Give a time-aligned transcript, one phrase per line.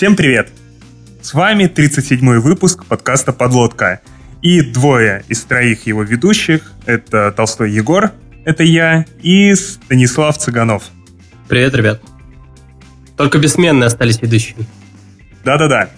[0.00, 0.48] Всем привет!
[1.20, 4.00] С вами 37-й выпуск подкаста «Подлодка».
[4.40, 8.10] И двое из троих его ведущих— это Толстой Егор,
[8.46, 10.84] это я, и Станислав Цыганов.
[11.50, 12.00] Привет, ребят.
[13.18, 14.56] Только бессменные остались ведущие.
[15.44, 15.90] Да-да-да.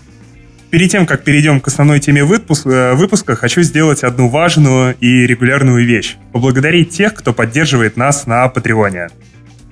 [0.71, 5.29] Перед тем, как перейдем к основной теме выпуск, э, выпуска, хочу сделать одну важную и
[5.29, 6.17] регулярную вещь.
[6.33, 9.11] Поблагодарить тех, кто поддерживает нас на Патреоне.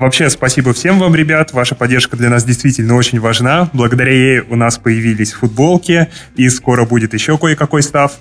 [0.01, 1.53] Вообще, спасибо всем вам, ребят.
[1.53, 3.69] Ваша поддержка для нас действительно очень важна.
[3.75, 8.13] Благодаря ей у нас появились футболки, и скоро будет еще кое-какой став.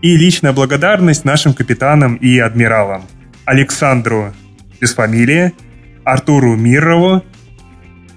[0.00, 3.06] И личная благодарность нашим капитанам и адмиралам.
[3.44, 4.34] Александру
[4.80, 5.52] без фамилии,
[6.02, 7.22] Артуру Мирову,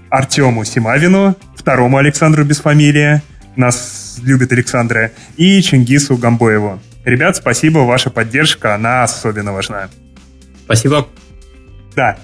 [0.09, 3.21] Артему Симавину, второму Александру без фамилии,
[3.55, 6.81] нас любит Александра, и Чингису Гамбоеву.
[7.03, 9.89] Ребят, спасибо, ваша поддержка, она особенно важна.
[10.65, 11.07] Спасибо.
[11.95, 12.17] Да,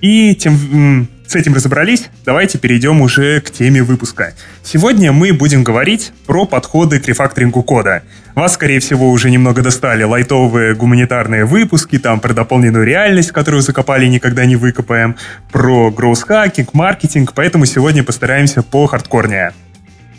[0.00, 4.32] и тем, с этим разобрались, давайте перейдем уже к теме выпуска.
[4.62, 8.02] Сегодня мы будем говорить про подходы к рефакторингу кода.
[8.34, 14.06] Вас, скорее всего, уже немного достали лайтовые гуманитарные выпуски, там про дополненную реальность, которую закопали
[14.06, 15.16] никогда не выкопаем,
[15.50, 19.52] про гроусс-хакинг, маркетинг, поэтому сегодня постараемся по хардкорнее.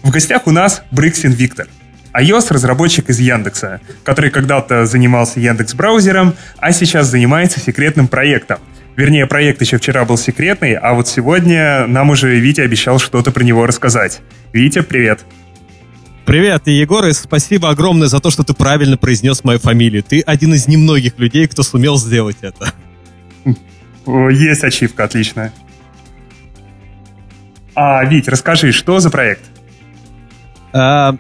[0.04, 1.68] В гостях у нас Бриксин Виктор,
[2.14, 8.60] iOS-разработчик из Яндекса, который когда-то занимался Яндекс браузером, а сейчас занимается секретным проектом–
[9.00, 13.46] Вернее, проект еще вчера был секретный, а вот сегодня нам уже Витя обещал что-то про
[13.46, 14.20] него рассказать.
[14.52, 15.22] Витя, привет.
[16.26, 20.04] Привет, и Егор, и спасибо огромное за то, что ты правильно произнес мою фамилию.
[20.04, 22.74] Ты один из немногих людей, кто сумел сделать это.
[24.06, 25.54] Есть ачивка, отлично.
[27.76, 29.44] А, Вить, расскажи, что за проект?
[30.74, 31.16] А,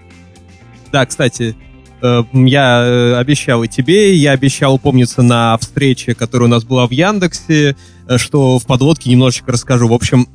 [0.92, 1.56] да, кстати,
[2.02, 6.92] я э, обещал и тебе, я обещал помниться на встрече, которая у нас была в
[6.92, 7.76] Яндексе,
[8.08, 9.88] э, что в подводке немножечко расскажу.
[9.88, 10.28] В общем,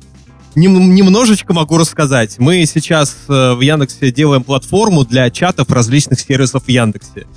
[0.55, 2.39] немножечко могу рассказать.
[2.39, 7.27] Мы сейчас в Яндексе делаем платформу для чатов различных сервисов в Яндексе.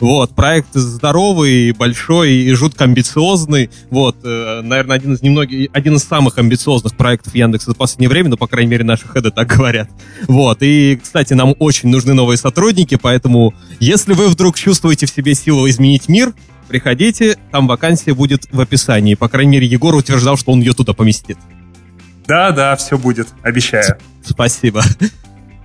[0.00, 3.70] Вот, проект здоровый, большой и жутко амбициозный.
[3.90, 8.30] Вот, э, наверное, один из немногих, один из самых амбициозных проектов Яндекса за последнее время,
[8.30, 9.90] но, по крайней мере, наши хеды так говорят.
[10.26, 15.34] Вот, и, кстати, нам очень нужны новые сотрудники, поэтому, если вы вдруг чувствуете в себе
[15.34, 16.32] силу изменить мир,
[16.68, 19.14] приходите, там вакансия будет в описании.
[19.14, 21.38] По крайней мере, Егор утверждал, что он ее туда поместит.
[22.26, 23.98] Да, да, все будет, обещаю.
[24.22, 24.82] Спасибо.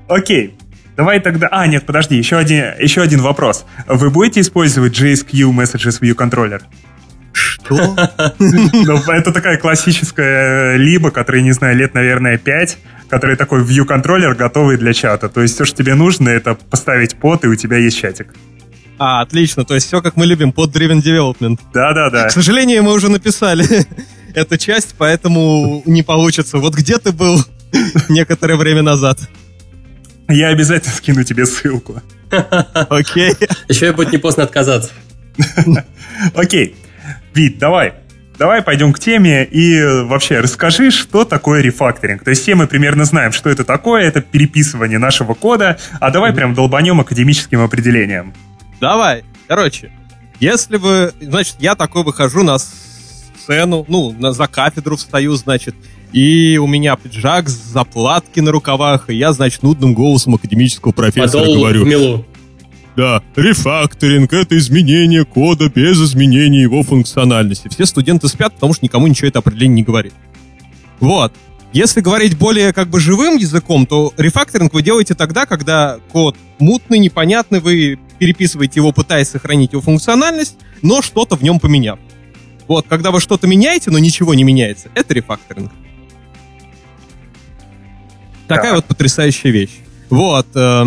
[0.08, 0.56] Окей.
[0.96, 1.48] Давай тогда...
[1.52, 3.66] А, нет, подожди, еще один, еще один вопрос.
[3.88, 6.62] Вы будете использовать JSQ Messages View Controller?
[7.34, 7.96] Что?
[8.40, 12.78] Ну, это такая классическая либо, которая, не знаю, лет, наверное, 5,
[13.10, 15.30] который такой view контроллер готовый для чата.
[15.30, 18.34] То есть все, что тебе нужно, это поставить под, и у тебя есть чатик.
[19.00, 19.66] А, отлично.
[19.66, 21.60] То есть все, как мы любим, под Driven Development.
[21.74, 22.28] Да-да-да.
[22.28, 23.66] К сожалению, мы уже написали
[24.36, 26.58] эту часть, поэтому не получится.
[26.60, 27.44] Вот где ты был
[28.10, 29.20] некоторое время назад?
[30.30, 32.02] Я обязательно скину тебе ссылку.
[32.90, 33.34] Окей.
[33.68, 34.92] Еще и будет не поздно отказаться.
[36.36, 36.76] Окей.
[37.34, 37.94] Вид, давай.
[38.38, 42.24] Давай пойдем к теме и вообще расскажи, что такое рефакторинг.
[42.24, 46.34] То есть все мы примерно знаем, что это такое, это переписывание нашего кода, а давай
[46.34, 48.34] прям долбанем академическим определением.
[48.82, 49.24] Давай.
[49.48, 49.92] Короче,
[50.40, 51.14] если вы...
[51.22, 55.76] Значит, я такой выхожу на сцену, ну, на, за кафедру встаю, значит,
[56.14, 61.56] и у меня пиджак, заплатки на рукавах, и я, значит, нудным голосом академического профессора Подол
[61.56, 61.84] говорю.
[61.84, 62.26] в милу.
[62.96, 67.68] Да, рефакторинг— это изменение кода без изменения его функциональности.
[67.68, 70.14] Все студенты спят, потому что никому ничего это определение не говорит.
[71.00, 71.34] Вот.
[71.74, 77.00] Если говорить более как бы живым языком, то рефакторинг вы делаете тогда, когда код мутный,
[77.00, 81.98] непонятный, вы переписываете его, пытаясь сохранить его функциональность, но что-то в нем поменяв.
[82.68, 85.72] Вот, когда вы что-то меняете, но ничего не меняется, это рефакторинг.
[88.56, 89.80] Такая вот потрясающая вещь.
[90.10, 90.48] Вот.
[90.56, 90.86] Э,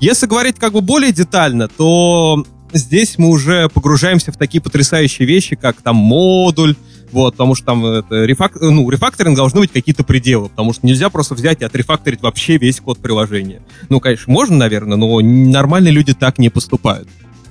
[0.00, 5.56] если говорить как бы более детально, то здесь мы уже погружаемся в такие потрясающие вещи,
[5.56, 6.76] как там модуль,
[7.10, 8.60] вот, потому что там это, рефак...
[8.60, 12.80] ну, рефакторинг должны быть какие-то пределы, потому что нельзя просто взять и отрефакторить вообще весь
[12.80, 13.62] код приложения.
[13.88, 17.08] Ну, конечно, можно, наверное, но нормальные люди так не поступают.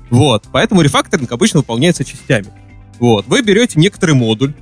[0.10, 2.48] Вот, поэтому рефакторинг обычно выполняется частями.
[3.00, 4.54] Вот, вы берете некоторый модуль,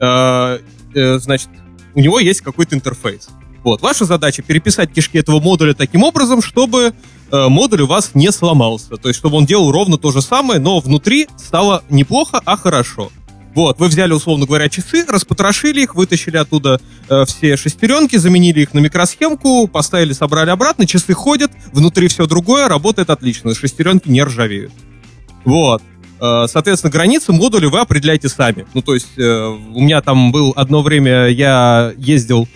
[0.00, 0.58] э,
[0.94, 1.48] э, значит,
[1.94, 3.28] у него есть какой-то интерфейс.
[3.64, 6.94] Вот, ваша задача переписать кишки этого модуля таким образом, чтобы
[7.30, 8.96] э, модуль у вас не сломался.
[8.96, 13.10] То есть, чтобы он делал ровно то же самое, но внутри стало неплохо, а хорошо.
[13.54, 18.72] Вот, вы взяли, условно говоря, часы, распотрошили их, вытащили оттуда э, все шестеренки, заменили их
[18.72, 24.72] на микросхемку, поставили, собрали обратно, часы ходят, внутри все другое, работает отлично, шестеренки не ржавеют.
[25.44, 25.82] Вот.
[26.18, 28.64] Э, соответственно, границы модуля вы определяете сами.
[28.72, 32.48] Ну, то есть, э, у меня там был одно время, я ездил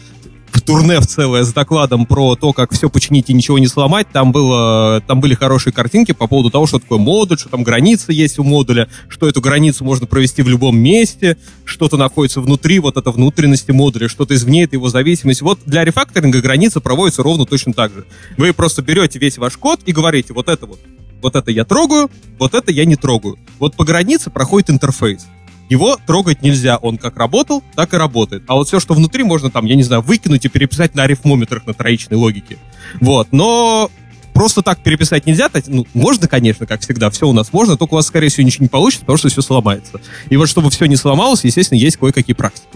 [0.67, 4.09] турне в целое с докладом про то, как все починить и ничего не сломать.
[4.13, 8.13] Там, было, там были хорошие картинки по поводу того, что такое модуль, что там граница
[8.13, 12.97] есть у модуля, что эту границу можно провести в любом месте, что-то находится внутри, вот
[12.97, 15.41] это внутренности модуля, что-то извне, это его зависимость.
[15.41, 18.05] Вот для рефакторинга граница проводится ровно точно так же.
[18.37, 20.81] Вы просто берете весь ваш код и говорите, вот это вот,
[21.23, 23.39] вот это я трогаю, вот это я не трогаю.
[23.61, 25.27] Вот по границе проходит интерфейс.
[25.69, 28.45] Его трогать нельзя, он как работал, так и работает.
[28.47, 31.67] А вот все, что внутри, можно там, я не знаю, выкинуть и переписать на арифмометрах
[31.67, 32.59] на троичной логике.
[33.01, 33.91] Вот, но
[34.33, 35.51] просто так переписать нельзя.
[35.67, 38.65] Ну, можно, конечно, как всегда, все у нас можно, только у вас, скорее всего, ничего
[38.65, 40.01] не получится, потому что все сломается.
[40.29, 42.69] И вот чтобы все не сломалось, естественно, есть кое-какие практики.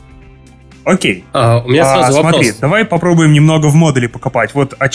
[0.85, 1.25] Окей.
[1.33, 2.43] А, у меня сразу а, вопрос.
[2.47, 4.55] Смотри, давай попробуем немного в модуле покопать.
[4.55, 4.89] Вот, а,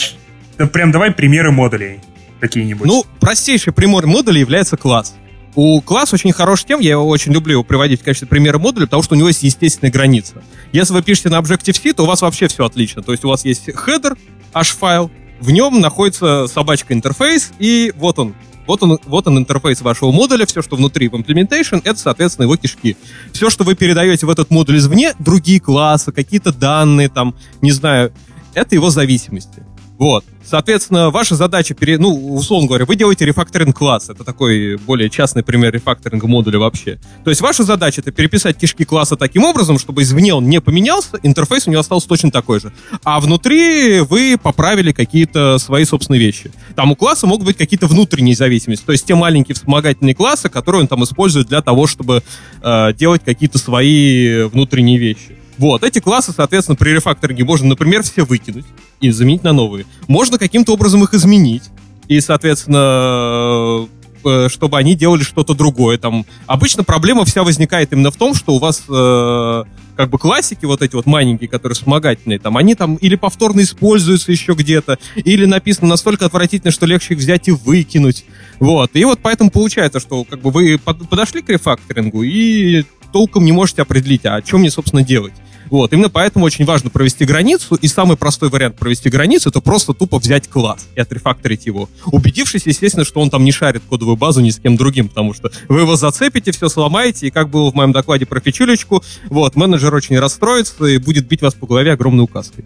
[0.58, 2.00] да, прям давай примеры модулей
[2.40, 2.86] какие-нибудь.
[2.86, 5.14] Ну, простейший пример модуля является класс.
[5.56, 9.14] Класс очень хорош тем, я его очень люблю приводить в качестве примера модуля, потому что
[9.14, 10.44] у него есть естественная граница.
[10.72, 13.02] Если вы пишете на Objective-C, то у вас вообще все отлично.
[13.02, 14.18] То есть у вас есть header,
[14.52, 15.10] H-файл,
[15.40, 18.34] в нем находится собачка интерфейс, и вот он,
[18.66, 22.56] вот он, вот он интерфейс вашего модуля, все, что внутри в implementation, это, соответственно, его
[22.58, 22.94] кишки.
[23.32, 28.12] Все, что вы передаете в этот модуль извне, другие классы, какие-то данные, там, не знаю,
[28.52, 29.62] это его зависимости.
[29.98, 30.24] Вот.
[30.44, 31.98] Соответственно, ваша задача, пере...
[31.98, 34.10] ну, условно говоря, вы делаете рефакторинг класс.
[34.10, 36.98] Это такой более частный пример рефакторинга модуля вообще.
[37.24, 41.18] То есть ваша задача это переписать кишки класса таким образом, чтобы извне он не поменялся,
[41.22, 42.72] интерфейс у него остался точно такой же.
[43.02, 46.52] А внутри вы поправили какие-то свои собственные вещи.
[46.76, 48.84] Там у класса могут быть какие-то внутренние зависимости.
[48.84, 52.22] То есть те маленькие вспомогательные классы, которые он там использует для того, чтобы
[52.62, 55.36] э, делать какие-то свои внутренние вещи.
[55.58, 58.66] Вот, эти классы, соответственно, при рефакторинге можно, например, все выкинуть
[59.00, 59.86] и заменить на новые.
[60.06, 61.64] Можно каким-то образом их изменить.
[62.08, 63.88] И, соответственно,
[64.24, 65.98] э, чтобы они делали что-то другое.
[65.98, 69.64] Там обычно проблема вся возникает именно в том, что у вас э,
[69.96, 74.30] как бы классики вот эти вот маленькие, которые вспомогательные, там они там или повторно используются
[74.30, 78.24] еще где-то, или написано настолько отвратительно, что легче их взять и выкинуть.
[78.60, 78.90] Вот.
[78.94, 83.82] И вот поэтому получается, что как бы вы подошли к рефакторингу и толком не можете
[83.82, 85.32] определить, а что мне, собственно, делать.
[85.70, 89.94] Вот, именно поэтому очень важно провести границу, и самый простой вариант провести границу, это просто
[89.94, 94.40] тупо взять класс и отрефакторить его, убедившись, естественно, что он там не шарит кодовую базу
[94.40, 97.74] ни с кем другим, потому что вы его зацепите, все сломаете, и как было в
[97.74, 102.24] моем докладе про фичулечку, вот, менеджер очень расстроится и будет бить вас по голове огромной
[102.24, 102.64] указкой.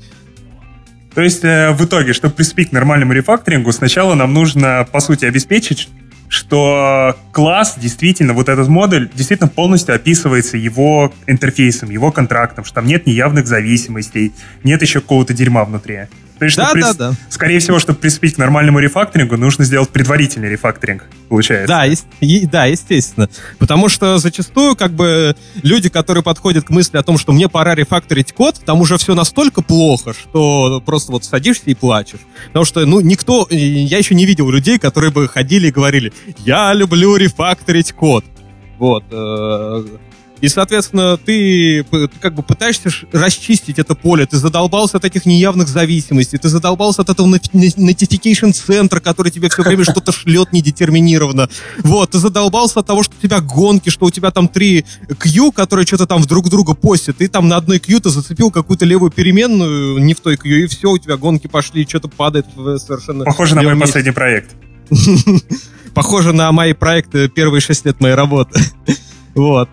[1.15, 5.25] То есть, э, в итоге, чтобы приступить к нормальному рефакторингу, сначала нам нужно, по сути,
[5.25, 5.89] обеспечить,
[6.31, 12.87] что класс действительно, вот этот модуль, действительно полностью описывается его интерфейсом, его контрактом, что там
[12.87, 14.33] нет неявных зависимостей,
[14.63, 16.03] нет еще какого-то дерьма внутри.
[16.41, 17.17] Есть, да, да, да.
[17.29, 21.69] Скорее всего, чтобы приступить к нормальному рефакторингу, нужно сделать предварительный рефакторинг, получается.
[21.69, 23.29] Да, е- да, естественно.
[23.59, 27.75] Потому что зачастую, как бы, люди, которые подходят к мысли о том, что мне пора
[27.75, 32.21] рефакторить код, там уже все настолько плохо, что просто вот садишься и плачешь.
[32.49, 36.73] Потому что, ну, никто, я еще не видел людей, которые бы ходили и говорили, я
[36.75, 38.25] люблю рефакторить код.
[38.79, 39.05] Вот.
[40.41, 45.27] Э, и, соответственно, ты, ты как бы пытаешься расчистить это поле, ты задолбался от этих
[45.27, 51.49] неявных зависимостей, ты задолбался от этого notification центра, который тебе все время что-то шлет недетерминированно.
[51.79, 54.85] Вот, ты задолбался от того, что у тебя гонки, что у тебя там три
[55.19, 58.85] Q, которые что-то там друг друга постят, ты там на одной Q ты зацепил какую-то
[58.85, 62.47] левую переменную не в той Q, и все, у тебя гонки пошли, что-то падает
[62.79, 63.25] совершенно...
[63.25, 63.87] Похоже на мой месте.
[63.87, 64.51] последний проект.
[65.95, 68.61] Похоже на мои проекты первые шесть лет моей работы.
[69.33, 69.69] Вот.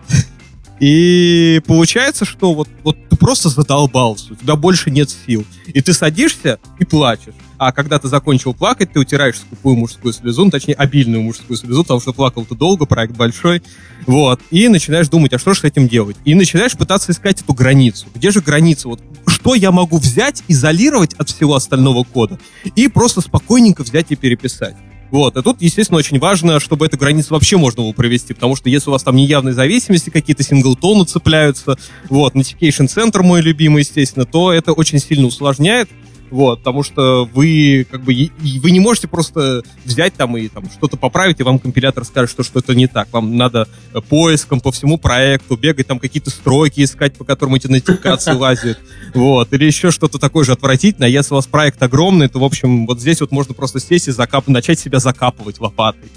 [0.80, 5.44] И получается, что вот, вот ты просто задолбался, у тебя больше нет сил.
[5.66, 7.34] И ты садишься и плачешь.
[7.58, 11.82] А когда ты закончил плакать, ты утираешь скупую мужскую слезу, ну, точнее, обильную мужскую слезу,
[11.82, 13.62] потому что плакал ты долго, проект большой.
[14.06, 14.40] Вот.
[14.52, 16.16] И начинаешь думать, а что же с этим делать?
[16.24, 18.06] И начинаешь пытаться искать эту границу.
[18.14, 18.88] Где же граница?
[18.88, 22.38] Вот что я могу взять, изолировать от всего остального кода
[22.76, 24.76] и просто спокойненько взять и переписать.
[25.10, 28.68] Вот, и тут, естественно, очень важно, чтобы эту границу вообще можно было провести, потому что
[28.68, 31.76] если у вас там неявные зависимости, какие-то синглтоны цепляются,
[32.10, 35.88] вот, notification центр мой любимый, естественно, то это очень сильно усложняет,
[36.30, 40.96] вот, потому что вы как бы вы не можете просто взять там и там что-то
[40.96, 43.08] поправить, и вам компилятор скажет, что что-то не так.
[43.12, 47.66] Вам надо э, поиском по всему проекту бегать, там какие-то строки искать, по которым эти
[47.66, 48.78] нотификации лазят.
[49.14, 51.08] Вот, или еще что-то такое же отвратительное.
[51.08, 54.10] Если у вас проект огромный, то, в общем, вот здесь вот можно просто сесть и
[54.10, 54.48] закап...
[54.48, 56.10] начать себя закапывать лопатой.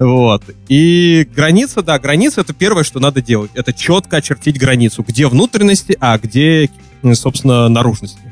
[0.00, 0.42] Вот.
[0.68, 3.50] И граница, да, граница это первое, что надо делать.
[3.54, 6.70] Это четко очертить границу, где внутренности, а где,
[7.12, 8.29] собственно, наружности.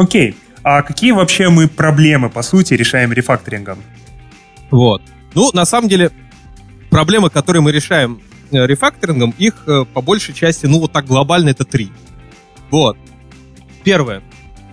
[0.00, 0.34] Окей.
[0.62, 3.78] А какие вообще мы проблемы, по сути, решаем рефакторингом?
[4.70, 5.02] Вот.
[5.34, 6.10] Ну, на самом деле,
[6.88, 11.50] проблемы, которые мы решаем э, рефакторингом, их э, по большей части, ну, вот так глобально
[11.50, 11.90] это три.
[12.70, 12.96] Вот.
[13.84, 14.22] Первое.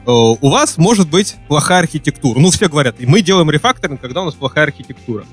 [0.06, 2.40] у вас может быть плохая архитектура.
[2.40, 5.26] Ну, все говорят, мы делаем рефакторинг, когда у нас плохая архитектура.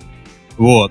[0.56, 0.90] Вот.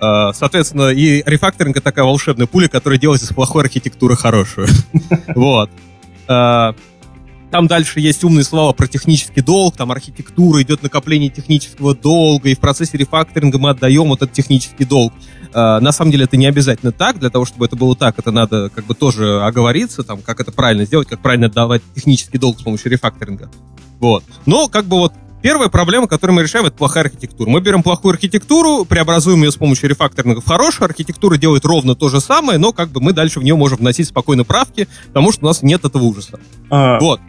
[0.00, 4.68] Э, соответственно, и рефакторинг— это такая волшебная пуля, которая делает из плохой архитектуры хорошую.
[5.34, 5.68] Вот.
[7.56, 12.54] Там дальше есть умные слова про технический долг, там архитектура, идет накопление технического долга, и
[12.54, 15.14] в процессе рефакторинга мы отдаем вот этот технический долг.
[15.54, 18.30] Э, на самом деле это не обязательно так, для того, чтобы это было так, это
[18.30, 22.60] надо как бы тоже оговориться, там, как это правильно сделать, как правильно отдавать технический долг
[22.60, 23.50] с помощью рефакторинга.
[24.00, 24.22] Вот.
[24.44, 27.48] Но как бы вот Первая проблема, которую мы решаем, это плохая архитектура.
[27.48, 30.86] Мы берем плохую архитектуру, преобразуем ее с помощью рефакторинга в хорошую.
[30.86, 34.08] Архитектура делает ровно то же самое, но как бы мы дальше в нее можем вносить
[34.08, 36.40] спокойно правки, потому что у нас нет этого ужаса.
[36.68, 37.20] А, вот.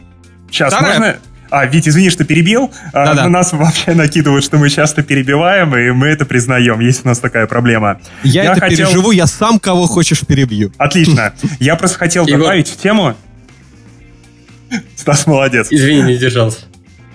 [0.50, 1.00] Сейчас, Вторая...
[1.00, 1.18] можно...
[1.50, 2.74] А, Вить, извини, что перебил.
[2.92, 6.80] А, на нас вообще накидывают, что мы часто перебиваем, и мы это признаем.
[6.82, 8.02] Есть у нас такая проблема.
[8.24, 8.88] Я, я это хотел...
[8.88, 10.74] переживу, я сам кого хочешь перебью.
[10.78, 11.34] Отлично.
[11.60, 13.16] Я просто хотел добавить в тему...
[14.98, 15.68] Стас молодец.
[15.70, 16.66] Извини, не держался.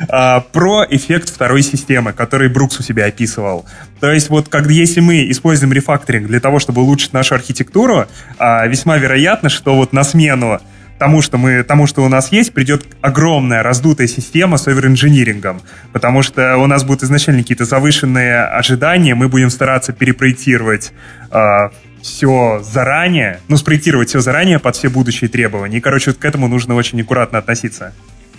[0.08, 3.66] А, про эффект второй системы, который Брукс у себя описывал.
[4.00, 8.06] То есть вот как, если мы используем рефакторинг для того, чтобы улучшить нашу архитектуру,
[8.38, 10.60] а, весьма вероятно, что вот на смену
[11.02, 15.60] тому, что мы, тому, что у нас есть, придет огромная раздутая система с оверинжинирингом,
[15.92, 20.92] потому что у нас будут изначально какие-то завышенные ожидания, мы будем стараться перепроектировать
[21.32, 21.70] э,
[22.02, 25.78] все заранее, ну, спроектировать все заранее под все будущие требования.
[25.78, 27.92] И, короче, вот к этому нужно очень аккуратно относиться.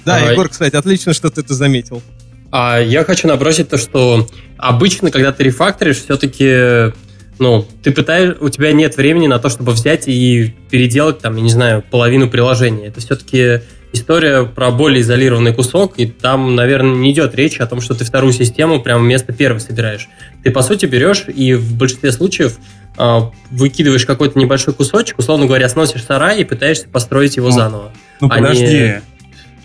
[0.05, 2.01] Да, а, Егор, кстати, отлично, что ты это заметил.
[2.49, 6.93] А я хочу набросить то, что обычно, когда ты рефакторишь, все-таки
[7.39, 11.41] ну, ты пытаешь, у тебя нет времени на то, чтобы взять и переделать, там, я
[11.41, 12.87] не знаю, половину приложения.
[12.87, 13.61] Это все-таки
[13.93, 18.03] история про более изолированный кусок, и там, наверное, не идет речи о том, что ты
[18.03, 20.09] вторую систему прямо вместо первой собираешь.
[20.43, 22.57] Ты, по сути, берешь и в большинстве случаев
[22.97, 23.19] э,
[23.51, 27.91] выкидываешь какой-то небольшой кусочек, условно говоря, сносишь сарай и пытаешься построить его ну, заново.
[28.19, 28.95] Ну, а подожди.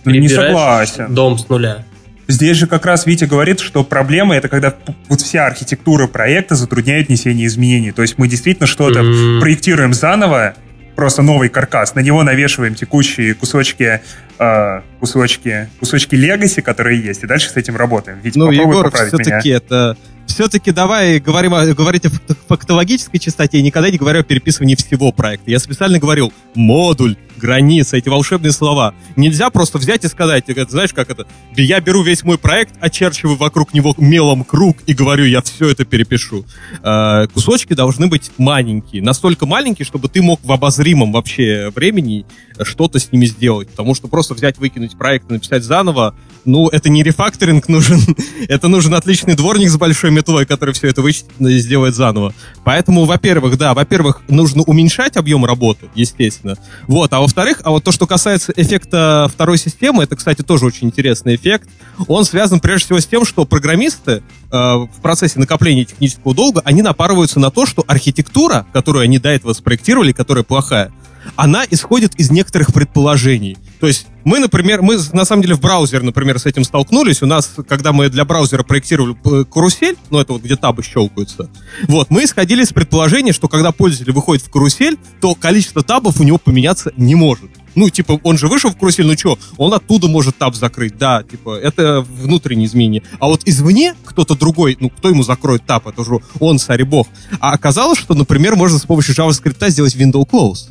[0.04, 1.14] Не ну, не согласен.
[1.14, 1.84] Дом с нуля.
[2.28, 4.74] Здесь же как раз Витя говорит, что проблема это когда
[5.08, 7.90] вот вся архитектура проекта затрудняет внесение изменений.
[7.90, 9.40] То есть мы действительно что-то mm-hmm.
[9.40, 10.54] проектируем заново,
[10.94, 14.02] просто новый каркас, на него навешиваем текущие кусочки,
[14.38, 18.18] э, кусочки, кусочки легаси, которые есть, и дальше с этим работаем.
[18.22, 22.10] Ведь ну, Егор, все-таки это все-таки давай говорим, говорить о
[22.46, 25.50] фактологической частоте, никогда не говорю о переписывании всего проекта.
[25.50, 28.94] Я специально говорил модуль, граница, эти волшебные слова.
[29.16, 31.26] Нельзя просто взять и сказать, знаешь, как это,
[31.56, 35.84] я беру весь мой проект, очерчиваю вокруг него мелом круг и говорю, я все это
[35.84, 36.44] перепишу.
[36.82, 42.26] Э, кусочки должны быть маленькие, настолько маленькие, чтобы ты мог в обозримом вообще времени
[42.62, 43.68] что-то с ними сделать.
[43.68, 46.14] Потому что просто взять, выкинуть проект и написать заново,
[46.44, 48.00] ну, это не рефакторинг нужен,
[48.48, 52.34] это нужен отличный дворник с большой метлой, который все это вычтет и сделает заново.
[52.64, 56.56] Поэтому, во-первых, да, во-первых, нужно уменьшать объем работы, естественно.
[56.86, 60.88] Вот, а во-вторых, а вот то, что касается эффекта второй системы, это, кстати, тоже очень
[60.88, 61.68] интересный эффект.
[62.06, 66.82] Он связан прежде всего с тем, что программисты э, в процессе накопления технического долга, они
[66.82, 70.92] напарываются на то, что архитектура, которую они до этого спроектировали, которая плохая,
[71.36, 73.56] она исходит из некоторых предположений.
[73.80, 77.22] То есть мы, например, мы на самом деле в браузере, например, с этим столкнулись.
[77.22, 81.48] У нас, когда мы для браузера проектировали карусель, ну это вот где табы щелкаются,
[81.86, 86.24] вот, мы исходили из предположения, что когда пользователь выходит в карусель, то количество табов у
[86.24, 87.50] него поменяться не может.
[87.74, 91.22] Ну, типа, он же вышел в карусель, ну что, он оттуда может таб закрыть, да,
[91.22, 93.04] типа, это внутреннее изменение.
[93.20, 97.06] А вот извне кто-то другой, ну, кто ему закроет таб, это же он, бог.
[97.38, 100.70] А оказалось, что, например, можно с помощью JavaScript сделать window close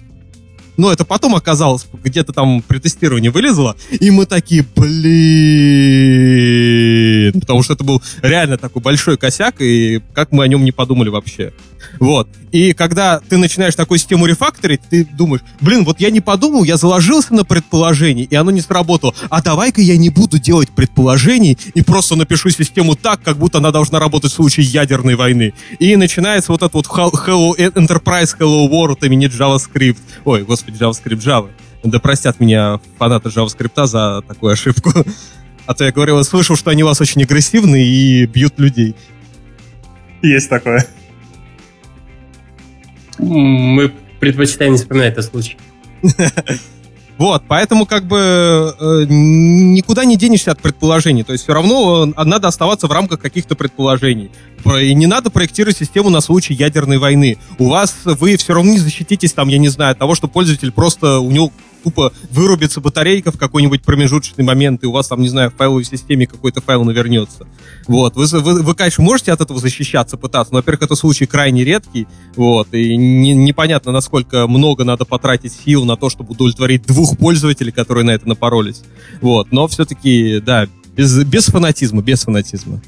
[0.78, 4.88] но это потом оказалось, где-то там при тестировании вылезло, и мы такие, блин,
[7.40, 11.10] потому что это был реально такой большой косяк, и как мы о нем не подумали
[11.10, 11.52] вообще.
[12.00, 12.28] Вот.
[12.52, 16.78] И когда ты начинаешь такую систему рефакторить, ты думаешь, блин, вот я не подумал, я
[16.78, 19.14] заложился на предположение, и оно не сработало.
[19.30, 23.72] А давай-ка я не буду делать предположений и просто напишу систему так, как будто она
[23.72, 25.54] должна работать в случае ядерной войны.
[25.80, 29.98] И начинается вот этот вот Hello Enterprise Hello World имени JavaScript.
[30.24, 31.50] Ой, господи, JavaScript Java.
[31.84, 34.92] Да простят меня фанаты JavaScript за такую ошибку.
[35.66, 38.96] А то я говорил, слышал, что они у вас очень агрессивны и бьют людей.
[40.22, 40.88] Есть такое.
[43.20, 45.58] Мы предпочитаем не вспоминать этот случай.
[47.18, 51.24] Вот, поэтому как бы э, никуда не денешься от предположений.
[51.24, 54.32] То есть все равно э, надо оставаться в рамках каких-то предположений.
[54.82, 57.38] И не надо проектировать систему на случай ядерной войны.
[57.58, 60.72] У вас вы все равно не защититесь там, я не знаю, от того, что пользователь
[60.72, 61.52] просто у него
[61.84, 65.84] тупо вырубится батарейка в какой-нибудь промежуточный момент, и у вас там, не знаю, в файловой
[65.84, 67.48] системе какой-то файл навернется.
[67.88, 68.16] Вот.
[68.16, 72.08] Вы, вы, вы, конечно, можете от этого защищаться, пытаться, но, во-первых, это случай крайне редкий,
[72.36, 77.72] вот, и не, непонятно, насколько много надо потратить сил на то, чтобы удовлетворить двух пользователей,
[77.72, 78.82] которые на это напоролись.
[79.22, 79.52] Вот.
[79.52, 82.82] Но все-таки, да, без, без фанатизма, без фанатизма.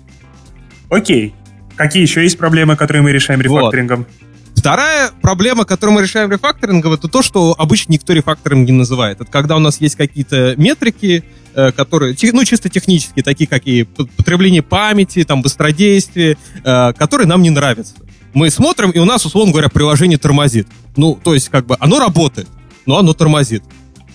[0.90, 1.34] Окей.
[1.76, 4.00] Какие еще есть проблемы, которые мы решаем рефакторингом?
[4.00, 4.29] Вот.
[4.56, 9.22] Вторая проблема, которую мы решаем рефакторингом, это то, что обычно никто рефакторинг не называет.
[9.22, 11.24] Это когда у нас есть какие-то метрики,
[11.56, 17.42] э, которые, ну, чисто технические, такие как и потребление памяти, там, быстродействие, э, которые нам
[17.42, 17.94] не нравятся.
[18.34, 20.68] Мы смотрим, и у нас, условно говоря, приложение тормозит.
[20.98, 22.48] Ну, то есть, как бы, оно работает,
[22.86, 23.64] но оно тормозит.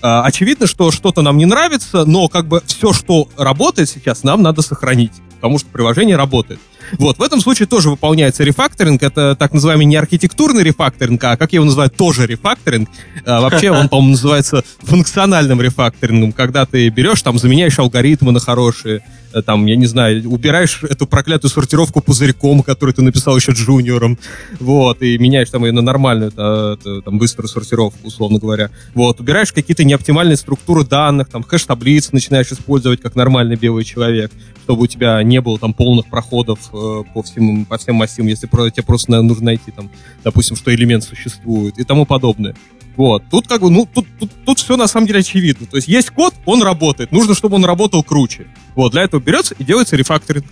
[0.02, 4.42] Э, очевидно, что что-то нам не нравится, но как бы все, что работает сейчас, нам
[4.42, 6.60] надо сохранить, потому что приложение работает.
[6.92, 9.02] Вот, в этом случае тоже выполняется рефакторинг.
[9.02, 12.88] Это так называемый не архитектурный рефакторинг, а как его называют, тоже рефакторинг.
[13.24, 19.02] А, вообще он, по-моему, называется функциональным рефакторингом, когда ты берешь, там, заменяешь алгоритмы на хорошие,
[19.42, 24.18] там, я не знаю, убираешь эту проклятую сортировку пузырьком, которую ты написал еще джуниором,
[24.60, 28.70] вот, и меняешь там ее на нормальную, это, там, быструю сортировку, условно говоря.
[28.94, 34.30] Вот, убираешь какие-то неоптимальные структуры данных, там, хэш-таблицы начинаешь использовать как нормальный белый человек,
[34.64, 38.46] чтобы у тебя не было там полных проходов э, по, всем, по всем массивам, если
[38.46, 39.90] тебе просто нужно найти, там,
[40.22, 42.54] допустим, что элемент существует и тому подобное.
[42.96, 43.24] Вот.
[43.30, 45.66] Тут как бы, ну, тут, тут, тут все на самом деле очевидно.
[45.66, 47.12] То есть есть код, он работает.
[47.12, 48.46] Нужно, чтобы он работал круче.
[48.74, 50.46] Вот, для этого берется и делается рефакторинг.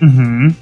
[0.00, 0.54] Угу.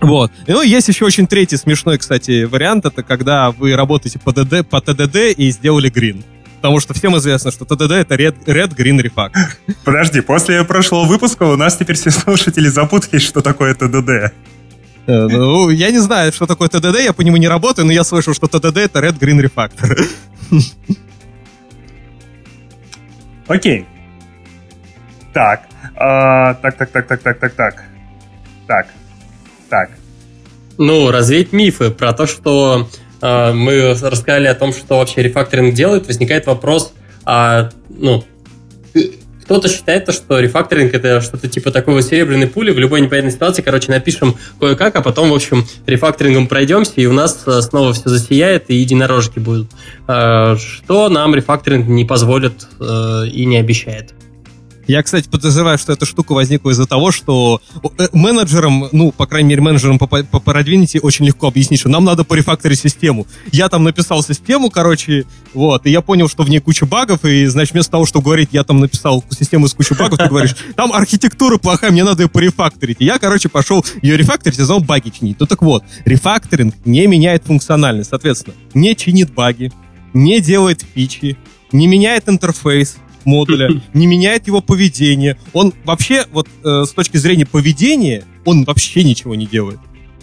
[0.00, 0.32] Вот.
[0.46, 2.84] Ну, есть еще очень третий смешной, кстати, вариант.
[2.84, 6.24] Это когда вы работаете по, ДД, по ТДД и сделали грин.
[6.56, 9.74] Потому что всем известно, что ТДД это Red, Red Green Refactor.
[9.84, 14.32] Подожди, после прошлого выпуска у нас теперь все слушатели запутались, что такое ТДД.
[15.06, 18.04] Э, ну, я не знаю, что такое ТДД, я по нему не работаю, но я
[18.04, 20.08] слышал, что ТДД это Red Green Refactor.
[23.46, 23.86] Окей.
[25.32, 25.62] Так.
[25.96, 27.84] А, так, так, так, так, так, так, так.
[28.66, 28.86] Так.
[29.68, 29.90] Так.
[30.78, 32.88] Ну, развеять мифы про то, что
[33.20, 38.24] э, мы рассказали о том, что вообще рефакторинг делает, возникает вопрос, а, ну,
[39.44, 43.62] кто-то считает, что рефакторинг это что-то типа такого серебряной пули в любой непонятной ситуации.
[43.62, 48.08] Короче, напишем кое-как, а потом, в общем, рефакторингом пройдемся, и у нас э, снова все
[48.08, 49.70] засияет, и единорожки будут.
[50.08, 54.14] Э, что нам рефакторинг не позволит э, и не обещает.
[54.86, 57.60] Я, кстати, подозреваю, что эта штука возникла из-за того, что
[57.98, 62.04] э, менеджерам, ну, по крайней мере, менеджерам по, по продвинути очень легко объяснить, что нам
[62.04, 63.26] надо порефакторить систему.
[63.50, 67.46] Я там написал систему, короче, вот, и я понял, что в ней куча багов, и,
[67.46, 70.92] значит, вместо того, чтобы говорить, я там написал систему с кучей багов, ты говоришь, там
[70.92, 72.98] архитектура плохая, мне надо ее порефакторить.
[73.00, 75.38] И я, короче, пошел ее рефакторить, и знал баги чинить.
[75.40, 79.72] Ну так вот, рефакторинг не меняет функциональность, соответственно, не чинит баги,
[80.12, 81.36] не делает фичи,
[81.72, 85.38] не меняет интерфейс, модуля, не меняет его поведение.
[85.52, 89.78] Он вообще, вот э, с точки зрения поведения, он вообще ничего не делает.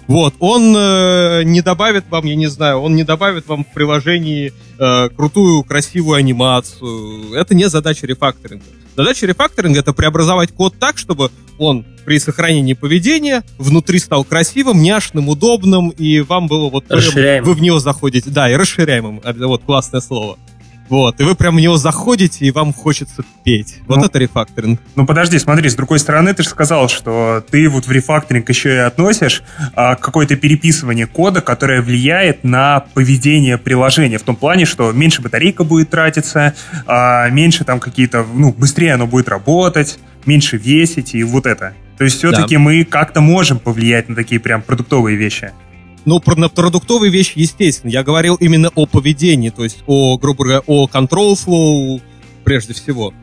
[0.08, 4.52] Вот, он э, не добавит вам, я не знаю, он не добавит вам в приложении
[4.78, 7.34] э, крутую, красивую анимацию.
[7.34, 8.66] Это не задача рефакторинга.
[8.98, 15.30] Задача рефакторинга это преобразовать код так, чтобы он при сохранении поведения внутри стал красивым, няшным,
[15.30, 16.86] удобным, и вам было вот...
[17.46, 18.30] Вы в него заходите.
[18.30, 19.22] Да, и расширяемым.
[19.24, 20.38] Вот классное слово.
[20.90, 23.80] Вот, и вы прям в него заходите, и вам хочется петь.
[23.88, 24.82] Вот ну, это рефакторинг.
[24.96, 28.74] Ну подожди, смотри, с другой стороны, ты же сказал, что ты вот в рефакторинг еще
[28.74, 29.42] и относишь
[29.74, 34.18] а, какое-то переписывание кода, которое влияет на поведение приложения.
[34.18, 39.08] В том плане, что меньше батарейка будет тратиться, а, меньше там какие-то, ну, быстрее оно
[39.08, 41.74] будет работать, меньше весить и вот это.
[41.98, 42.60] То есть все-таки да.
[42.60, 45.52] мы как-то можем повлиять на такие прям продуктовые вещи.
[46.06, 47.92] Ну, про на продуктовые вещи, естественно.
[47.92, 52.02] Я говорил именно о поведении, то есть о, грубо говоря, о control flow
[52.44, 53.14] прежде всего.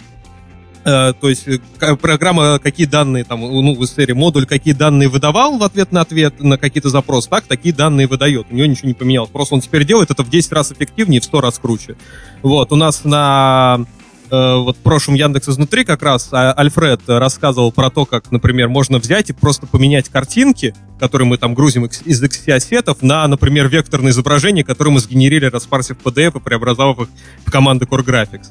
[0.85, 5.59] Э, то есть э, программа какие данные, там, ну, в серии модуль какие данные выдавал
[5.59, 8.47] в ответ на ответ на какие-то запросы, так, такие данные выдает.
[8.51, 9.31] У него ничего не поменялось.
[9.31, 11.97] Просто он теперь делает это в 10 раз эффективнее, в 100 раз круче.
[12.43, 13.98] Вот, у нас на Э,
[14.31, 18.99] вот в прошлом Яндекс изнутри как раз а, Альфред рассказывал про то, как, например, можно
[18.99, 24.65] взять и просто поменять картинки, которые мы там грузим из XC-ассетов, на, например, векторное изображение,
[24.65, 27.09] которое мы сгенерили, распарсив PDF и преобразовав их
[27.47, 28.49] в команды Core Graphics.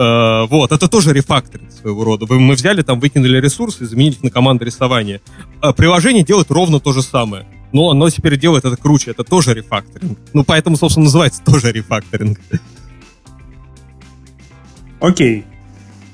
[0.00, 2.24] Uh, вот, это тоже рефакторинг своего рода.
[2.32, 5.20] Мы взяли там, выкинули ресурсы и заменили их на команды рисования.
[5.60, 7.46] Uh, приложение делает ровно то же самое.
[7.72, 10.18] Но оно теперь делает это круче, это тоже рефакторинг.
[10.32, 12.40] Ну, поэтому, собственно, называется тоже рефакторинг.
[15.00, 15.44] Окей.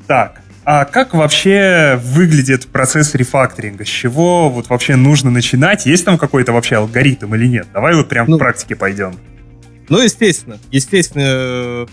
[0.07, 3.85] Так, а как вообще выглядит процесс рефакторинга?
[3.85, 5.87] С чего вот вообще нужно начинать?
[5.87, 7.69] Есть там какой-то вообще алгоритм или нет?
[7.73, 9.17] Давай вот прям ну, в практике пойдем.
[9.89, 10.59] Ну, естественно.
[10.73, 11.87] Естественно,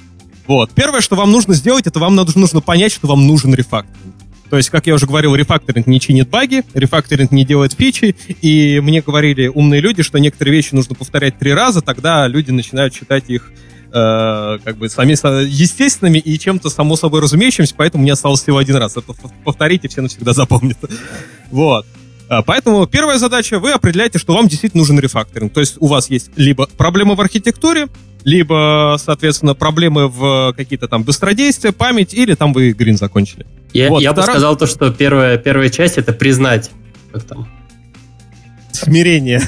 [0.47, 0.71] Вот.
[0.71, 4.15] Первое, что вам нужно сделать, это вам нужно, нужно понять, что вам нужен рефакторинг.
[4.49, 8.79] То есть, как я уже говорил, рефакторинг не чинит баги, рефакторинг не делает фичи, и
[8.81, 13.29] мне говорили умные люди, что некоторые вещи нужно повторять три раза, тогда люди начинают считать
[13.29, 13.51] их
[13.93, 15.11] э, как бы сами
[15.47, 18.97] естественными и чем-то само собой разумеющимся, поэтому мне осталось всего один раз.
[18.97, 19.13] Это
[19.45, 20.77] повторите, все навсегда запомнят.
[21.51, 21.85] Вот.
[22.29, 25.53] А, поэтому первая задача, вы определяете, что вам действительно нужен рефакторинг.
[25.53, 27.87] То есть у вас есть либо проблемы в архитектуре,
[28.23, 33.45] либо, соответственно, проблемы в какие-то там быстродействия, память, или там вы грин закончили.
[33.73, 36.71] Я, вот, я бы сказал то, что первая, первая часть это признать.
[37.11, 37.47] Как там?
[38.71, 39.41] Смирение.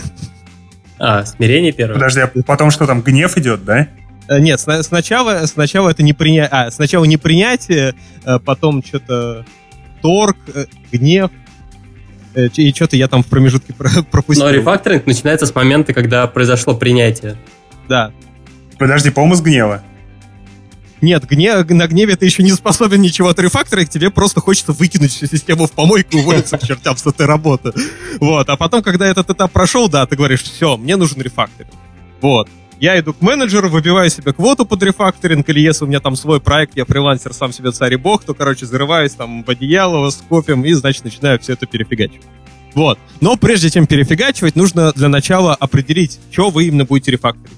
[1.00, 1.96] А, смирение первое.
[1.96, 3.90] Подожди, а потом что там, гнев идет, да?
[4.28, 9.46] Э, нет, сначала, сначала это не принятие, а, сначала не принятие, э, потом что-то
[10.02, 11.32] торг, э, гнев,
[12.36, 14.46] и что-то я там в промежутке пропустил.
[14.46, 17.38] Но рефакторинг начинается с момента, когда произошло принятие.
[17.88, 18.12] Да.
[18.78, 19.82] Подожди, по-моему, с гнева.
[21.00, 25.28] Нет, гнев, на гневе ты еще не способен ничего отрефакторить, тебе просто хочется выкинуть всю
[25.28, 27.72] систему в помойку и уволиться к чертям с этой работы.
[28.20, 31.72] Вот, а потом, когда этот этап прошел, да, ты говоришь, все, мне нужен рефакторинг.
[32.22, 32.50] Вот.
[32.80, 36.42] Я иду к менеджеру, выбиваю себе квоту под рефакторинг, или если у меня там свой
[36.42, 40.18] проект, я фрилансер, сам себе царь и бог, то, короче, зарываюсь там в одеяло с
[40.28, 42.26] кофем и, значит, начинаю все это перефигачивать.
[42.74, 43.00] Вот.
[43.22, 47.56] Но прежде чем перефигачивать, нужно для начала определить, что вы именно будете рефакторить.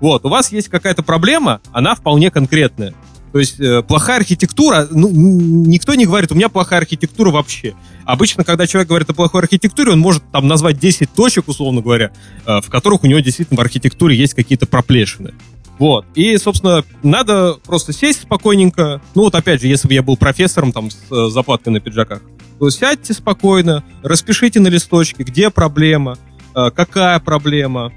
[0.00, 2.94] Вот, у вас есть какая-то проблема, она вполне конкретная.
[3.32, 7.74] То есть э, плохая архитектура, ну, никто не говорит, у меня плохая архитектура вообще.
[8.04, 12.10] Обычно, когда человек говорит о плохой архитектуре, он может там назвать 10 точек, условно говоря,
[12.46, 15.34] э, в которых у него действительно в архитектуре есть какие-то проплешины.
[15.78, 16.06] Вот.
[16.14, 19.00] И, собственно, надо просто сесть спокойненько.
[19.14, 22.22] Ну вот опять же, если бы я был профессором там с э, заплаткой на пиджаках,
[22.58, 26.18] то сядьте спокойно, распишите на листочке, где проблема,
[26.52, 27.92] какая проблема,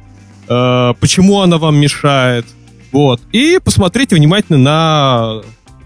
[0.45, 2.45] почему она вам мешает,
[2.91, 3.21] вот.
[3.31, 5.41] И посмотрите внимательно на,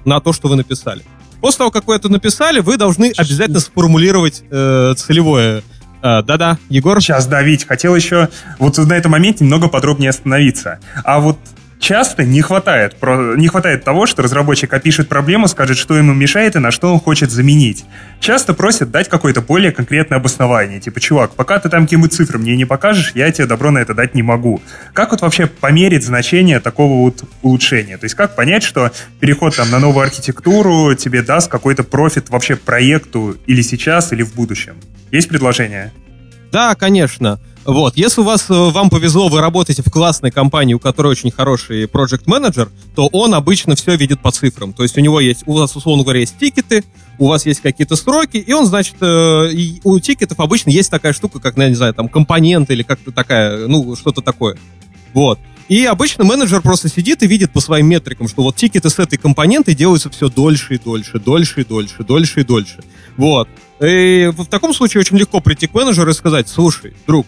[0.05, 1.03] на то, что вы написали.
[1.41, 5.63] После того, как вы это написали, вы должны обязательно сформулировать э, целевое
[6.01, 7.01] э, да-да, Егор?
[7.01, 7.67] Сейчас, давить.
[7.67, 10.79] Хотел еще вот на этом моменте немного подробнее остановиться.
[11.03, 11.37] А вот
[11.85, 12.95] часто не хватает,
[13.37, 16.99] не хватает того, что разработчик опишет проблему, скажет, что ему мешает и на что он
[16.99, 17.85] хочет заменить.
[18.19, 20.79] Часто просят дать какое-то более конкретное обоснование.
[20.79, 23.93] Типа, чувак, пока ты там какие-нибудь цифры мне не покажешь, я тебе добро на это
[23.93, 24.63] дать не могу.
[24.93, 27.99] Как вот вообще померить значение такого вот улучшения?
[27.99, 32.55] То есть как понять, что переход там на новую архитектуру тебе даст какой-то профит вообще
[32.55, 34.77] проекту или сейчас, или в будущем?
[35.11, 35.93] Есть предложение?
[36.51, 37.39] Да, конечно.
[37.65, 41.31] Вот, если у вас, э, вам повезло, вы работаете в классной компании, у которой очень
[41.31, 44.71] хороший проект менеджер то он обычно все видит по цифрам.
[44.71, 46.83] То есть у него есть, у вас, условно говоря, есть тикеты,
[47.17, 49.49] у вас есть какие-то сроки, и он, значит, э,
[49.83, 53.11] у тикетов обычно есть такая штука, как, ну, я не знаю, там, компоненты или как-то
[53.11, 54.57] такая, ну, что-то такое.
[55.13, 55.39] Вот.
[55.67, 59.17] И обычно менеджер просто сидит и видит по своим метрикам, что вот тикеты с этой
[59.17, 62.83] компонентой делаются все дольше и дольше, дольше и дольше, дольше и дольше.
[63.17, 63.49] Вот.
[63.81, 67.25] И в таком случае очень легко прийти к менеджеру и сказать, слушай, друг,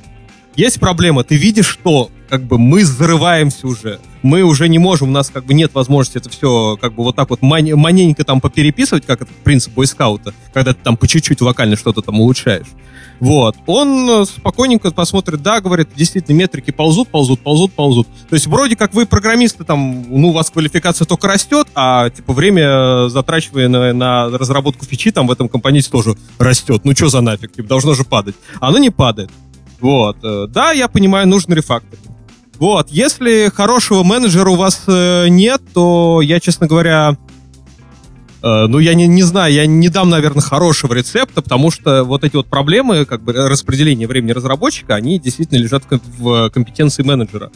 [0.58, 5.12] есть проблема, ты видишь, что как бы мы зарываемся уже, мы уже не можем, у
[5.12, 8.42] нас как бы нет возможности это все как бы вот так вот ман- маненько там
[8.42, 12.68] попереписывать, как это принцип бойскаута, когда ты там по чуть-чуть локально что-то там улучшаешь.
[13.20, 13.56] Вот.
[13.66, 18.08] Он э, спокойненько посмотрит, да, говорит, действительно, метрики ползут, ползут, ползут, ползут.
[18.30, 22.34] То есть вроде как вы программисты, там, ну, у вас квалификация только растет, а, типа,
[22.34, 26.82] время, затрачиваемое на, на разработку фичи там в этом компоненте тоже растет.
[26.84, 27.54] Ну, что за нафиг?
[27.54, 28.36] Типа, должно же падать.
[28.60, 29.32] Оно не падает.
[29.80, 30.18] Вот.
[30.24, 32.06] Э, да, я понимаю, нужен рефакторинг.
[32.60, 32.90] Вот.
[32.90, 37.16] Если хорошего менеджера у вас э, нет, то я, честно говоря,
[38.42, 42.24] э, ну, я не, не знаю, я не дам, наверное, хорошего рецепта, потому что вот
[42.24, 47.52] эти вот проблемы, как бы распределение времени разработчика, они действительно лежат в компетенции менеджера.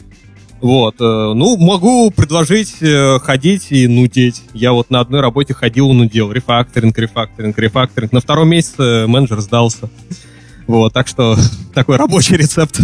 [0.60, 2.76] Вот, ну, могу предложить
[3.22, 4.42] ходить и нудеть.
[4.54, 6.30] Я вот на одной работе ходил и нудел.
[6.30, 8.12] Рефакторинг, рефакторинг, рефакторинг.
[8.12, 9.90] На втором месяце менеджер сдался.
[10.66, 11.36] Вот, так что
[11.74, 12.80] такой рабочий рецепт.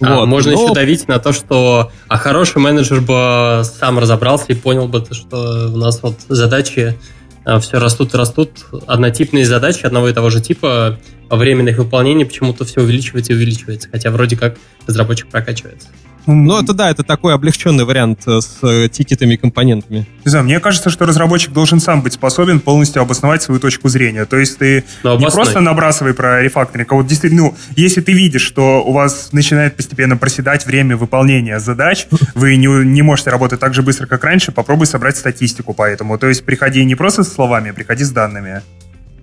[0.00, 0.62] А, вот, можно но...
[0.62, 5.70] еще давить на то, что а хороший менеджер бы сам разобрался и понял бы, что
[5.72, 6.98] у нас вот задачи
[7.44, 8.66] а, все растут и растут.
[8.86, 13.36] Однотипные задачи одного и того же типа, во временных их выполнения почему-то все увеличивается и
[13.36, 15.88] увеличивается, хотя вроде как разработчик прокачивается.
[16.26, 20.06] Ну, это да, это такой облегченный вариант э, с э, тикетами и компонентами.
[20.24, 24.24] Не знаю, мне кажется, что разработчик должен сам быть способен полностью обосновать свою точку зрения.
[24.24, 28.12] То есть ты Но не просто набрасывай про рефакторинг, а вот действительно, ну, если ты
[28.12, 33.60] видишь, что у вас начинает постепенно проседать время выполнения задач, вы не, не можете работать
[33.60, 36.18] так же быстро, как раньше, попробуй собрать статистику по этому.
[36.18, 38.62] То есть приходи не просто с словами, а приходи с данными.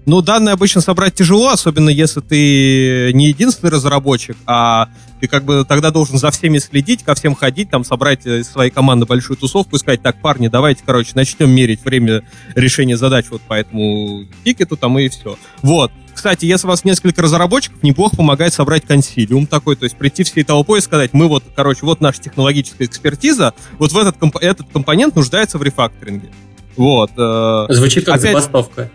[0.06, 5.64] Ну, данные обычно собрать тяжело, особенно если ты не единственный разработчик, а ты как бы
[5.64, 9.76] тогда должен за всеми следить, ко всем ходить, там собрать из своей команды большую тусовку
[9.76, 12.24] и сказать, так, парни, давайте, короче, начнем мерить время
[12.56, 15.38] решения задач вот по этому тикету там и все.
[15.62, 15.92] Вот.
[16.14, 20.44] Кстати, если у вас несколько разработчиков, неплохо помогает собрать консилиум такой, то есть прийти всей
[20.44, 24.68] толпой и сказать, мы вот, короче, вот наша технологическая экспертиза, вот в этот, комп- этот
[24.74, 26.32] компонент нуждается в рефакторинге.
[26.76, 27.12] Вот.
[27.18, 28.90] Э, Звучит как опять, забастовка.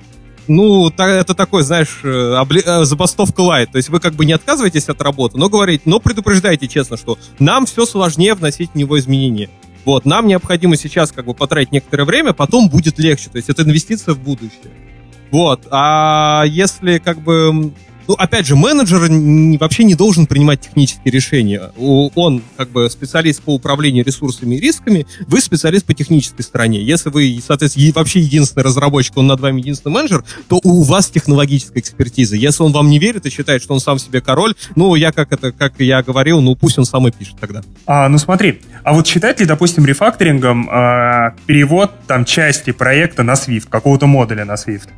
[0.48, 2.44] Ну, это такой, знаешь, э.
[2.64, 3.72] Э, забастовка лайт.
[3.72, 7.18] То есть вы как бы не отказываетесь от работы, но говорите, но предупреждаете честно, что
[7.38, 9.50] нам все сложнее вносить в него изменения.
[9.84, 13.30] Вот, нам необходимо сейчас как бы потратить некоторое время, потом будет легче.
[13.30, 14.72] То есть это инвестиция в будущее.
[15.30, 15.66] Вот.
[15.70, 17.72] А если как бы
[18.08, 19.00] ну, опять же, менеджер
[19.58, 21.70] вообще не должен принимать технические решения.
[21.76, 26.82] Он как бы специалист по управлению ресурсами и рисками, вы специалист по технической стороне.
[26.82, 31.80] Если вы, соответственно, вообще единственный разработчик, он над вами единственный менеджер, то у вас технологическая
[31.80, 32.36] экспертиза.
[32.36, 35.32] Если он вам не верит и считает, что он сам себе король, ну, я как
[35.32, 37.62] это, как я говорил, ну, пусть он сам и пишет тогда.
[37.86, 43.32] А, ну, смотри, а вот считать ли, допустим, рефакторингом э, перевод там части проекта на
[43.32, 44.88] Swift, какого-то модуля на Swift?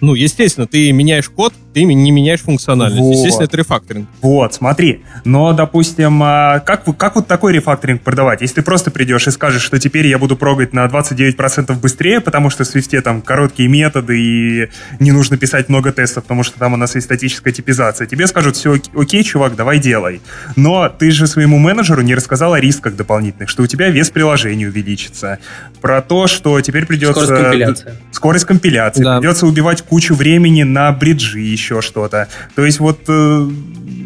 [0.00, 3.00] Ну, естественно, ты меняешь код, ты не меняешь функциональность.
[3.00, 3.14] Вот.
[3.14, 4.08] Естественно, это рефакторинг.
[4.22, 5.02] Вот, смотри.
[5.24, 8.40] Но, допустим, а, как, как вот такой рефакторинг продавать?
[8.40, 12.50] Если ты просто придешь и скажешь, что теперь я буду прогать на 29% быстрее, потому
[12.50, 14.68] что в Swift там короткие методы и
[15.00, 18.06] не нужно писать много тестов, потому что там у нас есть статическая типизация.
[18.06, 20.20] Тебе скажут, все окей, чувак, давай делай.
[20.56, 24.66] Но ты же своему менеджеру не рассказал о рисках дополнительных, что у тебя вес приложения
[24.66, 25.38] увеличится.
[25.80, 27.24] Про то, что теперь придется...
[27.24, 27.94] Скорость компиляции.
[28.12, 29.02] Скорость компиляции.
[29.02, 29.18] Да.
[29.18, 32.28] Придется убивать кучу времени на бриджи еще что-то.
[32.54, 33.50] То есть вот э,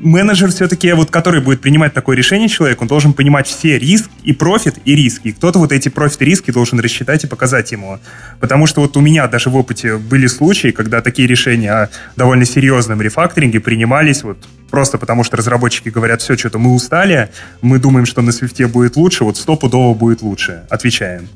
[0.02, 4.32] менеджер все-таки, вот, который будет принимать такое решение человек, он должен понимать все риски и
[4.32, 5.32] профит, и риски.
[5.32, 7.98] Кто-то вот эти профит и риски должен рассчитать и показать ему.
[8.40, 12.44] Потому что вот у меня даже в опыте были случаи, когда такие решения о довольно
[12.44, 14.38] серьезном рефакторинге принимались вот
[14.70, 18.96] просто потому, что разработчики говорят, все, что-то мы устали, мы думаем, что на свифте будет
[18.96, 20.62] лучше, вот стопудово будет лучше.
[20.70, 21.28] Отвечаем.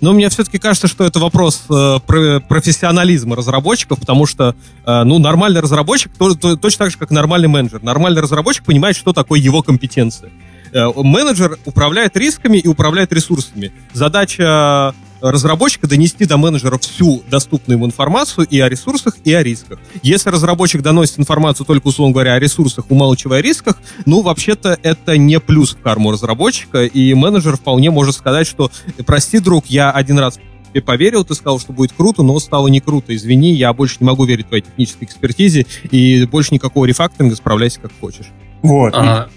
[0.00, 4.54] Но мне все-таки кажется, что это вопрос э, про профессионализма разработчиков, потому что,
[4.86, 7.82] э, ну, нормальный разработчик, то, то, точно так же, как нормальный менеджер.
[7.82, 10.30] Нормальный разработчик понимает, что такое его компетенция.
[10.72, 13.72] Э, менеджер управляет рисками и управляет ресурсами.
[13.92, 19.78] Задача разработчика донести до менеджера всю доступную ему информацию и о ресурсах, и о рисках.
[20.02, 23.76] Если разработчик доносит информацию только, условно говоря, о ресурсах, умалчивая о рисках,
[24.06, 28.70] ну, вообще-то это не плюс в карму разработчика, и менеджер вполне может сказать, что
[29.06, 30.38] «Прости, друг, я один раз
[30.70, 33.14] тебе поверил, ты сказал, что будет круто, но стало не круто.
[33.14, 37.92] Извини, я больше не могу верить твоей технической экспертизе, и больше никакого рефакторинга, справляйся как
[38.00, 38.26] хочешь».
[38.62, 38.92] Вот.
[38.94, 39.28] Ага.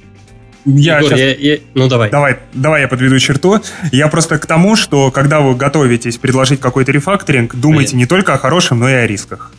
[0.66, 1.20] Я Егор, сейчас...
[1.20, 1.60] я, я...
[1.74, 2.10] Ну, давай.
[2.12, 3.60] Давай, давай я подведу черту.
[3.92, 8.00] Я просто к тому, что когда вы готовитесь предложить какой-то рефакторинг, думайте Блин.
[8.00, 9.52] не только о хорошем, но и о рисках.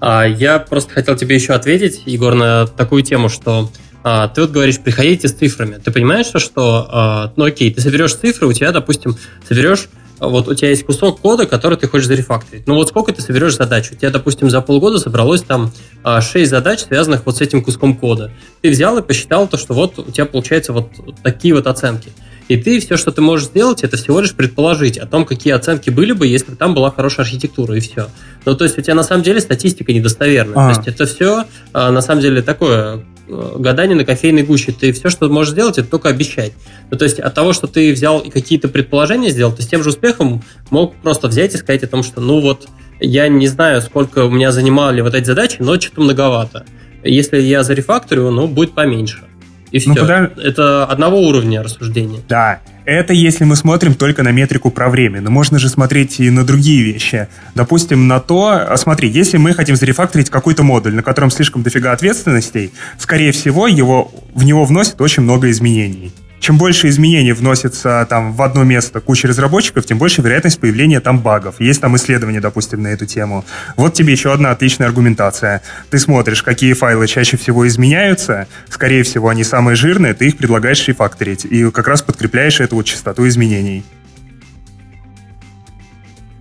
[0.00, 3.70] А, я просто хотел тебе еще ответить, Егор, на такую тему, что
[4.02, 5.76] а, ты вот говоришь, приходите с цифрами.
[5.76, 9.88] Ты понимаешь, что, а, ну окей, ты соберешь цифры, у тебя, допустим, соберешь
[10.20, 12.66] вот у тебя есть кусок кода, который ты хочешь зарефакторить.
[12.66, 13.90] Ну вот сколько ты соберешь задач?
[13.90, 15.72] У тебя, допустим, за полгода собралось там
[16.04, 18.30] 6 а, задач, связанных вот с этим куском кода.
[18.60, 20.90] Ты взял и посчитал то, что вот у тебя получается вот
[21.22, 22.10] такие вот оценки.
[22.48, 25.88] И ты все, что ты можешь сделать, это всего лишь предположить о том, какие оценки
[25.88, 28.08] были бы, если бы там была хорошая архитектура, и все.
[28.44, 30.56] Ну, то есть у тебя на самом деле статистика недостоверная.
[30.56, 30.72] А.
[30.72, 34.72] То есть это все а, на самом деле такое гадание на кофейной гуще.
[34.72, 36.52] Ты все, что можешь сделать, это только обещать.
[36.90, 39.82] Ну, то есть от того, что ты взял и какие-то предположения сделал, ты с тем
[39.82, 42.68] же успехом мог просто взять и сказать о том, что ну вот
[43.00, 46.66] я не знаю, сколько у меня занимали вот эти задачи, но что-то многовато.
[47.02, 49.24] Если я зарефакторю, ну, будет поменьше.
[49.70, 49.90] И все.
[49.90, 50.30] Ну, куда...
[50.36, 52.20] Это одного уровня рассуждения.
[52.28, 52.60] Да.
[52.84, 55.20] Это если мы смотрим только на метрику про время.
[55.20, 57.28] Но можно же смотреть и на другие вещи.
[57.54, 58.66] Допустим, на то...
[58.68, 63.66] А смотри, если мы хотим зарефакторить какой-то модуль, на котором слишком дофига ответственностей, скорее всего,
[63.66, 69.00] его, в него вносят очень много изменений чем больше изменений вносится там в одно место
[69.00, 71.60] куча разработчиков, тем больше вероятность появления там багов.
[71.60, 73.44] Есть там исследования, допустим, на эту тему.
[73.76, 75.62] Вот тебе еще одна отличная аргументация.
[75.90, 80.88] Ты смотришь, какие файлы чаще всего изменяются, скорее всего, они самые жирные, ты их предлагаешь
[80.88, 83.84] рефакторить, и как раз подкрепляешь эту вот частоту изменений.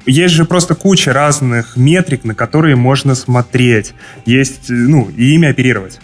[0.06, 3.94] Есть же просто куча разных метрик, на которые можно смотреть.
[4.26, 6.00] Есть, ну, и ими оперировать.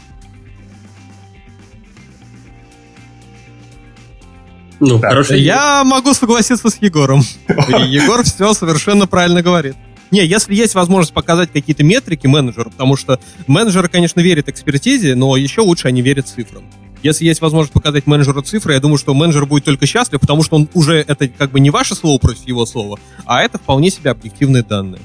[4.80, 5.10] Ну, да.
[5.10, 5.36] хорошо.
[5.36, 7.22] Я могу согласиться с Егором.
[7.48, 9.76] Егор все совершенно правильно говорит.
[10.12, 15.36] Не, если есть возможность показать какие-то метрики менеджеру, потому что менеджеры, конечно, верят экспертизе, но
[15.36, 16.64] еще лучше они верят цифрам.
[17.04, 20.56] Если есть возможность показать менеджеру цифры, я думаю, что менеджер будет только счастлив, потому что
[20.56, 24.12] он уже это как бы не ваше слово против его слова, а это вполне себе
[24.12, 25.02] объективные данные.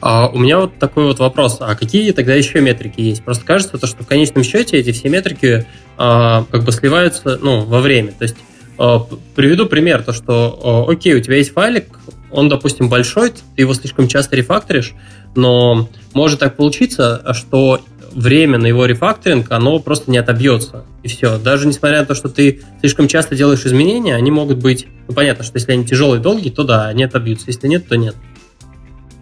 [0.00, 1.58] А у меня вот такой вот вопрос.
[1.60, 3.24] А какие тогда еще метрики есть?
[3.24, 7.64] Просто кажется, то, что в конечном счете эти все метрики а, как бы сливаются ну,
[7.64, 8.12] во время.
[8.12, 8.36] То есть
[9.34, 11.98] приведу пример, то что, а, окей, у тебя есть файлик,
[12.30, 14.94] он, допустим, большой, ты его слишком часто рефакторишь,
[15.36, 17.80] но может так получиться, что
[18.12, 20.84] время на его рефакторинг, оно просто не отобьется.
[21.02, 21.38] И все.
[21.38, 24.86] Даже несмотря на то, что ты слишком часто делаешь изменения, они могут быть...
[25.08, 27.46] Ну, понятно, что если они тяжелые долгие, то да, они отобьются.
[27.48, 28.14] Если нет, то нет.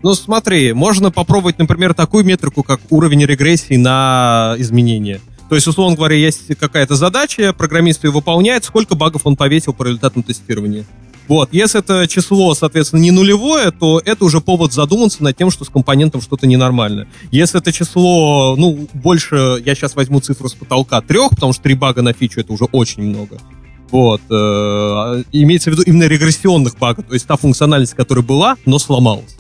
[0.03, 5.21] Ну, смотри, можно попробовать, например, такую метрику, как уровень регрессии на изменения.
[5.53, 9.83] То есть, условно говоря, есть какая-то задача, программист ее выполняет, сколько багов он повесил по
[9.83, 10.87] результатам тестирования.
[11.29, 15.67] Вот, если это число, соответственно, не нулевое, то это уже повод задуматься над тем, что
[15.67, 17.07] с компонентом что-то ненормально.
[17.31, 21.75] Если это число, ну, больше, я сейчас возьму цифру с потолка, трех, потому что три
[21.75, 23.37] бага на фичу это уже очень много.
[23.91, 24.23] Вот.
[24.31, 29.37] Э, имеется в виду именно регрессионных багов, то есть та функциональность, которая была, но сломалась.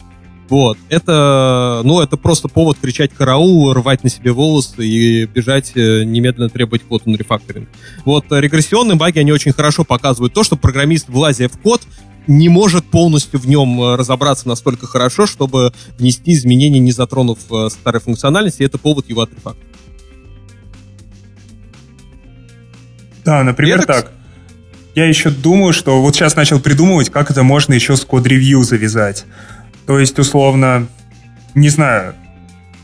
[0.52, 0.76] Вот.
[0.90, 6.50] Это, ну, это просто повод кричать караул, рвать на себе волосы и бежать э, немедленно
[6.50, 7.70] требовать код на рефакторинг.
[8.04, 11.80] Вот регрессионные баги, они очень хорошо показывают то, что программист, влазя в код,
[12.26, 17.70] не может полностью в нем э, разобраться настолько хорошо, чтобы внести изменения, не затронув э,
[17.70, 19.74] старой функциональности, и это повод его отрефакторить.
[23.24, 24.12] Да, например, я так.
[24.94, 29.24] Я еще думаю, что вот сейчас начал придумывать, как это можно еще с код-ревью завязать.
[29.86, 30.86] То есть, условно,
[31.54, 32.14] не знаю...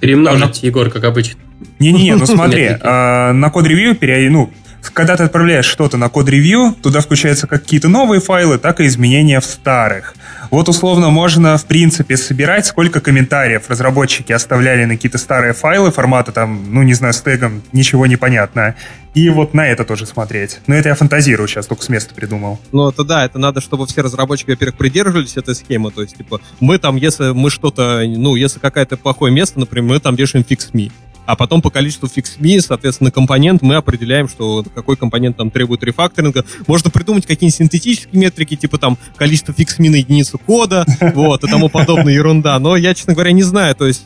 [0.01, 0.63] Перемножить.
[0.63, 1.41] Егор, как обычно.
[1.79, 3.97] Не-не-не, ну смотри, а, на код-ревью,
[4.31, 4.51] ну,
[4.93, 9.41] когда ты отправляешь что-то на код-ревью, туда включаются как какие-то новые файлы, так и изменения
[9.41, 10.15] в старых.
[10.51, 16.33] Вот условно можно, в принципе, собирать, сколько комментариев разработчики оставляли на какие-то старые файлы формата
[16.33, 18.75] там, ну, не знаю, с тегом, ничего не понятно.
[19.19, 20.61] И вот на это тоже смотреть.
[20.69, 22.61] Но это я фантазирую сейчас, только с места придумал.
[22.71, 25.91] Ну, это да, это надо, чтобы все разработчики, во-первых, придерживались этой схемы.
[25.91, 29.99] То есть, типа, мы там, если мы что-то, ну, если какое-то плохое место, например, мы
[29.99, 30.93] там вешаем fix me
[31.27, 36.47] а потом по количеству FIXME, соответственно, компонент мы определяем, что какой компонент там требует рефакторинга.
[36.67, 41.69] Можно придумать какие-нибудь синтетические метрики, типа там количество FIXME на единицу кода, вот, и тому
[41.69, 42.59] подобная ерунда.
[42.59, 44.05] Но я, честно говоря, не знаю, то есть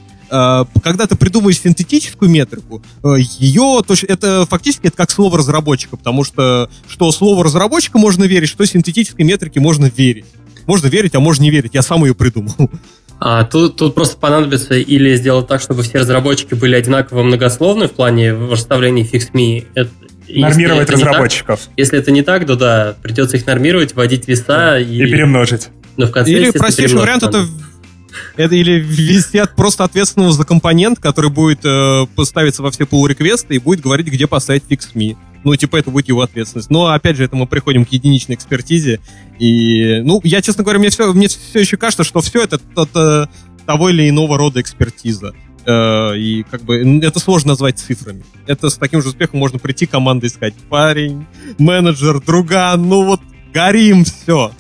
[0.83, 5.97] когда ты придумаешь синтетическую метрику, э, ее, то есть это фактически это как слово разработчика,
[5.97, 10.25] потому что что слово разработчика можно верить, что синтетической метрике можно верить.
[10.67, 11.73] Можно верить, а можно не верить.
[11.75, 12.55] Я сам ее придумал.
[13.25, 17.93] А тут, тут просто понадобится или сделать так, чтобы все разработчики были одинаково многословны в
[17.93, 19.67] плане расставления фикс-ми.
[20.29, 21.61] Нормировать если разработчиков.
[21.61, 24.81] Так, если это не так, то да, придется их нормировать, вводить веса да.
[24.81, 24.97] и...
[24.97, 25.69] И перемножить.
[25.97, 27.47] Но в конце, или простейший вариант это
[28.37, 33.07] это или ввести от просто ответственного за компонент, который будет э, поставиться во все pull
[33.09, 36.71] реквесты и будет говорить, где поставить fix me ну, типа, это будет его ответственность.
[36.71, 39.01] Но, опять же, это мы приходим к единичной экспертизе,
[39.39, 43.29] и, ну, я, честно говоря, мне все, мне все еще кажется, что все это, это
[43.67, 45.35] того или иного рода экспертиза.
[45.65, 48.25] Э, и как бы это сложно назвать цифрами.
[48.47, 50.55] Это с таким же успехом можно прийти командой искать.
[50.69, 51.27] Парень,
[51.59, 53.21] менеджер, друган, ну вот
[53.53, 54.53] горим, все.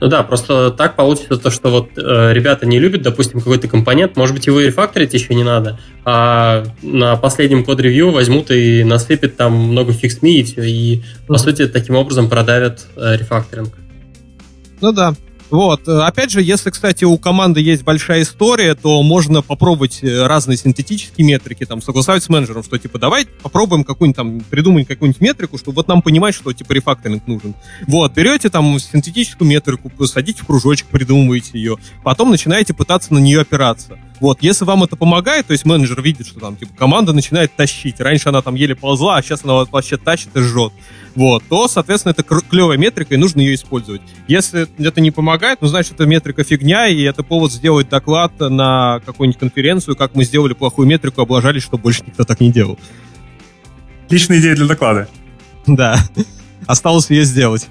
[0.00, 4.16] Ну да, просто так получится то, что вот э, ребята не любят, допустим, какой-то компонент,
[4.16, 9.36] может быть, его и рефакторить еще не надо, а на последнем код-ревью возьмут и насыпят
[9.36, 11.38] там много фикс-ми и все, и, по mm-hmm.
[11.38, 13.74] сути, таким образом продавят э, рефакторинг.
[14.80, 15.14] Ну да,
[15.50, 15.88] вот.
[15.88, 20.56] Э, опять же, если, кстати, у команды есть большая история, то можно попробовать э, разные
[20.56, 25.58] синтетические метрики, там, согласовать с менеджером, что, типа, давай попробуем какую-нибудь там, придумать какую-нибудь метрику,
[25.58, 27.54] чтобы вот нам понимать, что, типа, рефакторинг нужен.
[27.86, 33.40] Вот, берете там синтетическую метрику, садите в кружочек, придумываете ее, потом начинаете пытаться на нее
[33.40, 33.98] опираться.
[34.20, 38.00] Вот, если вам это помогает, то есть менеджер видит, что там, типа, команда начинает тащить.
[38.00, 40.72] Раньше она там еле ползла, а сейчас она вот вообще тащит и жжет.
[41.14, 44.02] Вот, то, соответственно, это клевая метрика, и нужно ее использовать.
[44.26, 49.00] Если это не помогает, ну, значит, это метрика фигня, и это повод сделать доклад на
[49.06, 52.78] какую-нибудь конференцию, как мы сделали плохую метрику, облажались, что больше никто так не делал.
[54.06, 55.08] Отличная идея для доклада.
[55.66, 55.98] Да.
[56.66, 57.68] Осталось ее сделать.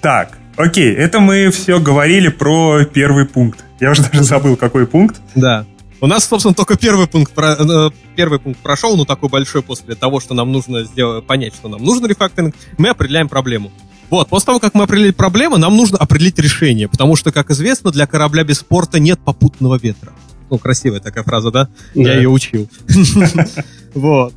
[0.00, 3.64] Так, окей, это мы все говорили про первый пункт.
[3.80, 5.20] Я уже даже забыл, какой пункт.
[5.34, 5.66] Да.
[6.00, 9.94] У нас, собственно, только первый пункт, про, э, первый пункт прошел, ну такой большой после
[9.94, 13.70] того, что нам нужно сделать, понять, что нам нужен рефакторинг, мы определяем проблему.
[14.10, 17.92] Вот, после того, как мы определили проблему, нам нужно определить решение, потому что, как известно,
[17.92, 20.12] для корабля без порта нет попутного ветра.
[20.50, 21.68] Ну, красивая такая фраза, да?
[21.94, 22.68] Я ее учил.
[23.94, 24.34] Вот.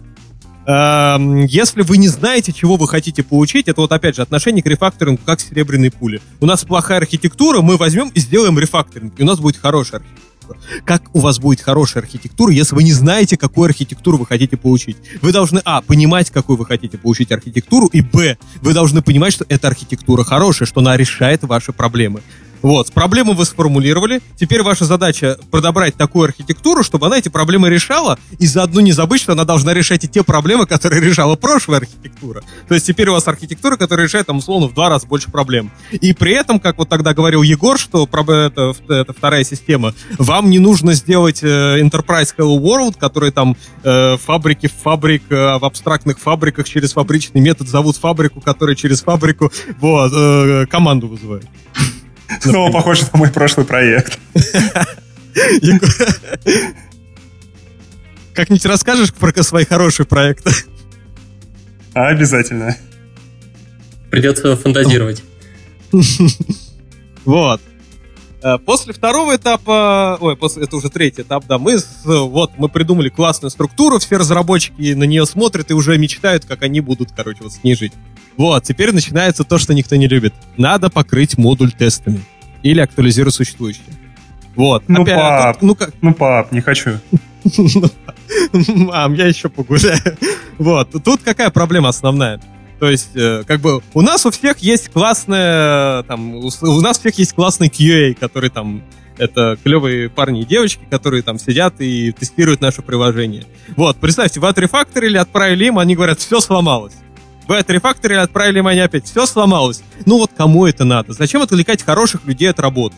[0.68, 4.68] Эм, если вы не знаете, чего вы хотите получить, это вот опять же отношение к
[4.68, 6.22] рефакторингу как серебряной пули.
[6.40, 10.26] У нас плохая архитектура, мы возьмем и сделаем рефакторинг, и у нас будет хорошая архитектура.
[10.86, 14.98] Как у вас будет хорошая архитектура, если вы не знаете, какую архитектуру вы хотите получить?
[15.22, 19.46] Вы должны, а, понимать, какую вы хотите получить архитектуру, и, б, вы должны понимать, что
[19.50, 22.22] эта архитектура хорошая, что она решает ваши проблемы.
[22.66, 24.22] Вот, проблему вы сформулировали.
[24.38, 29.22] Теперь ваша задача подобрать такую архитектуру, чтобы она эти проблемы решала, и заодно не забыть,
[29.22, 32.42] что она должна решать и те проблемы, которые решала прошлая архитектура.
[32.68, 35.70] То есть теперь у вас архитектура, которая решает, там, условно, в два раза больше проблем.
[35.92, 40.58] И при этом, как вот тогда говорил Егор, что это, это вторая система, вам не
[40.58, 46.18] нужно сделать э, Enterprise Hello World, который там э, фабрики в фабрик, э, в абстрактных
[46.18, 51.46] фабриках через фабричный метод зовут фабрику, которая через фабрику вот, э, команду вызывает.
[52.42, 54.20] Снова похоже на мой прошлый проект.
[58.34, 60.52] Как-нибудь расскажешь про свои хорошие проекты?
[61.94, 62.76] Обязательно.
[64.12, 65.24] Придется фантазировать.
[67.24, 67.62] Вот.
[68.46, 73.10] Э, после второго этапа, ой, после, это уже третий этап, да, мы, вот, мы придумали
[73.10, 77.54] классную структуру, все разработчики на нее смотрят и уже мечтают, как они будут, короче, вот
[77.54, 77.94] снижить.
[78.38, 80.34] Вот, теперь начинается то, что никто не любит.
[80.58, 82.22] Надо покрыть модуль тестами.
[82.64, 83.82] Или актуализировать существующий.
[84.56, 84.84] Вот.
[84.88, 85.94] Ну, Опять, пап, тут, ну, как...
[86.02, 87.00] ну, пап, не хочу.
[88.54, 90.02] Мам, я еще погуляю.
[90.58, 90.92] Вот.
[91.04, 92.40] Тут какая проблема основная?
[92.80, 97.00] То есть, э, как бы, у нас у всех есть классная, там, у, нас у
[97.00, 98.84] всех есть классный QA, который там,
[99.18, 103.46] это клевые парни и девочки, которые там сидят и тестируют наше приложение.
[103.78, 106.96] Вот, представьте, вы отрефакторили, отправили им, они говорят, все сломалось.
[107.48, 109.84] Вы отрефакторили, отправили им, они опять, все сломалось.
[110.06, 111.14] Ну вот кому это надо?
[111.14, 112.96] Зачем отвлекать хороших людей от работы?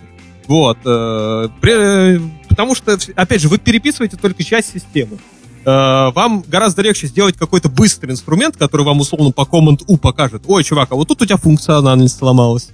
[0.48, 5.18] Вот, э, при, потому что, опять же, вы переписываете только часть системы.
[5.66, 10.44] Э, вам гораздо легче сделать какой-то быстрый инструмент, который вам условно по Command U покажет.
[10.48, 12.70] Ой, чувак, а вот тут у тебя функциональность сломалась.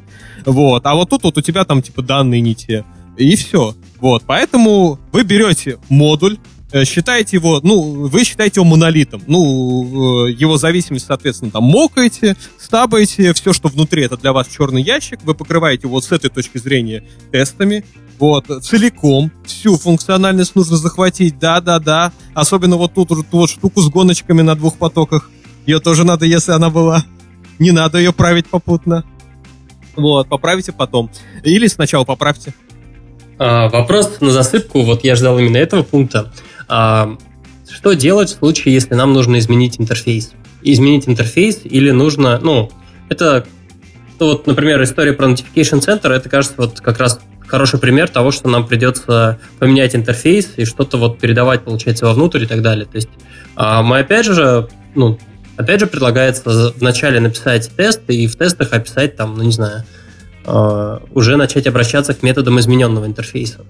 [0.45, 2.85] Вот, а вот тут вот у тебя там типа данные не те.
[3.17, 3.75] И все.
[3.99, 6.37] Вот, поэтому вы берете модуль, э,
[6.85, 9.21] считаете его, ну, вы считаете его монолитом.
[9.27, 14.81] Ну, э, его зависимость, соответственно, там мокаете, стабаете, все, что внутри, это для вас черный
[14.81, 17.83] ящик, вы покрываете вот с этой точки зрения тестами,
[18.19, 22.11] вот, целиком, всю функциональность нужно захватить, да-да-да.
[22.33, 25.29] Особенно вот тут вот штуку с гоночками на двух потоках.
[25.65, 27.03] Ее тоже надо, если она была.
[27.59, 29.03] Не надо ее править попутно.
[29.95, 31.09] Вот, поправите потом.
[31.43, 32.53] Или сначала поправьте.
[33.39, 36.31] А, вопрос на засыпку, вот я ждал именно этого пункта.
[36.67, 37.17] А,
[37.69, 40.31] что делать в случае, если нам нужно изменить интерфейс?
[40.61, 42.71] Изменить интерфейс или нужно, ну,
[43.09, 43.45] это,
[44.19, 47.19] ну, вот, например, история про Notification Center, это, кажется, вот как раз
[47.53, 52.47] хороший пример того, что нам придется поменять интерфейс и что-то вот передавать, получается, вовнутрь и
[52.47, 52.85] так далее.
[52.85, 53.09] То есть
[53.55, 55.19] а, мы опять же, ну,
[55.57, 59.83] опять же предлагается вначале написать тест и в тестах описать там, ну не знаю,
[60.45, 63.61] а, уже начать обращаться к методам измененного интерфейса.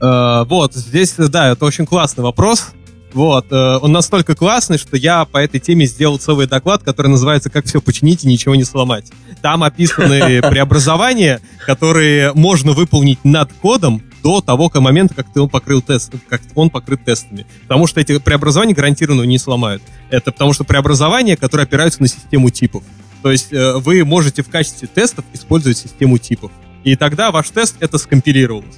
[0.00, 2.72] Uh, вот, здесь, да, это очень классный вопрос.
[3.12, 7.50] Вот, э, он настолько классный, что я по этой теме сделал целый доклад, который называется
[7.50, 9.10] «Как все починить и ничего не сломать».
[9.42, 15.82] Там описаны преобразования, которые можно выполнить над кодом до того момента, как ты он покрыл
[15.82, 17.46] тест, как он покрыт тестами.
[17.62, 19.82] Потому что эти преобразования гарантированно не сломают.
[20.10, 22.84] Это потому что преобразования, которые опираются на систему типов.
[23.22, 26.52] То есть э, вы можете в качестве тестов использовать систему типов.
[26.84, 28.76] И тогда ваш тест это скомпилировалось.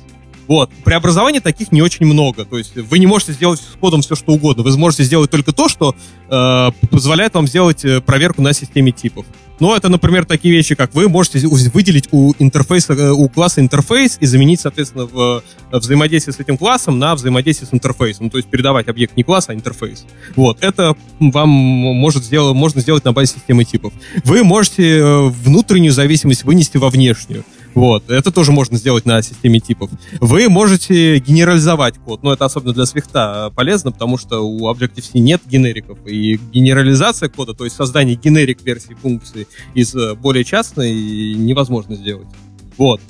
[0.49, 0.70] Вот.
[0.84, 2.45] Преобразований таких не очень много.
[2.45, 4.62] То есть вы не можете сделать с кодом все, что угодно.
[4.62, 5.95] Вы сможете сделать только то, что
[6.28, 9.26] э, позволяет вам сделать э, проверку на системе типов.
[9.61, 14.16] Но это, например, такие вещи, как вы можете выделить у интерфейса, э, у класса интерфейс
[14.20, 18.28] и заменить, соответственно, в, в взаимодействие с этим классом на взаимодействие с интерфейсом.
[18.28, 20.05] То есть передавать объект не класс, а интерфейс.
[20.34, 20.59] Вот.
[20.62, 23.93] Это вам может сделать, можно сделать на базе системы типов.
[24.24, 27.45] Вы можете э, внутреннюю зависимость вынести во внешнюю.
[27.75, 29.91] Вот, это тоже можно сделать на системе типов.
[30.20, 35.43] Вы можете генерализовать код, но это особенно для свифта полезно, потому что у Objective-C нет
[35.47, 42.29] генериков, и генерализация кода, то есть создание генерик-версии функции из э, более частной невозможно сделать.
[42.77, 43.01] Вот.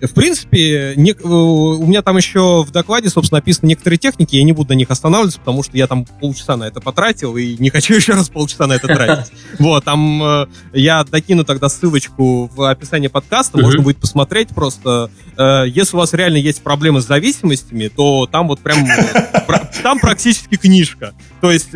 [0.00, 4.44] В принципе, не, э, у меня там еще в докладе, собственно, написаны некоторые техники, я
[4.44, 7.70] не буду на них останавливаться, потому что я там полчаса на это потратил, и не
[7.70, 9.32] хочу еще раз полчаса на это тратить.
[9.58, 15.10] Вот, там э, я докину тогда ссылочку в описании подкаста, можно будет посмотреть просто.
[15.36, 18.86] Э, если у вас реально есть проблемы с зависимостями, то там вот прям,
[19.82, 21.14] там практически книжка.
[21.40, 21.70] То есть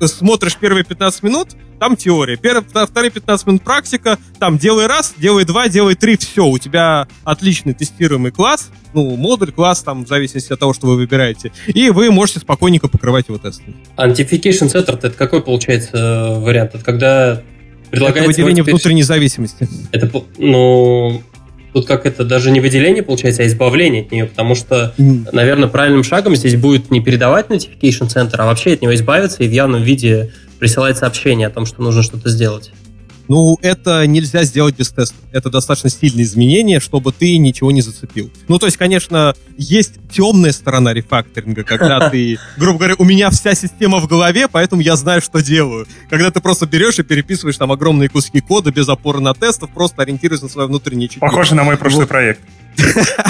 [0.00, 1.48] смотришь первые 15 минут,
[1.78, 2.36] там теория.
[2.36, 7.08] Первые, вторые 15 минут практика, там делай раз, делай два, делай три, все, у тебя
[7.24, 11.90] отличный тестируемый класс, ну, модуль, класс, там, в зависимости от того, что вы выбираете, и
[11.90, 13.76] вы можете спокойненько покрывать его тестами.
[13.96, 16.74] Antification Center, это какой, получается, э, вариант?
[16.74, 17.42] Это когда
[17.90, 18.30] предлагается...
[18.30, 18.74] Это выделение теперь...
[18.74, 19.68] внутренней зависимости.
[19.92, 21.22] Это, ну,
[21.78, 24.94] тут как это даже не выделение получается, а избавление от нее, потому что,
[25.32, 29.48] наверное, правильным шагом здесь будет не передавать Notification Center, а вообще от него избавиться и
[29.48, 32.72] в явном виде присылать сообщение о том, что нужно что-то сделать.
[33.28, 35.14] Ну, это нельзя сделать без теста.
[35.32, 38.32] Это достаточно сильное изменение, чтобы ты ничего не зацепил.
[38.48, 43.54] Ну, то есть, конечно, есть темная сторона рефакторинга, когда ты, грубо говоря, у меня вся
[43.54, 45.86] система в голове, поэтому я знаю, что делаю.
[46.08, 50.02] Когда ты просто берешь и переписываешь там огромные куски кода без опоры на тестов, просто
[50.02, 51.20] ориентируясь на свое внутреннее чутье.
[51.20, 52.08] Похоже на мой прошлый вот.
[52.08, 52.40] проект.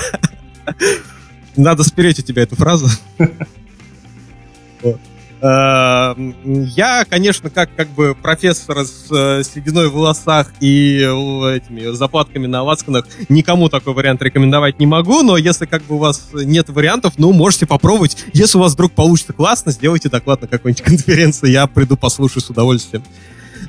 [1.56, 2.86] Надо спереть у тебя эту фразу.
[3.18, 3.26] Э,
[5.40, 12.46] я, конечно, как, как бы профессор с э, сединой в волосах и э, этими заплатками
[12.46, 16.68] на лацканах никому такой вариант рекомендовать не могу, но если как бы у вас нет
[16.70, 18.24] вариантов, ну, можете попробовать.
[18.32, 22.50] Если у вас вдруг получится классно, сделайте доклад на какой-нибудь конференции, я приду послушаю с
[22.50, 23.04] удовольствием.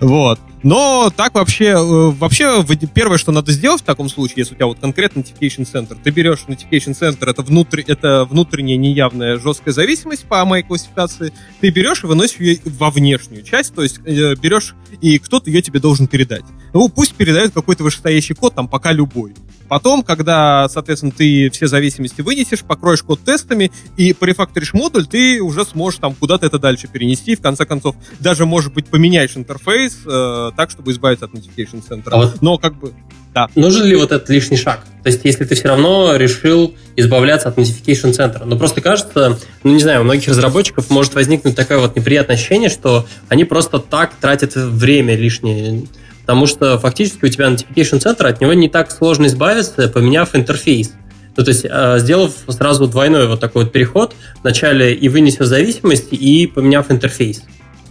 [0.02, 0.40] Вот.
[0.64, 1.76] Но так вообще, э,
[2.12, 5.98] вообще первое, что надо сделать в таком случае, если у тебя вот конкретно Notification Center,
[6.02, 11.70] ты берешь Notification Center, это, внутри, это внутренняя неявная жесткая зависимость по моей классификации, ты
[11.70, 15.80] берешь и выносишь ее во внешнюю часть, то есть э, берешь, и кто-то ее тебе
[15.80, 16.44] должен передать.
[16.74, 19.34] Ну, пусть передает какой-то вышестоящий код, там пока любой.
[19.70, 25.64] Потом, когда, соответственно, ты все зависимости вынесешь, покроешь код тестами и порефакторишь модуль, ты уже
[25.64, 27.36] сможешь там куда-то это дальше перенести.
[27.36, 32.10] В конце концов, даже, может быть, поменяешь интерфейс э, так, чтобы избавиться от Notification Center.
[32.12, 32.94] А вот Но как бы...
[33.34, 33.48] Да.
[33.56, 34.84] Нужен ли вот этот лишний шаг?
[35.04, 38.44] То есть, если ты все равно решил избавляться от Notification Center.
[38.44, 42.70] Но просто кажется, ну не знаю, у многих разработчиков может возникнуть такое вот неприятное ощущение,
[42.70, 45.84] что они просто так тратят время лишнее
[46.30, 50.94] потому что фактически у тебя Notification Center, от него не так сложно избавиться, поменяв интерфейс.
[51.36, 56.10] Ну, то есть, э, сделав сразу двойной вот такой вот переход, вначале и вынесив зависимость,
[56.12, 57.42] и поменяв интерфейс.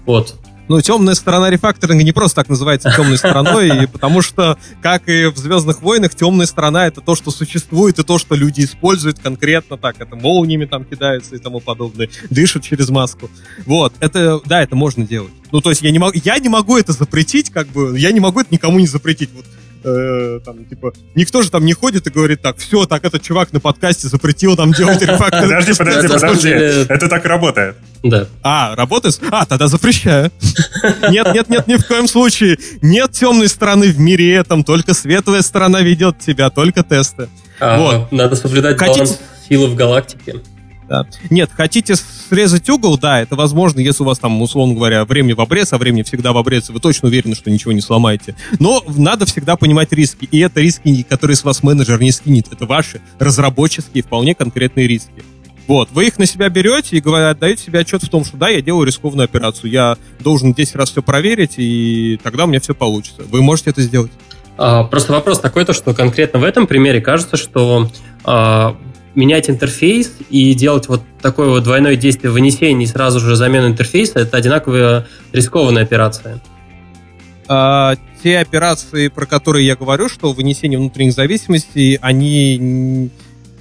[0.06, 0.36] Вот.
[0.68, 5.36] Ну, темная сторона рефакторинга не просто так называется темной стороной, потому что, как и в
[5.36, 9.96] Звездных войнах, темная сторона это то, что существует, и то, что люди используют конкретно так.
[9.98, 13.30] Это молниями там кидаются и тому подобное, дышат через маску.
[13.64, 15.32] Вот, это, да, это можно делать.
[15.52, 18.20] Ну, то есть я не могу, я не могу это запретить, как бы, я не
[18.20, 19.30] могу это никому не запретить.
[19.34, 19.46] Вот
[19.84, 23.52] э, там, типа, никто же там не ходит и говорит так, все, так этот чувак
[23.52, 25.42] на подкасте запретил нам делать рефактор.
[25.42, 26.48] Подожди, подожди, подожди.
[26.48, 27.76] Это так работает.
[28.02, 28.26] Да.
[28.42, 29.20] А, работает?
[29.30, 30.30] А, тогда запрещаю.
[31.10, 32.58] Нет, нет, нет, ни в коем случае.
[32.82, 37.28] Нет темной стороны в мире этом, только светлая сторона ведет тебя, только тесты.
[37.60, 38.12] А, вот.
[38.12, 39.18] Надо соблюдать баланс
[39.48, 40.42] силы в галактике.
[40.88, 41.06] Да.
[41.28, 45.40] Нет, хотите срезать угол, да, это возможно, если у вас там, условно говоря, время в
[45.40, 48.34] обрез, а время всегда в обрез, вы точно уверены, что ничего не сломаете.
[48.58, 50.24] Но надо всегда понимать риски.
[50.30, 52.46] И это риски, которые с вас менеджер не скинет.
[52.50, 55.22] Это ваши разработческие, вполне конкретные риски.
[55.66, 58.48] Вот, вы их на себя берете и говорят, отдаете себе отчет в том, что да,
[58.48, 62.74] я делаю рискованную операцию, я должен 10 раз все проверить, и тогда у меня все
[62.74, 63.22] получится.
[63.30, 64.10] Вы можете это сделать.
[64.56, 67.90] А, просто вопрос такой, то, что конкретно в этом примере кажется, что
[68.24, 68.78] а,
[69.18, 74.20] менять интерфейс и делать вот такое вот двойное действие вынесения и сразу же замену интерфейса,
[74.20, 76.40] это одинаково рискованная операция.
[77.48, 83.10] А, те операции, про которые я говорю, что вынесение внутренних зависимостей, они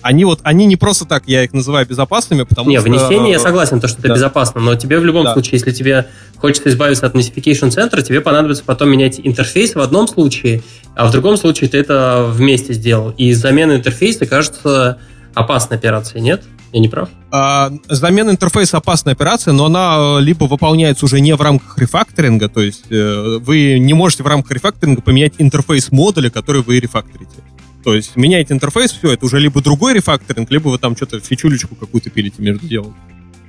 [0.04, 2.88] они вот, они не просто так, я их называю безопасными, потому не, что...
[2.88, 4.14] Не, внесение я согласен, то, что это да.
[4.14, 5.34] безопасно, но тебе в любом да.
[5.34, 6.06] случае, если тебе
[6.38, 10.62] хочется избавиться от notification центра, тебе понадобится потом менять интерфейс в одном случае,
[10.96, 13.10] а в другом случае ты это вместе сделал.
[13.18, 15.00] И замена интерфейса кажется
[15.38, 16.44] опасной операцией, нет?
[16.74, 17.10] Я не прав?
[17.32, 22.50] А, замена интерфейса опасная операция, но она э, либо выполняется уже не в рамках рефакторинга,
[22.50, 27.36] то есть э, вы не можете в рамках рефакторинга поменять интерфейс модуля, который вы рефакторите.
[27.84, 31.76] То есть меняете интерфейс, все, это уже либо другой рефакторинг, либо вы там что-то фичулечку
[31.76, 32.96] какую-то пилите между делом.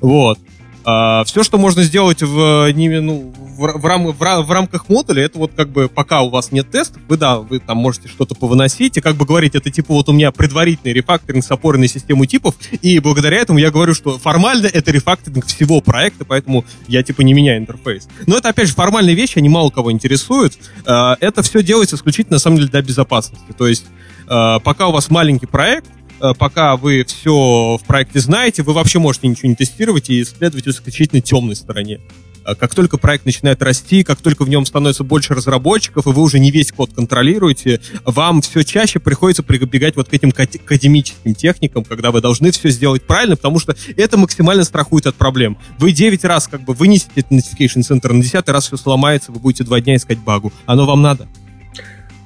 [0.01, 0.39] Вот.
[0.91, 5.23] А, все, что можно сделать в, не, ну, в, в, рам, в, в рамках модуля,
[5.23, 8.35] это вот как бы пока у вас нет тестов, вы, да, вы там можете что-то
[8.35, 11.89] повыносить, и как бы говорить, это типа вот у меня предварительный рефакторинг с опорой на
[11.89, 17.03] систему типов, и благодаря этому я говорю, что формально это рефакторинг всего проекта, поэтому я
[17.03, 18.09] типа не меняю интерфейс.
[18.27, 20.57] Но это, опять же, формальные вещи, они мало кого интересуют.
[20.87, 23.53] А, это все делается исключительно, на самом деле, для безопасности.
[23.59, 23.85] То есть
[24.27, 25.98] а, пока у вас маленький проект, Э,
[26.39, 30.69] пока вы все в проекте знаете, вы вообще можете ничего не тестировать и исследовать в
[30.69, 32.01] исключительно темной стороне.
[32.49, 36.23] Э, как только проект начинает расти, как только в нем становится больше разработчиков, и вы
[36.23, 41.85] уже не весь код контролируете, вам все чаще приходится прибегать вот к этим академическим техникам,
[41.85, 45.59] когда вы должны все сделать правильно, потому что это максимально страхует от проблем.
[45.79, 49.41] Вы 9 раз как бы вынесете этот notification center, на 10 раз все сломается, вы
[49.41, 50.53] будете 2 дня искать багу.
[50.67, 51.29] Оно вам надо.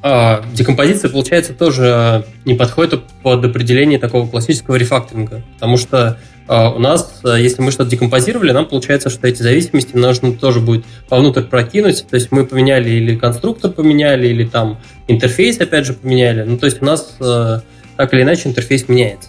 [0.05, 6.81] А, декомпозиция, получается, тоже не подходит под определение такого классического рефакторинга, потому что а, у
[6.81, 11.43] нас, а, если мы что-то декомпозировали, нам получается, что эти зависимости нужно тоже будет вовнутрь
[11.43, 16.59] прокинуть, то есть мы поменяли или конструктор поменяли, или там интерфейс опять же поменяли, ну
[16.59, 17.63] то есть у нас а,
[17.97, 19.29] так или иначе интерфейс меняется.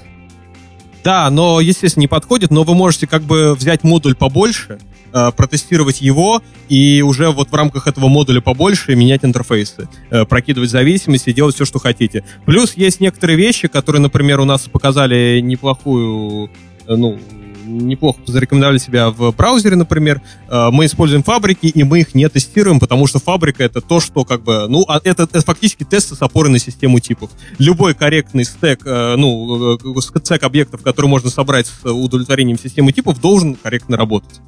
[1.03, 4.79] Да, но, естественно, не подходит, но вы можете как бы взять модуль побольше,
[5.13, 10.69] э, протестировать его и уже вот в рамках этого модуля побольше менять интерфейсы, э, прокидывать
[10.69, 12.23] зависимости, делать все, что хотите.
[12.45, 16.49] Плюс есть некоторые вещи, которые, например, у нас показали неплохую,
[16.87, 17.19] э, ну,
[17.65, 20.21] неплохо зарекомендовали себя в браузере, например.
[20.49, 24.43] Мы используем фабрики, и мы их не тестируем, потому что фабрика— это то, что как
[24.43, 24.67] бы...
[24.67, 27.29] Ну, а это, это фактически тесты с опорой на систему типов.
[27.59, 33.95] Любой корректный стек, ну, стек объектов, который можно собрать с удовлетворением системы типов, должен корректно
[33.95, 34.41] работать.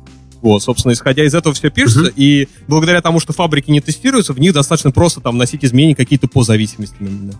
[0.45, 2.13] Вот, собственно, исходя из этого все пишется, uh-huh.
[2.15, 6.27] и благодаря тому, что фабрики не тестируются, в них достаточно просто там носить изменения какие-то
[6.27, 7.33] по зависимостям именно.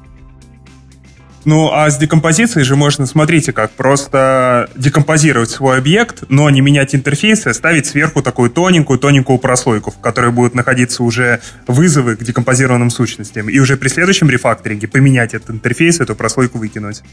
[1.44, 6.96] Ну, а с декомпозицией же можно, смотрите, как просто декомпозировать свой объект, но не менять
[6.96, 12.90] интерфейс и оставить сверху такую тоненькую-тоненькую прослойку, в которой будут находиться уже вызовы к декомпозированным
[12.90, 13.50] сущностям.
[13.50, 17.04] И уже при следующем рефакторинге поменять этот интерфейс, эту прослойку выкинуть.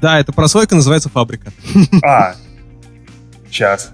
[0.00, 1.52] Да, эта прослойка называется фабрика.
[2.02, 2.34] А,
[3.48, 3.92] сейчас.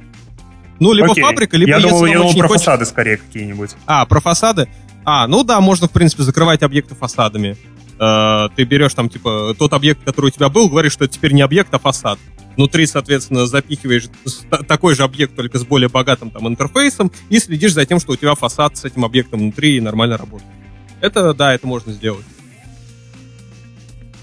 [0.81, 1.23] Ну, либо Окей.
[1.23, 2.65] фабрика, либо я думал, я думал про хочешь...
[2.65, 3.71] фасады скорее какие-нибудь.
[3.87, 4.69] А, про фасады?
[5.05, 7.57] А, ну да, можно, в принципе, закрывать объекты фасадами.
[7.99, 11.33] Э, ты берешь там, типа, тот объект, который у тебя был, говоришь, что это теперь
[11.33, 12.19] не объект, а фасад.
[12.57, 14.09] Внутри, соответственно, запихиваешь
[14.69, 18.17] такой же объект, только с более богатым там интерфейсом, и следишь за тем, что у
[18.17, 20.51] тебя фасад с этим объектом внутри нормально работает.
[21.01, 22.25] Это, да, это можно сделать.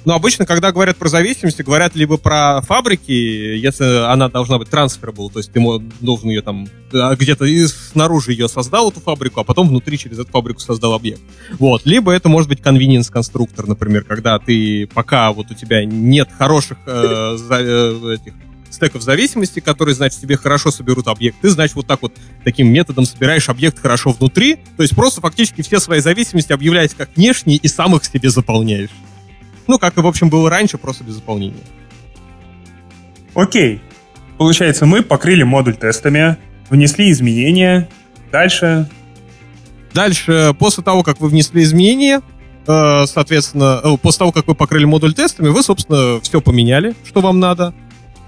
[0.06, 5.30] Но обычно, когда говорят про зависимости, говорят либо про фабрики, если она должна быть трансферабл,
[5.30, 5.62] то есть ты
[6.00, 10.32] должен ее там а, где-то снаружи ее создал, эту фабрику, а потом внутри через эту
[10.32, 11.22] фабрику создал объект.
[11.58, 11.86] Вот.
[11.86, 16.78] Либо это может быть convenience конструктор, например, когда ты пока вот у тебя нет хороших
[16.86, 18.34] э, за, э, этих
[18.70, 21.38] стеков зависимости, которые, значит, тебе хорошо соберут объект.
[21.42, 25.62] Ты, значит, вот так вот таким методом собираешь объект хорошо внутри, то есть просто фактически
[25.62, 28.92] все свои зависимости объявляешь как внешние и сам их себе заполняешь.
[29.70, 31.62] Ну, как и, в общем, было раньше, просто без заполнения.
[33.36, 33.84] Окей.
[34.40, 36.38] Получается, мы покрыли модуль тестами,
[36.72, 37.88] внесли изменения.
[38.32, 38.90] Дальше...
[39.94, 42.24] Дальше, после того, как вы внесли изменения,
[42.66, 47.22] э, соответственно, э, после того, как вы покрыли модуль тестами, вы, собственно, все поменяли, что
[47.22, 47.76] вам надо.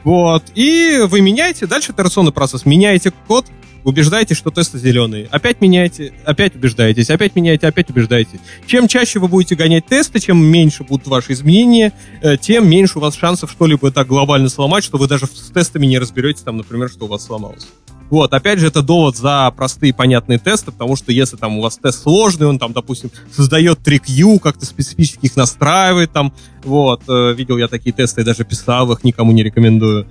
[0.04, 0.44] Вот.
[0.54, 2.68] И вы меняете, дальше итерационный процесс.
[2.68, 3.48] Меняете код,
[3.84, 5.28] убеждаетесь, что тесты зеленые.
[5.32, 8.40] Опять меняете, опять убеждаетесь, опять меняете, опять убеждаетесь.
[8.66, 13.02] Чем чаще вы будете гонять тесты, чем меньше будут ваши изменения, э, тем меньше у
[13.02, 16.90] вас шансов что-либо так глобально сломать, что вы даже с тестами не разберетесь, там, например,
[16.90, 17.68] что у вас сломалось.
[18.12, 21.78] Вот, опять же, это довод за простые понятные тесты, потому что если там у вас
[21.78, 26.34] тест сложный, он там, допустим, создает 3Q, как-то специфически их настраивает там,
[26.66, 30.08] вот, э, видел я такие тесты, я даже писал их, никому не рекомендую.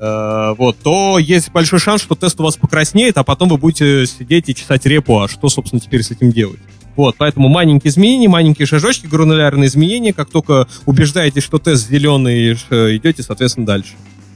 [0.00, 4.06] Э, вот, то есть большой шанс, что тест у вас покраснеет, а потом вы будете
[4.06, 6.60] сидеть и чесать репу, а что, собственно, теперь с этим делать.
[6.96, 12.96] Вот, поэтому маленькие изменения, маленькие шажочки, гранулярные изменения, как только убеждаетесь, что тест зеленый, э,
[12.96, 13.94] идете, соответственно, дальше.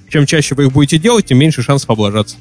[0.08, 2.36] Чем чаще вы их будете делать, тем меньше шансов облажаться.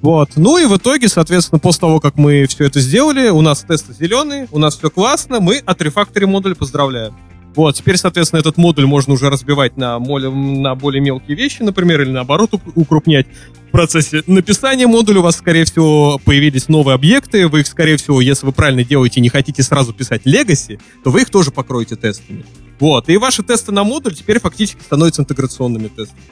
[0.00, 0.30] Вот.
[0.36, 3.92] Ну и в итоге, соответственно, после того, как мы все это сделали, у нас тесты
[3.92, 7.14] зеленые, у нас все классно, мы от рефактори модуль поздравляем.
[7.58, 12.10] Вот, теперь, соответственно, этот модуль можно уже разбивать на, на более мелкие вещи, например, или
[12.10, 13.26] наоборот укрупнять.
[13.66, 17.48] В процессе написания модуля у вас, скорее всего, появились новые объекты.
[17.48, 21.10] Вы их, скорее всего, если вы правильно делаете и не хотите сразу писать Legacy, то
[21.10, 22.44] вы их тоже покроете тестами.
[22.78, 26.22] Вот, и ваши тесты на модуль теперь фактически становятся интеграционными тестами.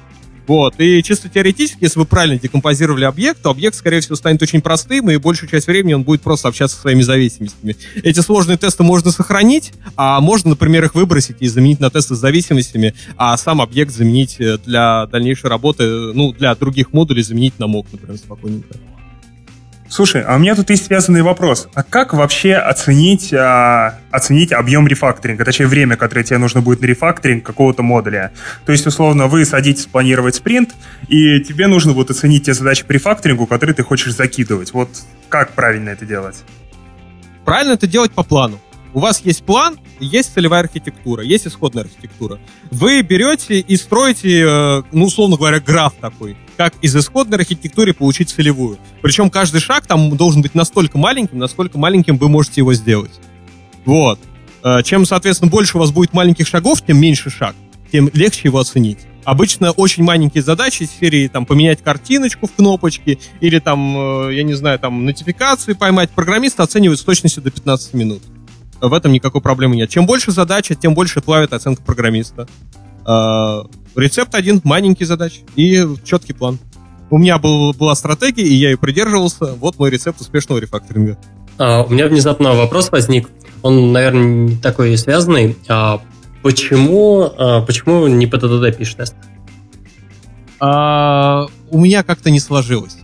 [0.46, 0.74] Вот.
[0.78, 5.10] И чисто теоретически, если вы правильно декомпозировали объект, то объект, скорее всего, станет очень простым,
[5.10, 7.76] и большую часть времени он будет просто общаться со своими зависимостями.
[7.96, 12.18] Эти сложные тесты можно сохранить, а можно, например, их выбросить и заменить на тесты с
[12.18, 17.66] зависимостями, а сам объект заменить э, для дальнейшей работы, ну, для других модулей заменить на
[17.66, 18.76] мок, например, спокойненько.
[19.88, 21.68] Слушай, а у меня тут есть связанный вопрос.
[21.74, 26.86] А как вообще оценить, а, оценить объем рефакторинга, точнее время, которое тебе нужно будет на
[26.86, 28.32] рефакторинг какого-то модуля?
[28.64, 30.74] То есть, условно, вы садитесь планировать спринт,
[31.08, 34.72] и тебе нужно вот оценить те задачи по рефакторингу, которые ты хочешь закидывать.
[34.72, 34.90] Вот
[35.28, 36.42] как правильно это делать?
[37.44, 38.58] Правильно это делать по плану.
[38.92, 42.38] У вас есть план, есть целевая архитектура, есть исходная архитектура.
[42.70, 48.30] Вы берете и строите, э, ну, условно говоря, граф такой, как из исходной архитектуры получить
[48.30, 48.78] целевую.
[49.02, 53.12] Причем каждый шаг там должен быть настолько маленьким, насколько маленьким вы можете его сделать.
[53.84, 54.18] Вот.
[54.62, 57.54] Э, чем, соответственно, больше у вас будет маленьких шагов, тем меньше шаг,
[57.92, 58.98] тем легче его оценить.
[59.24, 64.42] Обычно очень маленькие задачи из серии там поменять картиночку в кнопочке или там, э, я
[64.42, 68.22] не знаю, там нотификации поймать, программист оценивает с точностью до 15 минут
[68.80, 69.90] в этом никакой проблемы нет.
[69.90, 72.48] Чем больше задача, тем больше плавит оценка программиста.
[73.96, 76.58] Рецепт один, маленький задач и четкий план.
[77.08, 79.54] У меня был, была стратегия, и я ее придерживался.
[79.54, 81.16] Вот мой рецепт успешного рефакторинга.
[81.56, 83.30] А, у меня внезапно вопрос возник.
[83.62, 85.56] Он, наверное, не такой связанный.
[85.68, 86.02] А
[86.42, 89.14] почему, а, почему не по ТДД пишешь тест?
[90.60, 92.98] А, у меня как-то не сложилось.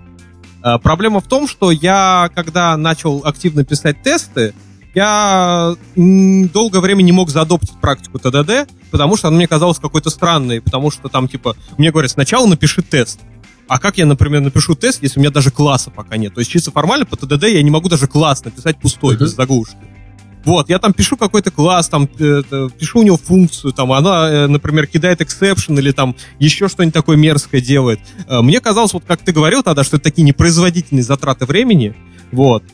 [0.64, 4.55] Э, проблема в том, что я, когда начал активно писать тесты,
[4.95, 10.61] я долгое время не мог заадоптить практику ТДД, потому что она мне казалась какой-то странной,
[10.61, 13.20] потому что там, типа, мне говорят, сначала напиши тест.
[13.68, 16.34] А как я, например, напишу тест, если у меня даже класса пока нет?
[16.34, 19.20] То есть чисто формально по TDD я не могу даже класс написать пустой, uh-huh.
[19.20, 19.76] без заглушки.
[20.45, 22.43] Вот, я там пишу какой-то класс, там, э,
[22.78, 27.16] пишу у него функцию, там, она, э, например, кидает exception или там еще что-нибудь такое
[27.16, 28.01] мерзкое делает.
[28.26, 31.95] Э, мне казалось, вот как ты говорил тогда, что это такие непроизводительные затраты времени,
[32.32, 32.64] вот,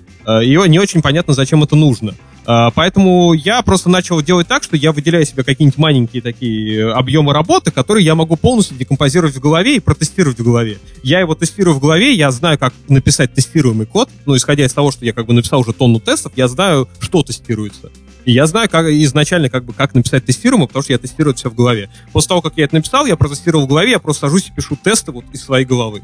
[0.43, 2.15] и не очень понятно, зачем это нужно.
[2.51, 6.91] А, поэтому я просто начал делать так, что я выделяю себе какие-нибудь маленькие такие э,
[6.93, 10.79] объемы работы, которые я могу полностью декомпозировать в голове и протестировать в голове.
[11.03, 14.91] Я его тестирую в голове, я знаю, как написать тестируемый код, но исходя из того,
[14.91, 17.91] что я как бы написал уже тонну тестов, я знаю, что тестируется.
[18.25, 21.41] И я знаю как, изначально, как бы, как написать тестируемый, потому что я тестирую это
[21.41, 21.91] все в голове.
[22.15, 24.75] После того, как я это написал, я протестировал в голове, я просто сажусь и пишу
[24.83, 26.01] тесты вот из своей головы.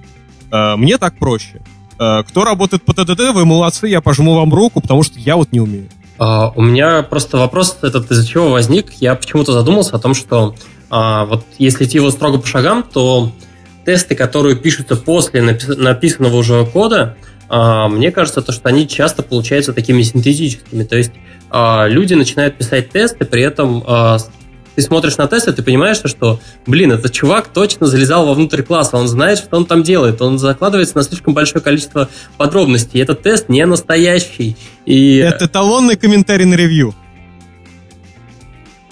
[0.50, 1.62] Мне так проще.
[1.98, 5.52] А, кто работает по ТДД, вы молодцы, я пожму вам руку, потому что я вот
[5.52, 5.88] не умею.
[6.16, 8.92] Uh, у меня просто вопрос этот из-за чего возник.
[9.00, 10.54] Я почему-то задумался о том, что
[10.88, 13.32] uh, вот если идти его строго по шагам, то
[13.84, 17.16] тесты, которые пишутся после напис- написанного уже кода,
[17.48, 20.84] uh, мне кажется, то, что они часто получаются такими синтетическими.
[20.84, 21.12] То есть
[21.52, 23.84] люди начинают писать тесты, при этом
[24.74, 29.08] ты смотришь на тесты, ты понимаешь, что, блин, этот чувак точно залезал вовнутрь класса, он
[29.08, 33.00] знает, что он там делает, он закладывается на слишком большое количество подробностей.
[33.00, 34.56] Этот тест не настоящий.
[34.86, 35.16] И...
[35.16, 36.94] Это эталонный комментарий на ревью.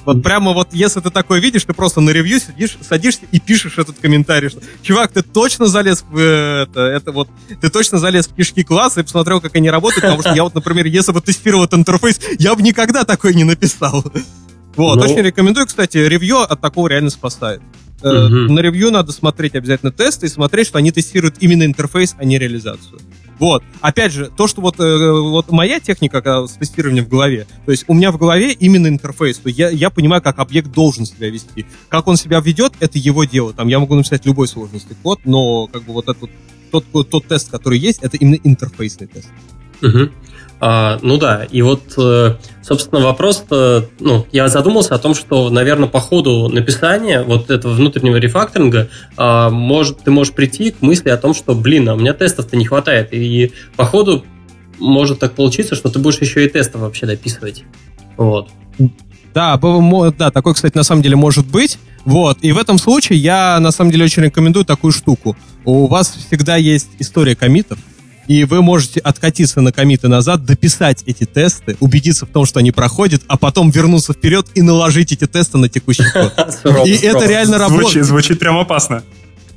[0.04, 3.78] Вот прямо вот, если ты такое видишь, ты просто на ревью сидишь, садишься и пишешь
[3.78, 7.28] этот комментарий, что чувак, ты точно залез в э, это, это вот,
[7.60, 10.54] ты точно залез в кишки класса и посмотрел, как они работают, потому что я вот,
[10.54, 14.04] например, если бы тестировал этот интерфейс, я бы никогда такое не написал.
[14.76, 15.02] Вот, ну...
[15.02, 17.60] очень рекомендую, кстати, ревью от такого реально спасает.
[18.00, 18.52] Угу.
[18.52, 22.38] На ревью надо смотреть обязательно тесты и смотреть, что они тестируют именно интерфейс, а не
[22.38, 22.98] реализацию.
[23.38, 23.62] Вот.
[23.80, 27.84] Опять же, то, что вот, э, вот моя техника с тестированием в голове, то есть
[27.88, 31.66] у меня в голове именно интерфейс, то я, я понимаю, как объект должен себя вести.
[31.88, 33.52] Как он себя ведет, это его дело.
[33.52, 36.30] Там я могу написать любой сложности код, но как бы вот этот
[36.70, 39.28] тот, тот тест, который есть, это именно интерфейсный тест.
[39.82, 40.10] Угу.
[40.64, 45.88] А, ну да, и вот, э, собственно, вопрос, ну, я задумался о том, что, наверное,
[45.88, 51.16] по ходу написания вот этого внутреннего рефакторинга а, может, ты можешь прийти к мысли о
[51.16, 54.24] том, что, блин, а у меня тестов-то не хватает, и по ходу
[54.78, 57.64] может так получиться, что ты будешь еще и тестов вообще дописывать.
[58.16, 58.48] Вот.
[59.34, 59.58] Да,
[60.16, 61.80] да, такой, кстати, на самом деле может быть.
[62.04, 65.36] Вот, и в этом случае я, на самом деле, очень рекомендую такую штуку.
[65.64, 67.78] У вас всегда есть история комитов,
[68.28, 72.72] и вы можете откатиться на комиты назад, дописать эти тесты, убедиться в том, что они
[72.72, 76.32] проходят, а потом вернуться вперед и наложить эти тесты на текущий код.
[76.86, 78.04] И это реально работает.
[78.04, 79.02] Звучит прям опасно.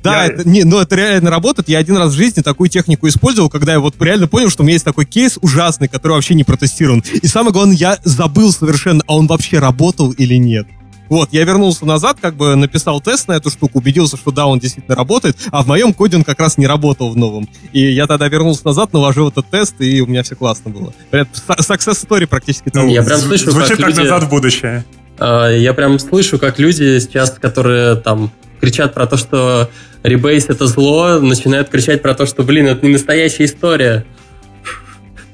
[0.02, 0.32] Да, я...
[0.32, 1.68] это, не, ну это реально работает.
[1.68, 4.64] Я один раз в жизни такую технику использовал, когда я вот реально понял, что у
[4.64, 7.02] меня есть такой кейс ужасный, который вообще не протестирован.
[7.12, 10.66] И самое главное, я забыл совершенно, а он вообще работал или нет.
[11.08, 14.58] Вот, я вернулся назад, как бы написал тест на эту штуку, убедился, что да, он
[14.58, 17.48] действительно работает, а в моем коде он как раз не работал в новом.
[17.72, 20.92] И я тогда вернулся назад, наложил этот тест, и у меня все классно было.
[21.10, 22.88] Прям success story практически того.
[22.88, 24.00] Я прям слышу, Звучит как люди...
[24.00, 24.84] назад в будущее.
[25.18, 28.30] А, я прям слышу, как люди сейчас, которые там
[28.60, 29.70] кричат про то, что
[30.02, 34.04] ребейс это зло, начинают кричать про то, что, блин, это не настоящая история.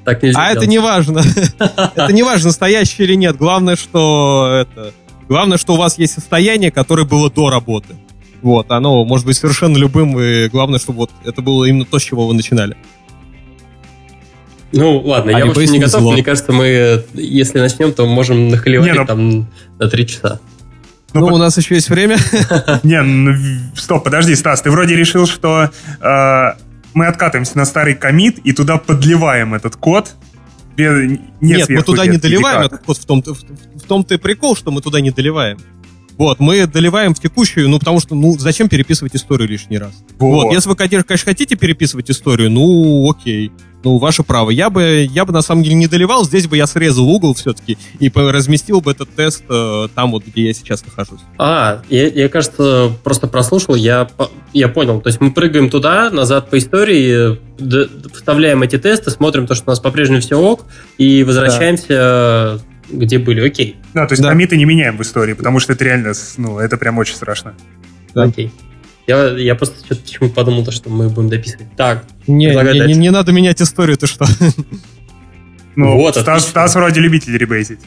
[0.04, 0.38] Так нельзя.
[0.40, 0.56] А делать.
[0.56, 1.22] это не важно.
[1.94, 3.36] Это не важно, настоящий или нет.
[3.36, 4.92] Главное, что это
[5.32, 7.94] Главное, что у вас есть состояние, которое было до работы.
[8.42, 12.02] Вот, оно может быть совершенно любым, и главное, чтобы вот это было именно то, с
[12.02, 12.76] чего вы начинали.
[14.72, 16.02] Ну, ладно, а я вообще не готов.
[16.02, 16.12] Зло.
[16.12, 19.06] Мне кажется, мы, если начнем, то можем нахлевать не, ну...
[19.06, 19.46] там
[19.78, 20.38] на три часа.
[21.14, 21.32] Ну, ну по...
[21.32, 22.18] у нас еще есть время.
[22.82, 23.34] Не, ну,
[23.74, 26.44] стоп, подожди, Стас, ты вроде решил, что э,
[26.92, 30.14] мы откатываемся на старый комит и туда подливаем этот код,
[30.76, 34.70] не Нет, мы туда не доливаем этот код, в том-то, в том-то и прикол, что
[34.70, 35.58] мы туда не доливаем.
[36.18, 39.92] Вот, мы доливаем в текущую, ну, потому что, ну, зачем переписывать историю лишний раз?
[40.18, 43.50] Вот, вот если вы, конечно, хотите переписывать историю, ну, окей.
[43.84, 44.50] Ну, ваше право.
[44.50, 47.76] Я бы, я бы на самом деле не доливал, здесь бы я срезал угол все-таки
[47.98, 51.18] и разместил бы этот тест э, там вот, где я сейчас нахожусь.
[51.36, 54.08] А, я, я кажется, просто прослушал, я,
[54.52, 55.00] я понял.
[55.00, 57.40] То есть мы прыгаем туда, назад по истории,
[58.14, 60.66] вставляем эти тесты, смотрим то, что у нас по-прежнему все ок,
[60.98, 61.88] и возвращаемся...
[61.88, 63.76] Да где были, окей.
[63.94, 64.28] Да, то есть да.
[64.28, 67.54] комиты не меняем в истории, потому что это реально, ну, это прям очень страшно.
[68.14, 68.24] Да.
[68.24, 68.52] Окей.
[69.06, 71.74] Я, я просто что-то почему подумал, что мы будем дописывать.
[71.76, 74.26] Так, не, не, не, не надо менять историю, ты что?
[75.74, 77.80] Ну, вот, Стас, Стас вроде любитель ребейсить.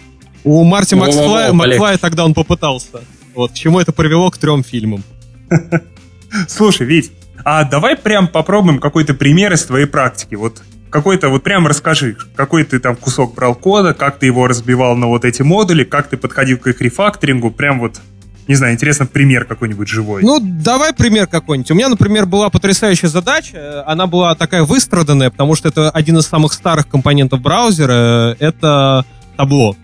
[0.43, 3.01] У Марти Макфлая, Макфлая тогда он попытался.
[3.35, 5.03] Вот, к чему это привело к трем фильмам.
[6.47, 7.11] Слушай, Вить,
[7.43, 10.33] а давай прям попробуем какой-то пример из твоей практики.
[10.33, 10.63] Вот
[10.95, 15.07] какой-то вот прям расскажи, какой ты там кусок брал кода, как ты его разбивал на
[15.07, 17.99] вот эти модули, как ты подходил к их рефакторингу, прям вот
[18.47, 20.23] не знаю, интересно, пример какой-нибудь живой.
[20.23, 21.69] Ну, давай пример какой-нибудь.
[21.71, 23.83] У меня, например, была потрясающая задача.
[23.85, 28.37] Она была такая выстраданная, потому что это один из самых старых компонентов браузера.
[28.39, 29.03] Это
[29.35, 29.75] табло.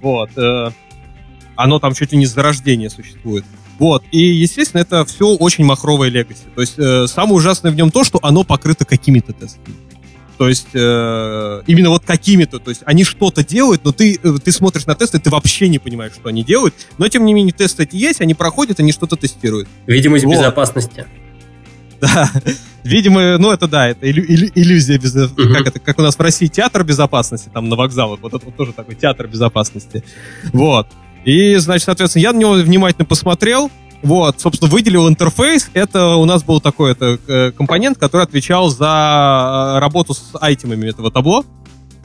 [0.00, 0.30] Вот.
[0.38, 0.70] Э,
[1.56, 3.44] оно там чуть ли не с зарождения существует.
[3.78, 4.04] Вот.
[4.12, 6.44] И, естественно, это все очень махровое легаси.
[6.54, 9.74] То есть э, самое ужасное в нем то, что оно покрыто какими-то тестами.
[10.36, 14.50] То есть э, именно вот какими-то, то есть они что-то делают, но ты, э, ты
[14.50, 17.84] смотришь на тесты, ты вообще не понимаешь, что они делают, но тем не менее тесты
[17.84, 19.68] эти есть, они проходят, они что-то тестируют.
[19.86, 20.32] Видимость вот.
[20.32, 21.06] безопасности.
[22.00, 22.30] Да,
[22.82, 26.16] видимо, ну это да, это иллю, иллю, иллюзия без, uh как это, как у нас
[26.16, 30.02] в России театр безопасности там на вокзалах, вот это вот тоже такой театр безопасности,
[30.52, 30.88] вот.
[31.24, 33.70] И значит, соответственно, я на него внимательно посмотрел,
[34.04, 35.70] вот, собственно, выделил интерфейс.
[35.72, 40.88] Это у нас был такой это, э, компонент, который отвечал за э, работу с айтемами
[40.88, 41.44] этого табло.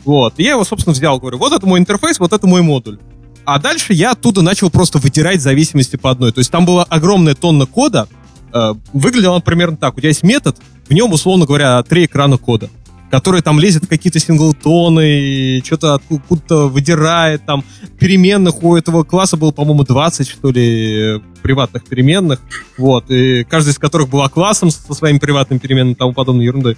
[0.06, 0.36] Вот.
[0.38, 3.00] И я его, собственно, взял, говорю, вот это мой интерфейс, вот это мой модуль.
[3.44, 6.32] А дальше я оттуда начал просто вытирать зависимости по одной.
[6.32, 8.08] То есть там была огромная тонна кода.
[8.54, 9.98] Э, выглядело он примерно так.
[9.98, 10.56] У тебя есть метод,
[10.88, 12.70] в нем, условно говоря, три экрана кода
[13.10, 17.64] который там лезет в какие-то синглтоны, что-то откуда-то выдирает, там
[18.00, 22.40] переменных у этого класса было, по-моему, 20, что ли, приватных переменных,
[22.78, 26.78] вот, и каждый из которых была классом со своими приватными переменными и тому подобной ерундой.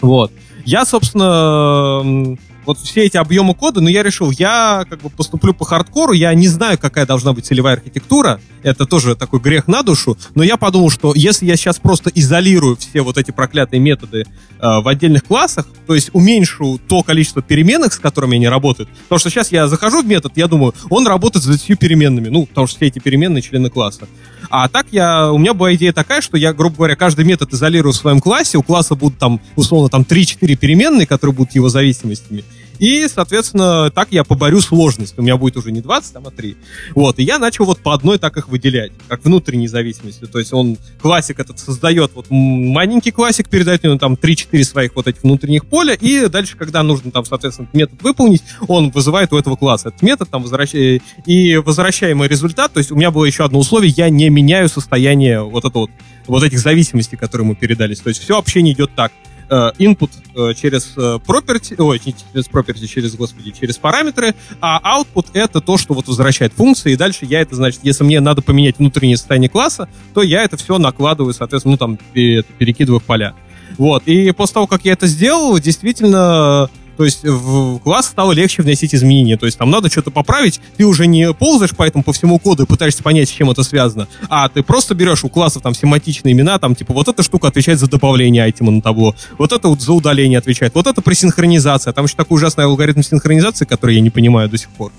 [0.00, 0.32] Вот.
[0.64, 2.36] Я, собственно,
[2.68, 6.34] вот все эти объемы кода, но я решил, я как бы поступлю по хардкору, я
[6.34, 10.58] не знаю, какая должна быть целевая архитектура, это тоже такой грех на душу, но я
[10.58, 14.26] подумал, что если я сейчас просто изолирую все вот эти проклятые методы э,
[14.60, 19.30] в отдельных классах, то есть уменьшу то количество переменных, с которыми они работают, потому что
[19.30, 22.76] сейчас я захожу в метод, я думаю, он работает с 20 переменными, ну, потому что
[22.76, 24.06] все эти переменные члены класса.
[24.50, 27.92] А так я, у меня была идея такая, что я, грубо говоря, каждый метод изолирую
[27.92, 32.44] в своем классе, у класса будут там, условно, там 3-4 переменные, которые будут его зависимостями,
[32.78, 35.18] и, соответственно, так я поборю сложность.
[35.18, 36.56] У меня будет уже не 20, там, а 3.
[36.94, 40.26] Вот, и я начал вот по одной так их выделять, как внутренней зависимости.
[40.26, 45.06] То есть он, классик этот создает, вот маленький классик передает ему там 3-4 своих вот
[45.06, 49.56] этих внутренних поля, и дальше, когда нужно там, соответственно, метод выполнить, он вызывает у этого
[49.56, 53.58] класса этот метод, там, возвращает, и возвращаемый результат, то есть у меня было еще одно
[53.58, 55.90] условие, я не меняю состояние вот этого вот,
[56.26, 58.00] вот этих зависимостей, которые ему передались.
[58.00, 59.12] То есть все общение идет так.
[59.50, 65.00] Э, input э, через э, property, ой, не через property, через, господи, через параметры, а
[65.00, 68.42] output это то, что вот возвращает функции, и дальше я это, значит, если мне надо
[68.42, 73.34] поменять внутреннее состояние класса, то я это все накладываю, соответственно, ну, там, перекидываю в поля.
[73.78, 76.68] Вот, и после того, как я это сделал, действительно,
[76.98, 79.36] то есть в класс стало легче вносить изменения.
[79.36, 82.64] То есть там надо что-то поправить, ты уже не ползаешь по этому по всему коду
[82.64, 86.32] и пытаешься понять, с чем это связано, а ты просто берешь у классов там семантичные
[86.32, 89.80] имена, там типа вот эта штука отвечает за добавление айтема на табло, вот это вот
[89.80, 94.00] за удаление отвечает, вот это при синхронизации, там еще такой ужасный алгоритм синхронизации, который я
[94.00, 94.90] не понимаю до сих пор.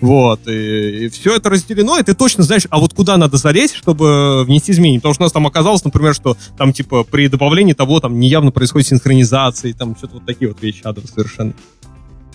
[0.00, 3.74] Вот, и, и все это разделено, и ты точно знаешь, а вот куда надо залезть,
[3.74, 4.98] чтобы внести изменения.
[4.98, 8.50] Потому что у нас там оказалось, например, что там, типа, при добавлении того, там, неявно
[8.50, 11.54] происходит синхронизация, и там что-то вот такие вот вещи адовые совершенно.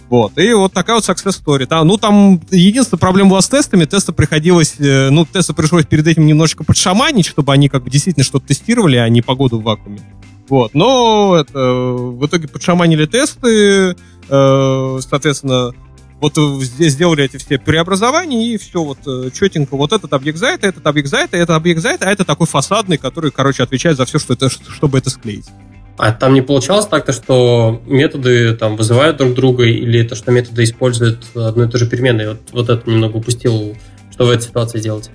[0.09, 1.65] Вот, и вот такая вот success story.
[1.65, 3.85] Да, ну, там единственная проблема была с тестами.
[3.85, 8.25] Тесты приходилось, э, ну, тесты пришлось перед этим немножечко подшаманить, чтобы они как бы действительно
[8.25, 10.01] что-то тестировали, а не погоду в вакууме.
[10.49, 13.95] Вот, но это, в итоге подшаманили тесты,
[14.27, 15.71] э, соответственно,
[16.21, 19.75] вот здесь сделали эти все преобразования, и все вот э, четенько.
[19.75, 22.23] Вот этот объект за это, этот объект за это, этот объект за это, а это
[22.23, 25.47] такой фасадный, который, короче, отвечает за все, что это, чтобы это склеить.
[25.97, 30.63] А там не получалось так-то, что методы там вызывают друг друга, или то, что методы
[30.63, 32.29] используют одну и ту же переменную?
[32.29, 33.75] Вот, вот это немного упустил.
[34.11, 35.09] Что в этой ситуации делать?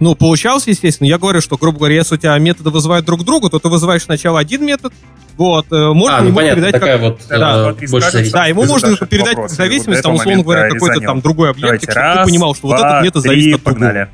[0.00, 1.06] Ну, получалось, естественно.
[1.06, 4.02] Я говорю, что, грубо говоря, если у тебя методы вызывают друг друга, то ты вызываешь
[4.02, 4.92] сначала один метод,
[5.36, 7.02] вот, э, можно а, ну, ему понятно, передать такая как...
[7.02, 11.00] вот да, э, больше Да, ему можно передать как зависимость, вот там, условно говоря, какой-то
[11.00, 14.08] там другой объект, чтобы раз, ты понимал, что два, вот этот метод зависит от другого.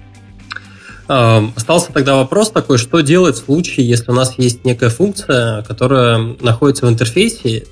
[1.08, 5.62] Uh, остался тогда вопрос такой, что делать в случае, если у нас есть некая функция,
[5.62, 7.64] которая находится в интерфейсе,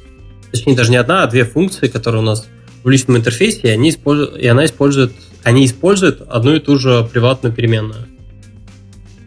[0.51, 2.47] точнее даже не одна, а две функции, которые у нас
[2.82, 7.07] в личном интерфейсе, и, они используют, и она использует, они используют одну и ту же
[7.12, 8.07] приватную переменную.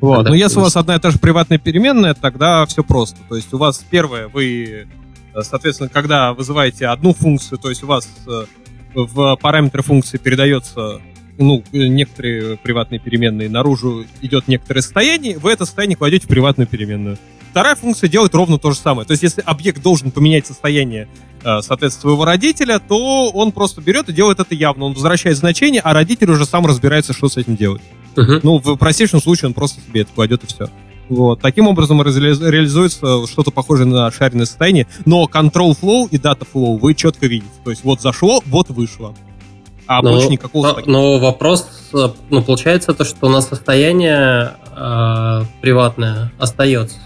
[0.02, 0.28] Вот.
[0.28, 3.18] Но если у вас одна и та же приватная переменная, тогда все просто.
[3.28, 4.88] То есть у вас первое, вы,
[5.34, 8.46] э, соответственно, когда вызываете одну функцию, то есть у вас э,
[8.94, 11.02] в параметры функции передается
[11.38, 17.18] ну, некоторые приватные переменные, наружу идет некоторое состояние, вы это состояние кладете в приватную переменную.
[17.52, 19.08] Вторая функция делает ровно то же самое.
[19.08, 21.08] То есть, если объект должен поменять состояние,
[21.44, 24.86] э, соответственно, своего родителя, то он просто берет и делает это явно.
[24.86, 27.82] Он возвращает значение, а родитель уже сам разбирается, что с этим делать.
[28.20, 28.40] Uh-huh.
[28.44, 30.70] Ну, в простейшем случае он просто себе это кладет и все.
[31.10, 31.42] Вот.
[31.42, 36.94] Таким образом реализуется что-то похожее на шаренное состояние, но control flow и data flow вы
[36.94, 37.52] четко видите.
[37.64, 39.16] То есть вот зашло, вот вышло.
[39.88, 40.84] А но, больше никакого...
[40.86, 41.68] Но, но вопрос,
[42.30, 46.98] ну, получается то, что у нас состояние э, приватное остается.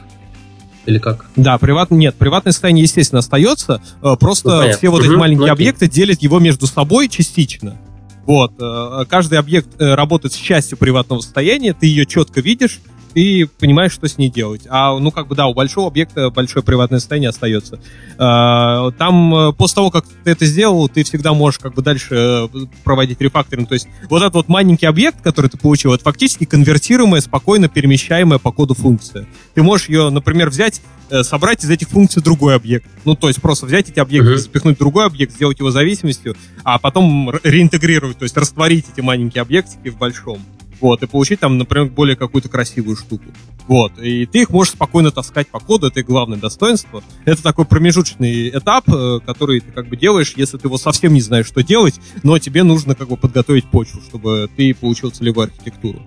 [0.86, 1.26] Или как?
[1.38, 1.91] Да, приват...
[1.91, 3.82] нет, приватное состояние, естественно, остается.
[4.01, 7.78] Э, просто ну, все вот угу, эти маленькие ну, объекты делят его между собой частично.
[8.26, 8.53] Вот.
[8.59, 12.80] Э, каждый объект э, работает с частью приватного состояния, ты ее четко видишь,
[13.14, 14.64] и понимаешь, что с ней делать.
[14.70, 17.80] А, ну, как бы, да, у большого объекта большое приватное состояние остается.
[18.18, 22.16] А, там, э, после того, как ты это сделал, ты всегда можешь, как бы, дальше
[22.16, 22.47] э,
[22.84, 23.70] проводить рефакторинг.
[23.70, 28.39] То есть, вот этот вот маленький объект, который ты получил, это фактически конвертируемая, спокойно перемещаемая
[28.39, 29.28] по коду функция.
[29.53, 32.88] Ты можешь ее, например, взять, э, собрать из этих функций другой объект.
[33.05, 34.38] Ну, то есть, просто взять эти объекты, uh-huh.
[34.38, 39.41] запихнуть в другой объект, сделать его зависимостью, а потом реинтегрировать, то есть, растворить эти маленькие
[39.41, 40.39] объектики в большом
[40.84, 43.23] вот, и получить там, например, более какую-то красивую штуку.
[43.67, 47.01] Вот, и ты их можешь спокойно таскать по коду, это их главное достоинство.
[47.23, 51.21] Это такой промежуточный этап, э, который ты как бы делаешь, если ты его совсем не
[51.21, 56.01] знаешь, что делать, но тебе нужно как бы подготовить почву, чтобы ты получил целевую архитектуру.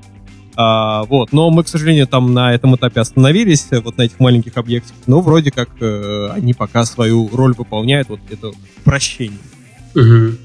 [0.57, 4.59] А, вот, но мы, к сожалению, там на этом этапе остановились, вот на этих маленьких
[4.59, 8.53] объектах, но вроде как э, они пока свою роль выполняют, вот это
[8.85, 9.39] прощение.
[9.95, 10.37] Угу.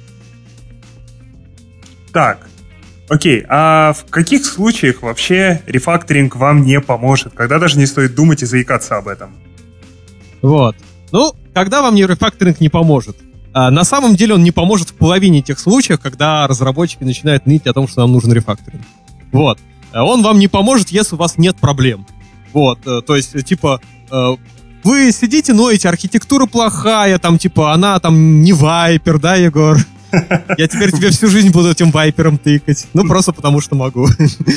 [2.14, 2.50] Так,
[3.12, 7.34] Окей, а в каких случаях вообще рефакторинг вам не поможет?
[7.34, 9.36] Когда даже не стоит думать и заикаться об этом?
[10.42, 10.78] Вот.
[11.12, 13.18] Ну, когда вам не рефакторинг не поможет?
[13.52, 17.68] А, на самом деле он не поможет в половине тех случаев, когда разработчики начинают ныть
[17.68, 18.86] о том, что нам нужен рефакторинг.
[19.34, 19.60] Вот.
[19.94, 22.08] Он вам не поможет, если у вас нет проблем.
[22.54, 22.80] Вот.
[22.88, 24.36] Э, то есть, типа, э,
[24.86, 29.78] вы сидите, ноете, архитектура плохая, там, типа, она там не вайпер, да, Егор?
[30.58, 32.88] Я теперь тебе всю жизнь буду этим вайпером тыкать.
[32.94, 34.08] Ну, просто потому что могу.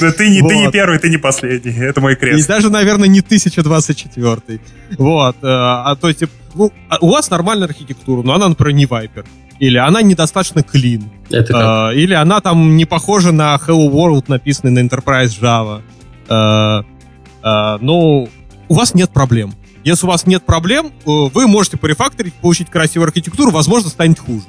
[0.01, 0.49] Да ты не, вот.
[0.49, 1.73] ты не первый, ты не последний.
[1.73, 2.45] Это мой крест.
[2.45, 4.61] И даже, наверное, не 1024.
[4.99, 5.37] Вот.
[5.37, 6.25] Э, а то есть,
[6.55, 9.25] ну, а у вас нормальная архитектура, но она, например, не вайпер.
[9.61, 11.05] Или она недостаточно клин.
[11.31, 11.63] Это как?
[11.63, 15.83] А, или она там не похожа на Hello World, написанный на Enterprise Java.
[16.29, 18.29] А, ну,
[18.69, 19.55] у вас нет проблем.
[19.85, 24.47] Если у вас нет проблем, вы можете порефакторить, получить красивую архитектуру, возможно, станет хуже.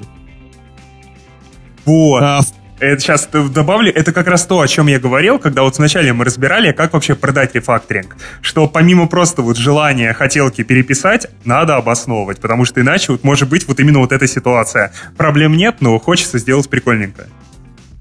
[1.86, 2.22] Вот.
[2.22, 2.40] А,
[2.78, 6.26] это сейчас добавлю, это как раз то, о чем я говорил, когда вот вначале мы
[6.26, 8.16] разбирали, как вообще продать рефакторинг.
[8.42, 13.66] Что помимо просто вот желания, хотелки переписать, надо обосновывать, потому что иначе вот может быть
[13.66, 14.92] вот именно вот эта ситуация.
[15.16, 17.28] Проблем нет, но хочется сделать прикольненько.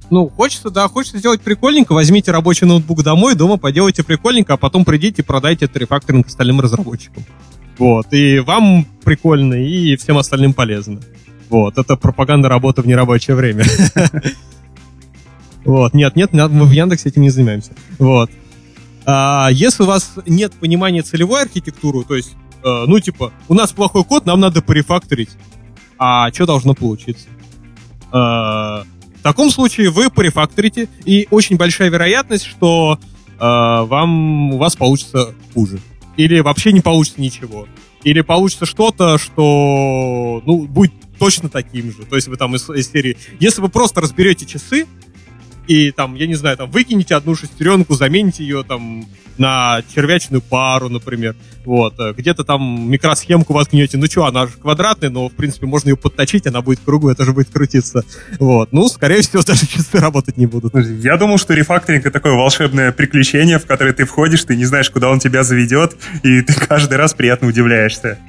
[0.09, 4.83] Ну, хочется, да, хочется сделать прикольненько, возьмите рабочий ноутбук домой, дома поделайте прикольненько, а потом
[4.83, 7.23] придите и продайте этот рефакторинг остальным разработчикам.
[7.77, 10.99] Вот, и вам прикольно, и всем остальным полезно.
[11.50, 13.66] Вот, это пропаганда работы в нерабочее время.
[15.66, 17.72] Вот, нет, нет, мы в Яндексе этим не занимаемся.
[17.98, 18.30] Вот.
[19.06, 23.72] А если у вас нет понимания целевой архитектуры, то есть, э, ну, типа, у нас
[23.72, 25.30] плохой код, нам надо порефакторить.
[25.98, 27.28] А что должно получиться?
[28.12, 34.76] Э, в таком случае вы порефакторите, и очень большая вероятность, что э, вам, у вас
[34.76, 35.80] получится хуже.
[36.18, 37.68] Или вообще не получится ничего.
[38.04, 42.05] Или получится что-то, что ну, будет точно таким же.
[42.05, 43.18] То есть вы там из, из серии...
[43.39, 44.86] Если вы просто разберете часы,
[45.68, 49.05] и там, я не знаю, там выкинете одну шестеренку, замените ее там
[49.38, 51.36] на червячную пару, например.
[51.66, 51.99] Вот.
[51.99, 53.97] Э, где-то там микросхемку воткнете.
[53.97, 57.34] Ну что, она же квадратная, но, в принципе, можно ее подточить, она будет круглая, тоже
[57.34, 58.03] будет крутиться.
[58.39, 58.72] Вот.
[58.72, 60.74] Ну, скорее всего, даже часы работать не будут.
[61.03, 64.89] Я думал, что рефакторинг— это такое волшебное приключение, в которое ты входишь, ты не знаешь,
[64.89, 68.20] куда он тебя заведет, и ты каждый раз приятно удивляешься.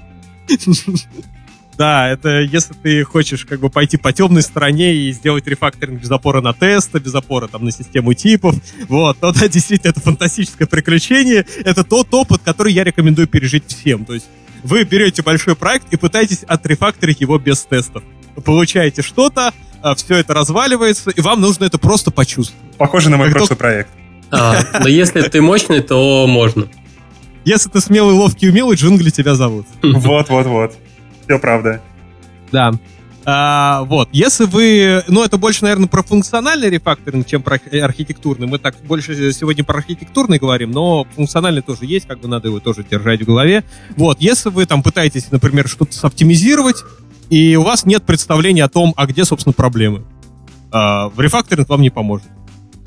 [1.79, 6.11] Да, это если ты хочешь как бы пойти по темной стороне и сделать рефакторинг без
[6.11, 8.55] опоры на тесты, без опоры там на систему типов,
[8.89, 11.45] вот, то да, действительно, это фантастическое приключение.
[11.65, 14.05] Это тот опыт, который я рекомендую пережить всем.
[14.05, 14.27] То есть
[14.63, 18.03] вы берете большой проект и пытаетесь отрефакторить его без тестов.
[18.45, 19.53] Получаете что-то,
[19.83, 22.77] а, все это разваливается, и вам нужно это просто почувствовать.
[22.77, 23.91] Похоже на мой как прошлый проект.
[24.31, 26.69] А, но если ты мощный, то можно.
[27.45, 29.67] Если ты смелый, ловкий, умелый, джунгли тебя зовут.
[29.83, 30.75] Вот-вот-вот.
[31.27, 31.83] Все правда.
[32.53, 32.73] Да.
[33.29, 35.03] А, вот, если вы...
[35.09, 38.47] Ну, это больше, наверное, про функциональный рефакторинг, чем про архитектурный.
[38.47, 42.61] Мы так больше сегодня про архитектурный говорим, но функциональный тоже есть, как бы надо его
[42.61, 43.65] тоже держать в голове.
[43.97, 46.85] Вот, если вы там пытаетесь, например, что-то соптимизировать,
[47.29, 50.05] и у вас нет представления о том, а где, собственно, проблемы.
[50.71, 52.29] А, в рефакторинг вам не поможет.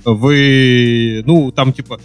[0.05, 1.99] Вы, ну, там, типа,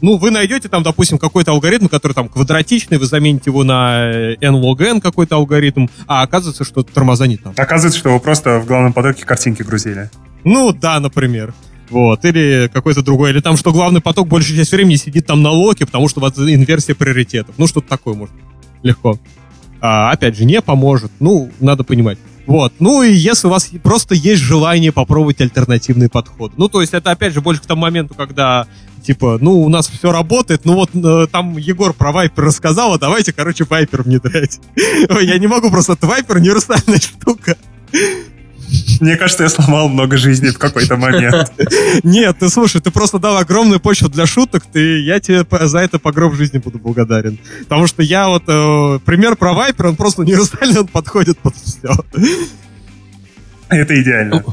[0.00, 4.54] ну, вы найдете там, допустим, какой-то алгоритм, который там квадратичный, вы замените его на n
[4.56, 7.54] log n какой-то алгоритм, а оказывается, что тормоза не там.
[7.56, 10.10] Оказывается, что вы просто в главном потоке картинки грузили.
[10.44, 11.54] Ну, да, например.
[11.88, 15.50] Вот, или какой-то другой, или там, что главный поток большую часть времени сидит там на
[15.50, 17.54] локе, потому что у вас инверсия приоритетов.
[17.58, 18.34] Ну, что-то такое может.
[18.82, 19.18] Легко.
[19.80, 21.12] А, опять же, не поможет.
[21.20, 22.18] Ну, надо понимать.
[22.46, 22.72] Вот.
[22.78, 26.52] Ну и если у вас просто есть желание попробовать альтернативный подход.
[26.56, 28.66] Ну, то есть это опять же больше к тому моменту, когда
[29.02, 32.98] типа, ну, у нас все работает, ну вот э, там Егор про Вайпер рассказал, а
[32.98, 34.58] давайте, короче, Вайпер внедрять.
[34.76, 37.56] Я не могу просто, это Вайпер универсальная штука.
[39.00, 41.52] Мне кажется, я сломал много жизней в какой-то момент.
[42.02, 45.98] Нет, ты слушай, ты просто дал огромную почву для шуток, ты, я тебе за это
[45.98, 47.38] по гроб жизни буду благодарен.
[47.60, 51.90] Потому что я вот, э, пример про Вайпер, он просто универсальный, он подходит под все.
[53.68, 54.44] Это идеально.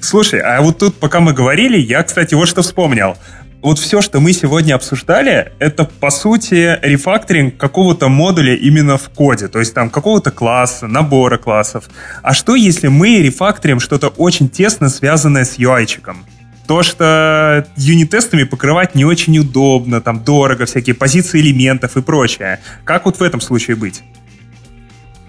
[0.00, 3.16] Слушай, а вот тут, пока мы говорили, я, кстати, вот что вспомнил
[3.60, 9.48] вот все, что мы сегодня обсуждали, это, по сути, рефакторинг какого-то модуля именно в коде,
[9.48, 11.88] то есть там какого-то класса, набора классов.
[12.22, 16.24] А что, если мы рефакторим что-то очень тесно связанное с UI-чиком?
[16.66, 22.60] То, что юнит-тестами покрывать не очень удобно, там дорого, всякие позиции элементов и прочее.
[22.84, 24.02] Как вот в этом случае быть?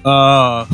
[0.04, 0.68] А,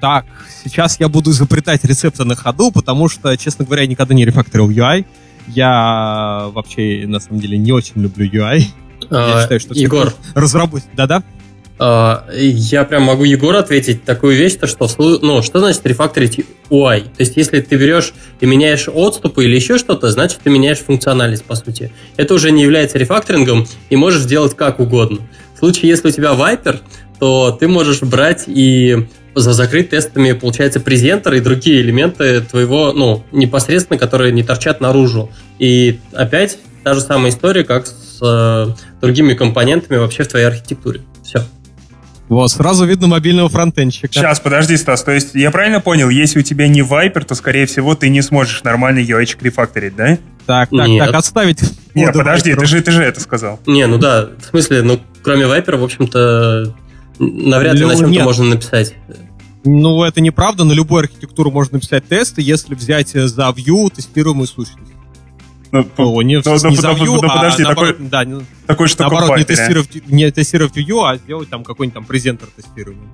[0.00, 0.26] так,
[0.64, 4.68] сейчас я буду изобретать рецепты на ходу, потому что, честно говоря, я никогда не рефакторил
[4.70, 5.06] UI.
[5.54, 8.64] Я вообще, на самом деле, не очень люблю UI.
[9.10, 10.12] А, я считаю, что Егор.
[10.34, 10.90] Разработчик.
[10.94, 11.22] Да-да?
[11.78, 14.88] А, я прям могу Егору ответить такую вещь, то что,
[15.22, 16.40] ну, что значит рефакторить
[16.70, 17.02] UI?
[17.02, 21.44] То есть, если ты берешь и меняешь отступы или еще что-то, значит, ты меняешь функциональность,
[21.44, 21.92] по сути.
[22.16, 25.18] Это уже не является рефакторингом, и можешь делать как угодно.
[25.54, 26.80] В случае, если у тебя Viper,
[27.20, 33.98] то ты можешь брать и закрыть тестами, получается, презентер и другие элементы твоего, ну, непосредственно,
[33.98, 35.30] которые не торчат наружу.
[35.58, 41.02] И опять та же самая история, как с э, другими компонентами вообще в твоей архитектуре.
[41.22, 41.42] Все.
[42.28, 44.12] Вот, сразу видно мобильного фронтенщика.
[44.12, 47.66] Сейчас, подожди, Стас, то есть я правильно понял, если у тебя не Viper, то, скорее
[47.66, 50.18] всего, ты не сможешь нормальный UI рефакторить, да?
[50.46, 51.06] Так, так, Нет.
[51.06, 51.60] так, отставить.
[51.94, 53.60] Нет, подожди, ты же, ты же это сказал.
[53.66, 56.74] Не, ну да, в смысле, ну, кроме Viper, в общем-то,
[57.18, 58.94] навряд ли ну, на чем-то можно написать.
[59.64, 60.64] Ну, это неправда.
[60.64, 64.92] На любую архитектуру можно написать тесты, если взять э, за view тестируемую сущность.
[65.70, 68.24] Ну, О, не, ну, не ну, за view, ну, подожди, а наоборот, такой, да,
[68.66, 73.08] такой наоборот, не тестировать, не тестировать view, а сделать там какой-нибудь там презентер тестируемый.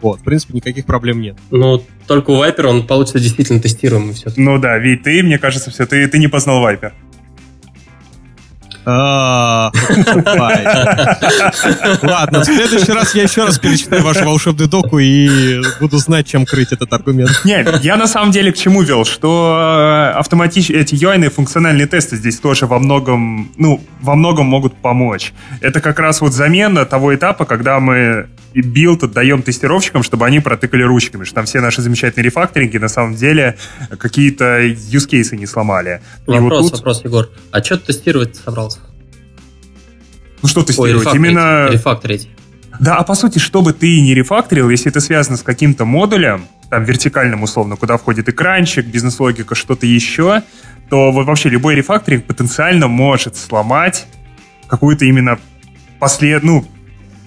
[0.00, 1.36] Вот, в принципе, никаких проблем нет.
[1.50, 5.70] Ну, только у Viper он получится действительно тестируемый все Ну да, ведь ты, мне кажется,
[5.70, 6.92] все, ты, ты не познал Viper.
[8.88, 9.72] А,
[12.02, 16.46] Ладно, в следующий раз я еще раз перечитаю ваш волшебный доку и буду знать, чем
[16.46, 17.42] крыть этот аргумент.
[17.44, 22.16] Нет, я на самом деле к чему вел, что э, автоматически эти UI функциональные тесты
[22.16, 25.32] здесь тоже во многом, ну, во многом могут помочь.
[25.60, 30.82] Это как раз вот замена того этапа, когда мы build отдаем тестировщикам, чтобы они протыкали
[30.82, 33.56] ручками, что там все наши замечательные рефакторинги на самом деле
[33.98, 36.00] какие-то cases не сломали.
[36.26, 36.78] Вопрос, вот тут...
[36.78, 37.28] вопрос, Егор.
[37.50, 38.75] А что ты тестировать собрался?
[40.42, 41.06] Ну что тестировать?
[41.06, 41.68] Ой, Именно...
[41.70, 42.28] Рефакторить.
[42.78, 46.46] Да, а по сути, что бы ты не рефакторил, если это связано с каким-то модулем,
[46.68, 50.42] там вертикальным условно, куда входит экранчик, бизнес-логика, что-то еще,
[50.90, 54.06] то вот вообще любой рефакторинг потенциально может сломать
[54.66, 55.38] какую-то именно
[55.98, 56.42] послед...
[56.42, 56.66] ну,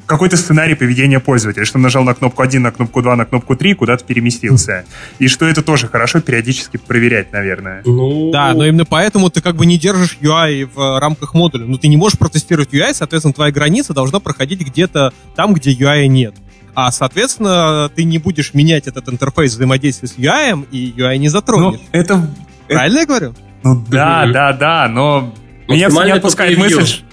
[0.10, 3.56] какой-то сценарий поведения пользователя, что он нажал на кнопку 1, на кнопку 2, на кнопку
[3.56, 4.86] 3, куда-то переместился.
[5.20, 7.84] И что это тоже хорошо периодически проверять, наверное.
[7.86, 8.32] Ну...
[8.32, 11.66] Да, но именно поэтому ты как бы не держишь UI в рамках модуля.
[11.66, 16.08] Ну, ты не можешь протестировать UI, соответственно, твоя граница должна проходить где-то там, где UI
[16.08, 16.34] нет.
[16.74, 21.80] А, соответственно, ты не будешь менять этот интерфейс взаимодействия с UI, и UI не затронешь.
[21.80, 22.28] Ну, это...
[22.68, 23.02] Правильно это...
[23.02, 23.36] я говорю?
[23.62, 25.36] Ну да, да, да, но
[25.68, 27.04] меня не отпускает мысль,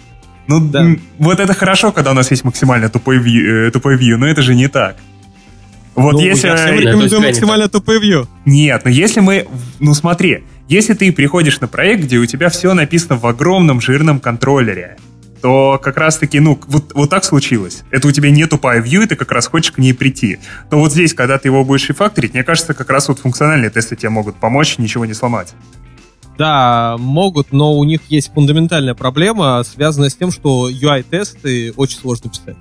[0.47, 0.86] ну, да.
[1.18, 4.42] вот это хорошо, когда у нас есть максимально тупой view, э, тупой view, но это
[4.42, 4.97] же не так.
[5.94, 6.49] Вот ну, если...
[6.49, 8.29] Я всем рекомендую максимально тупой view.
[8.45, 9.46] Нет, но если мы...
[9.80, 14.21] Ну смотри, если ты приходишь на проект, где у тебя все написано в огромном жирном
[14.21, 14.99] контроллере,
[15.41, 17.83] то как раз-таки, ну, вот, вот так случилось.
[17.91, 20.38] Это у тебя не тупая view, и ты как раз хочешь к ней прийти.
[20.71, 23.96] То вот здесь, когда ты его будешь рефакторить, мне кажется, как раз вот функциональные тесты
[23.96, 25.54] тебе могут помочь ничего не сломать.
[26.38, 32.30] Да, могут, но у них есть фундаментальная проблема, связанная с тем, что UI-тесты очень сложно
[32.30, 32.57] писать.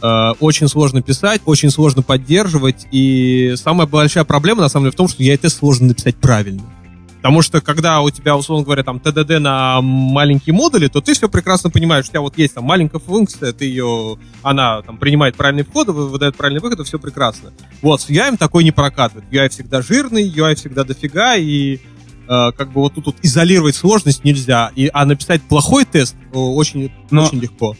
[0.00, 4.96] Э, очень сложно писать, очень сложно поддерживать, и самая большая проблема, на самом деле, в
[4.96, 6.62] том, что UI-тест сложно написать правильно.
[7.22, 11.28] Потому что, когда у тебя, условно говоря, там TDD на маленькие модули, то ты все
[11.28, 15.62] прекрасно понимаешь, у тебя вот есть там маленькая функция, ты ее, она там принимает правильный
[15.62, 17.52] вход, выдает правильный выход, и все прекрасно.
[17.80, 19.24] Вот, с UI такой не прокатывает.
[19.30, 21.78] UI всегда жирный, UI всегда дофига, и
[22.26, 27.24] как бы вот тут вот изолировать сложность нельзя, и, а написать плохой тест очень, Но,
[27.24, 27.76] очень легко.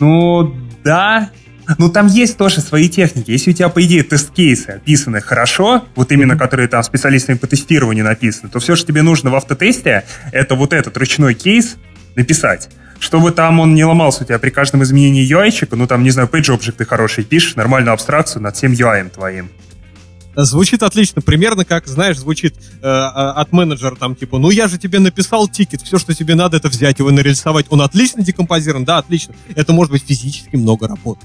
[0.00, 1.30] Ну, да,
[1.78, 3.30] Ну, там есть тоже свои техники.
[3.30, 8.04] Если у тебя, по идее, тест-кейсы описаны хорошо, вот именно которые там специалистами по тестированию
[8.04, 11.76] написаны, то все, что тебе нужно в автотесте, это вот этот ручной кейс
[12.16, 12.68] написать.
[12.98, 16.28] Чтобы там он не ломался у тебя при каждом изменении UI, ну там, не знаю,
[16.30, 19.50] page object ты хороший пишешь, нормальную абстракцию над всем UI твоим.
[20.36, 21.22] Звучит отлично.
[21.22, 25.82] Примерно как, знаешь, звучит э, от менеджера там, типа, ну я же тебе написал тикет,
[25.82, 27.66] все, что тебе надо, это взять его и нарисовать.
[27.70, 28.84] Он отлично декомпозирован?
[28.84, 29.34] Да, отлично.
[29.54, 31.24] Это может быть физически много работы.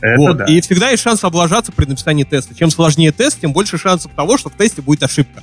[0.00, 0.36] Это вот.
[0.38, 0.44] да.
[0.46, 2.54] И всегда есть шанс облажаться при написании теста.
[2.54, 5.42] Чем сложнее тест, тем больше шансов того, что в тесте будет ошибка.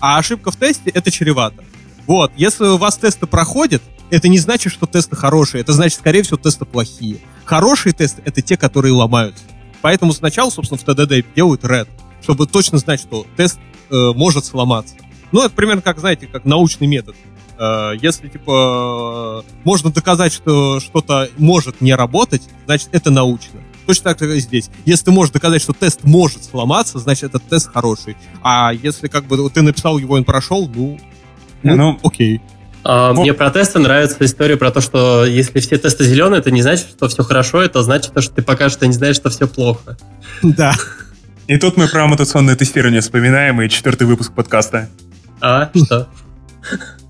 [0.00, 1.64] А ошибка в тесте— это чревато.
[2.06, 5.60] Вот, если у вас тесты проходят, это не значит, что тесты хорошие.
[5.60, 7.18] Это значит, скорее всего, тесты плохие.
[7.44, 9.44] Хорошие тесты— это те, которые ломаются.
[9.80, 11.88] Поэтому сначала, собственно, в TDD делают red,
[12.22, 13.58] чтобы точно знать, что тест
[13.90, 14.94] э, может сломаться.
[15.32, 17.16] Ну, это примерно как, знаете, как научный метод.
[17.58, 23.60] Э, если, типа, можно доказать, что что-то может не работать, значит, это научно.
[23.86, 24.70] Точно так же и здесь.
[24.84, 28.16] Если ты можешь доказать, что тест может сломаться, значит, этот тест хороший.
[28.42, 30.98] А если как бы ты написал его, он прошел, ну,
[31.62, 32.40] ну, ну окей.
[32.84, 36.50] А, ну, мне про тесты нравится история про то, что если все тесты зеленые, это
[36.50, 39.46] не значит, что все хорошо, это значит, что ты пока что не знаешь, что все
[39.46, 39.96] плохо.
[40.42, 40.74] Да.
[41.46, 44.88] И тут мы про мутационное тестирование вспоминаем, и четвертый выпуск подкаста.
[45.40, 46.08] А, что?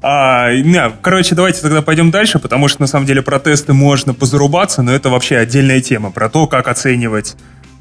[0.03, 4.15] А, не, короче, давайте тогда пойдем дальше, потому что на самом деле про тесты можно
[4.15, 7.37] позарубаться, но это вообще отдельная тема про то, как оценивать,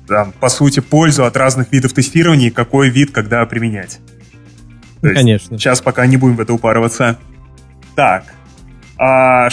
[0.07, 3.99] там, по сути, пользу от разных видов тестирования и какой вид когда применять.
[5.01, 5.57] Ну, конечно.
[5.57, 7.17] Сейчас пока не будем в это упарываться.
[7.95, 8.25] Так.
[8.97, 9.47] А,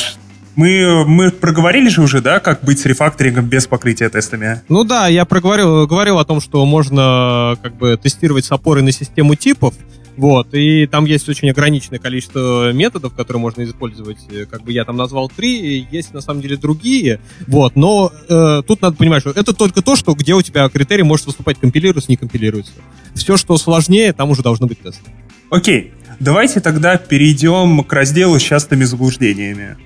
[0.59, 4.61] мы, мы проговорили же уже, да, как быть с рефакторингом без покрытия тестами?
[4.69, 8.91] Ну да, я проговорил, говорил о том, что можно как бы тестировать с опорой на
[8.91, 9.75] систему типов,
[10.17, 14.19] вот, и там есть очень ограниченное количество методов, которые можно использовать.
[14.51, 17.21] Как бы я там назвал три, есть на самом деле другие.
[17.47, 21.05] Вот, но э, тут надо понимать, что это только то, что где у тебя критерий
[21.05, 22.73] может выступать, компилируется, не компилируется.
[23.15, 25.09] Все, что сложнее, там уже должны быть тесты.
[25.51, 29.77] Окей, давайте тогда перейдем к разделу с частыми заблуждениями.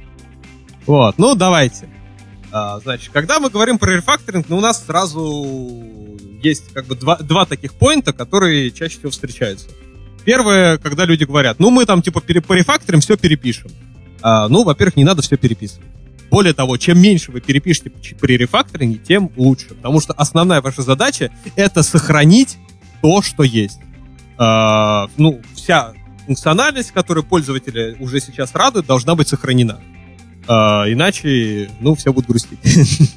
[0.87, 1.89] Вот, ну давайте.
[2.51, 5.89] А, значит, когда мы говорим про рефакторинг, ну, у нас сразу
[6.43, 9.69] есть как бы два, два таких поинта, которые чаще всего встречаются.
[10.25, 13.71] Первое, когда люди говорят, ну, мы там типа по рефакторим все перепишем.
[14.21, 15.87] А, ну, во-первых, не надо все переписывать.
[16.31, 19.69] Более того, чем меньше вы перепишете при рефакторинге, тем лучше.
[19.69, 22.57] Потому что основная ваша задача— это сохранить
[23.03, 23.81] то, что есть.
[24.39, 25.95] А, ну, вся
[26.27, 29.81] функциональность, которую пользователи уже сейчас радуют, должна быть сохранена.
[30.49, 32.59] А, иначе, ну, все будут грустить,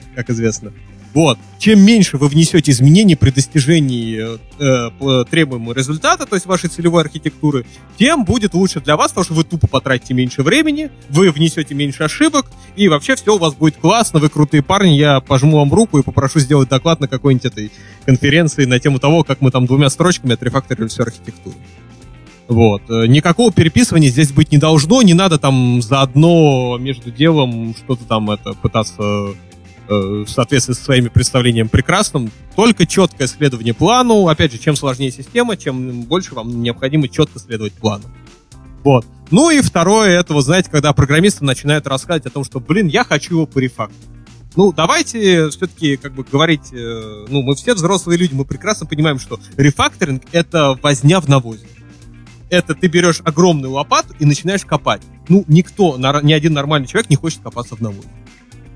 [0.15, 0.71] как известно.
[1.15, 1.39] Вот.
[1.59, 7.65] Чем меньше вы внесете изменений при достижении э, требуемого результата, то есть вашей целевой архитектуры,
[7.97, 12.03] тем будет лучше для вас, потому что вы тупо потратите меньше времени, вы внесете меньше
[12.03, 15.97] ошибок, и вообще все у вас будет классно, вы крутые парни, я пожму вам руку
[15.99, 17.71] и попрошу сделать доклад на какой-нибудь этой
[18.05, 21.55] конференции на тему того, как мы там двумя строчками отрефакторили всю архитектуру.
[22.47, 22.83] Вот.
[22.89, 28.29] Э, никакого переписывания здесь быть не должно, не надо там заодно между делом что-то там
[28.29, 29.33] это пытаться э,
[29.89, 32.31] в соответствии со своими представлениями прекрасным.
[32.55, 34.27] Только четкое следование плану.
[34.27, 38.03] Опять же, чем сложнее система, чем больше вам необходимо четко следовать плану.
[38.83, 39.05] Вот.
[39.31, 43.03] Ну и второе, это, вы знаете, когда программисты начинают рассказывать о том, что, блин, я
[43.03, 44.05] хочу его порефакторить.
[44.55, 49.19] Ну, давайте все-таки как бы говорить, э, ну, мы все взрослые люди, мы прекрасно понимаем,
[49.19, 51.65] что рефакторинг— это возня в навозе
[52.49, 55.01] это ты берешь огромную лопату и начинаешь копать.
[55.27, 58.07] Ну, никто, ни один нормальный человек не хочет копаться в навозе.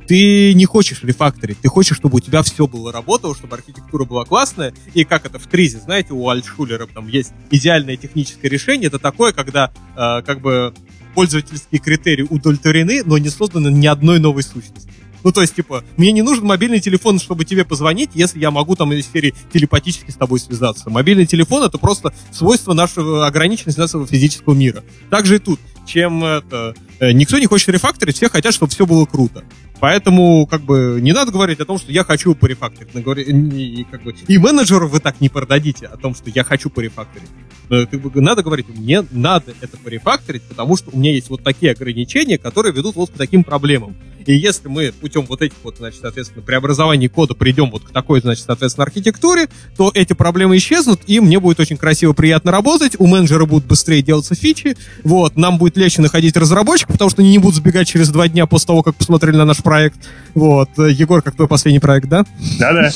[0.07, 4.25] Ты не хочешь рефакторить, ты хочешь, чтобы у тебя все было работало, чтобы архитектура была
[4.25, 8.97] классная, и как это в Тризе, знаете, у Альтшулера там есть идеальное техническое решение, это
[8.97, 10.73] такое, когда э, как бы
[11.13, 14.89] пользовательские критерии удовлетворены, но не созданы ни одной новой сущности.
[15.23, 18.75] Ну, то есть, типа, мне не нужен мобильный телефон, чтобы тебе позвонить, если я могу
[18.75, 20.89] там из серии телепатически с тобой связаться.
[20.89, 24.83] Мобильный телефон— это просто свойство нашего ограниченности нашего физического мира.
[25.09, 25.59] Также и тут.
[25.85, 26.75] Чем это...
[26.99, 29.43] Э, никто не хочет рефакторить, все хотят, чтобы все было круто.
[29.79, 32.93] Поэтому, как бы, не надо говорить о том, что я хочу порефакторить.
[32.93, 37.29] И, как бы, и менеджеру вы так не продадите о том, что я хочу порефакторить.
[37.69, 42.73] Надо говорить, мне надо это порефакторить, потому что у меня есть вот такие ограничения, которые
[42.73, 43.95] ведут вот к таким проблемам.
[44.25, 48.19] И если мы путем вот этих вот, значит, соответственно, преобразований кода придем вот к такой,
[48.19, 49.47] значит, соответственно, архитектуре,
[49.77, 54.01] то эти проблемы исчезнут, и мне будет очень красиво, приятно работать, у менеджера будут быстрее
[54.01, 58.09] делаться фичи, вот, нам будет легче находить разработчиков, потому что они не будут сбегать через
[58.09, 59.97] два дня после того, как посмотрели на наш проект.
[60.33, 60.69] Вот.
[60.77, 62.25] Егор, как твой последний проект, да?
[62.59, 62.91] Да-да.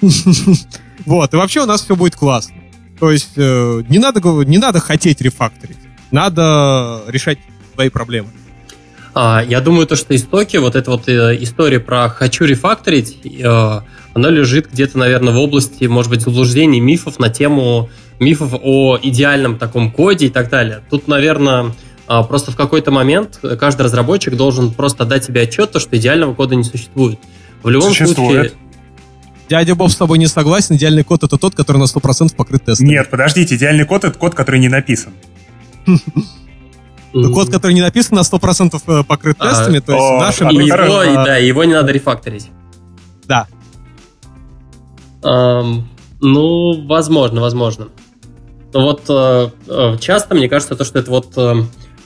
[1.04, 1.32] Вот.
[1.32, 2.56] И вообще у нас все будет классно.
[2.98, 5.76] То есть э, не, надо, не надо хотеть рефакторить.
[6.10, 7.38] Надо решать
[7.74, 8.30] свои проблемы.
[9.14, 13.80] А, я думаю, то, что истоки, вот эта вот э, история про «хочу рефакторить», э,
[14.14, 17.88] она лежит где-то, наверное, в области, может быть, заблуждений, мифов на тему
[18.18, 20.80] мифов о идеальном таком коде и так далее.
[20.90, 21.72] Тут, наверное,
[22.06, 26.54] просто в какой-то момент каждый разработчик должен просто дать себе отчет, то, что идеального кода
[26.54, 27.18] не существует.
[27.62, 28.50] В любом Существует.
[28.50, 28.66] случае...
[29.48, 30.76] Дядя Боб с тобой не согласен.
[30.76, 32.88] Идеальный код это тот, который на 100% покрыт тестами.
[32.88, 35.12] Нет, подождите, идеальный код— это код, который не написан.
[37.12, 40.52] Ну, Код, который не написан на 100% э, покрыт А, тестами, то есть нашем а,
[40.52, 42.50] его, а, да, его не надо рефакторить.
[43.26, 43.46] Да.
[45.22, 47.88] Ну, возможно, возможно.
[48.74, 51.54] Но вот э, э, часто, мне кажется, то, что это вот э,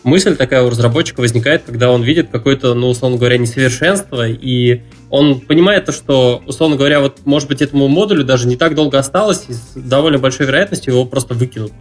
[0.02, 5.40] мысль такая у разработчика возникает, когда он видит какое-то, ну, условно говоря, несовершенство, и он
[5.40, 9.44] понимает то, что, условно говоря, вот, может быть, этому модулю даже не так долго осталось,
[9.48, 11.72] и с довольно большой вероятностью его просто выкинут.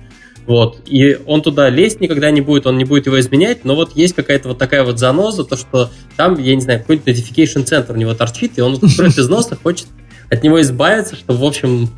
[0.45, 0.79] Вот.
[0.87, 4.15] И он туда лезть никогда не будет, он не будет его изменять, но вот есть
[4.15, 7.97] какая-то вот такая вот заноза, то, что там, я не знаю, какой-нибудь notification центр у
[7.97, 9.87] него торчит, и он вот против износа хочет
[10.29, 11.89] от него избавиться, чтобы, в общем,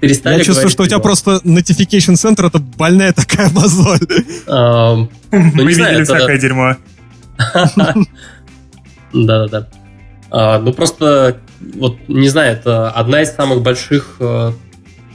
[0.00, 4.00] перестали Я чувствую, что у тебя просто notification center это больная такая мозоль.
[4.46, 6.76] Ам, Мы видели всякое дерьмо.
[9.12, 9.68] Да-да-да.
[10.30, 14.52] А, ну, просто, вот, не знаю, это одна из самых больших э,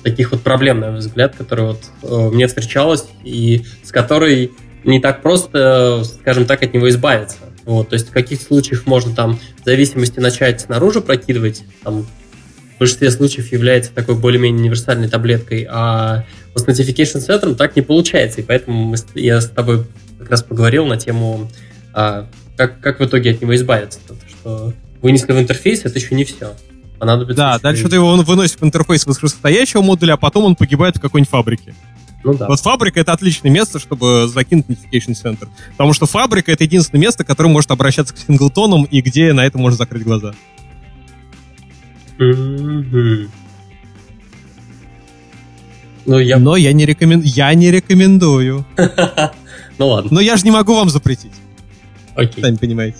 [0.03, 4.51] таких вот проблем, на мой взгляд, которая вот э, мне встречалась, и с которой
[4.83, 7.37] не так просто, скажем так, от него избавиться.
[7.65, 12.20] Вот, то есть в каких случаях можно там зависимости начать снаружи прокидывать, там, в
[12.81, 16.23] большинстве случаев является такой более-менее универсальной таблеткой, а
[16.55, 19.85] с Notification Center так не получается, и поэтому мы я с тобой
[20.17, 21.47] как раз поговорил на тему,
[21.93, 22.27] а,
[22.57, 23.99] как, как в итоге от него избавиться.
[24.07, 26.55] Потому что вынесли в интерфейс, это еще не все.
[26.97, 30.55] Понадобится Да, еще дальше и- ты его выносишь в интерфейс высокостоящего модуля, а потом он
[30.55, 31.75] погибает в какой-нибудь фабрике.
[32.23, 32.47] Ну да.
[32.47, 35.47] Вот фабрика это отличное место, чтобы закинуть notification center.
[35.71, 39.57] Потому что фабрика это единственное место, которое может обращаться к синглтонам и где на это
[39.59, 40.33] можно закрыть глаза.
[42.21, 43.31] Мгм.
[46.05, 46.37] Ну, я...
[46.37, 47.21] Но я не, рекомен...
[47.21, 48.65] я не рекомендую.
[49.77, 51.33] ну ладно, Но я же не могу вам запретить,
[52.15, 52.43] окей.
[52.43, 52.99] сами понимаете.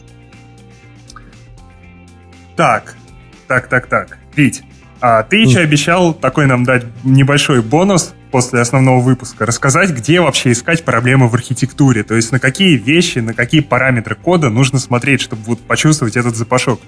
[2.56, 2.96] Так,
[3.48, 4.18] так, так, так.
[4.36, 4.64] Вить,
[5.00, 9.46] а ты еще обещал такой нам дать небольшой бонус после основного выпуска.
[9.46, 12.04] Рассказать, где вообще искать проблемы в архитектуре.
[12.04, 16.36] То есть на какие вещи, на какие параметры кода нужно смотреть, чтобы вот почувствовать этот
[16.36, 16.80] запашок.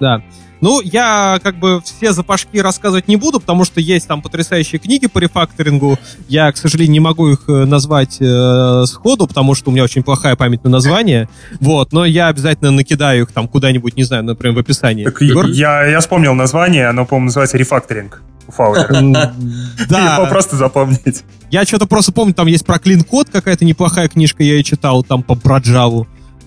[0.00, 0.22] Да.
[0.64, 5.06] Ну, я как бы все запашки рассказывать не буду, потому что есть там потрясающие книги
[5.08, 5.98] по рефакторингу.
[6.26, 10.02] Я, к сожалению, не могу их э, назвать э, сходу, потому что у меня очень
[10.02, 11.28] плохая память на название.
[11.60, 15.04] Вот, но я обязательно накидаю их там куда-нибудь, не знаю, например, в описании.
[15.04, 15.44] Так Егор?
[15.48, 18.94] я, я вспомнил название, оно, по-моему, называется рефакторинг Фаулера.
[18.94, 21.24] М, Его Да, просто запомнить.
[21.50, 25.22] я что-то просто помню, там есть про клин-код какая-то неплохая книжка, я ее читал, там
[25.22, 25.60] по про.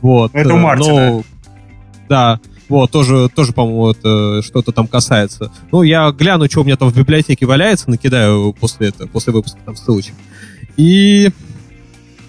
[0.01, 0.31] Вот.
[0.33, 1.23] Это у э, Мартина.
[2.09, 2.39] да.
[2.69, 5.51] Вот, тоже, тоже по-моему, это что-то там касается.
[5.71, 9.59] Ну, я гляну, что у меня там в библиотеке валяется, накидаю после этого, после выпуска
[9.65, 10.13] там ссылочек.
[10.75, 11.29] И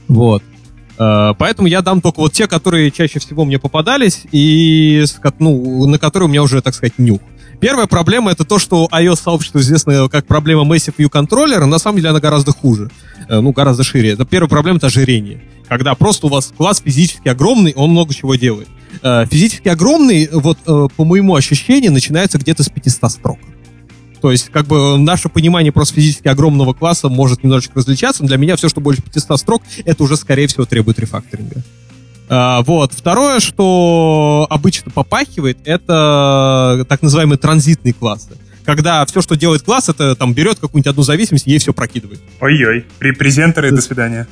[0.07, 0.43] вот.
[0.99, 5.05] Э, Поэтому я дам только вот те, которые чаще всего мне попадались, и
[5.39, 7.21] ну, на которые у меня уже, так сказать, нюх.
[7.61, 12.11] Первая проблема это то, что iOS-сообщество известно как проблема Massive View Controller, на самом деле
[12.11, 12.91] она гораздо хуже,
[13.29, 14.11] Э, ну, гораздо шире.
[14.11, 15.43] Это первая проблема это ожирение.
[15.69, 18.69] Когда просто у вас класс физически огромный, он много чего делает.
[19.03, 23.39] Э, Физически огромный, вот э, по моему ощущению, начинается где-то с 500 строк.
[24.21, 28.37] То есть, как бы, наше понимание просто физически огромного класса может немножечко различаться, но для
[28.37, 31.63] меня все, что больше 500 строк, это уже, скорее всего, требует рефакторинга.
[32.29, 32.93] А, вот.
[32.93, 38.31] Второе, что обычно попахивает, это так называемые транзитные классы.
[38.65, 42.21] Когда все, что делает класс, это там берет какую-нибудь одну зависимость и ей все прокидывает.
[42.41, 44.27] Ой-ой, репрезентеры, до свидания.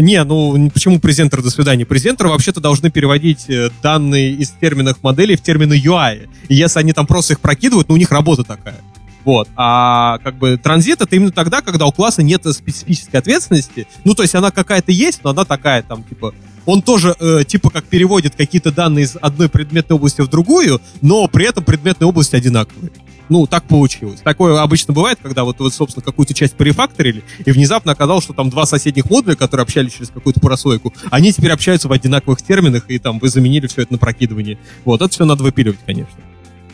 [0.00, 1.84] Не, ну почему презентер до свидания?
[1.84, 6.28] Презентеры вообще-то должны переводить э, данные из терминов моделей в термины UI.
[6.48, 8.76] И если они там просто их прокидывают, ну у них работа такая.
[9.24, 9.48] Вот.
[9.56, 13.88] А как бы транзит это именно тогда, когда у класса нет специфической ответственности.
[14.04, 16.32] Ну, то есть она какая-то есть, но она такая там, типа,
[16.64, 21.26] он тоже, э, типа, как переводит какие-то данные из одной предметной области в другую, но
[21.26, 22.92] при этом предметные области одинаковые.
[23.28, 24.20] Ну, так получилось.
[24.20, 28.50] Такое обычно бывает, когда вот вы, собственно, какую-то часть порефакторили, и внезапно оказалось, что там
[28.50, 32.98] два соседних модуля, которые общались через какую-то прослойку, они теперь общаются в одинаковых терминах, и
[32.98, 34.58] там вы заменили все это на прокидывание.
[34.84, 36.18] Вот, это все надо выпиливать, конечно.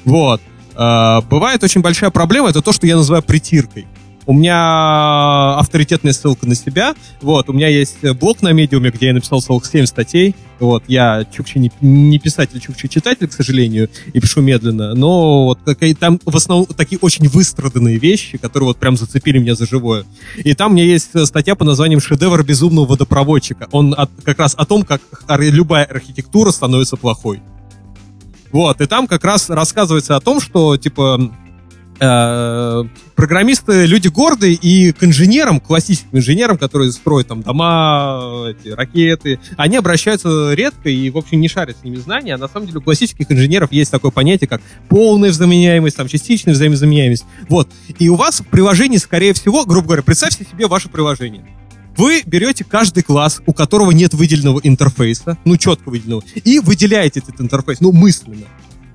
[0.05, 0.41] Вот.
[0.77, 3.87] А, бывает очень большая проблема, это то, что я называю притиркой.
[4.27, 6.95] У меня авторитетная ссылка на себя.
[7.21, 10.35] Вот, у меня есть блог на медиуме, где я написал целых 7 статей.
[10.61, 14.95] Вот, я чукчи не, не писатель, чукчи читатель, к сожалению, и пишу медленно.
[14.95, 15.59] Но вот
[15.99, 20.05] там в основном такие очень выстраданные вещи, которые вот прям зацепили меня за живое.
[20.37, 23.69] И там у меня есть статья по названием «Шедевр безумного водопроводчика».
[23.73, 27.43] Он от, как раз о том, как любая архитектура становится плохой.
[28.53, 31.44] Вот, и там как раз рассказывается о том, что, типа, э,
[31.99, 39.77] программисты люди гордые, и к инженерам, классическим инженерам, которые строят там дома, эти, ракеты, они
[39.77, 42.35] обращаются редко и, в общем, не шарят с ними знания.
[42.35, 46.55] А на самом деле у классических инженеров есть такое понятие, как полная взаимозаменяемость, там, частичная
[46.55, 47.25] взаимозаменяемость.
[47.49, 47.69] Вот.
[47.99, 51.45] И у вас в приложении, скорее всего, грубо говоря, представьте себе ваше приложение.
[51.97, 57.41] Вы берете каждый класс, у которого нет выделенного интерфейса, ну, четко выделенного, и выделяете этот
[57.41, 58.47] интерфейс, ну, мысленно.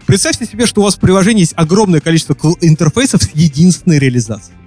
[0.10, 4.58] Представьте себе, что у вас в приложении есть огромное количество интерфейсов с единственной реализацией.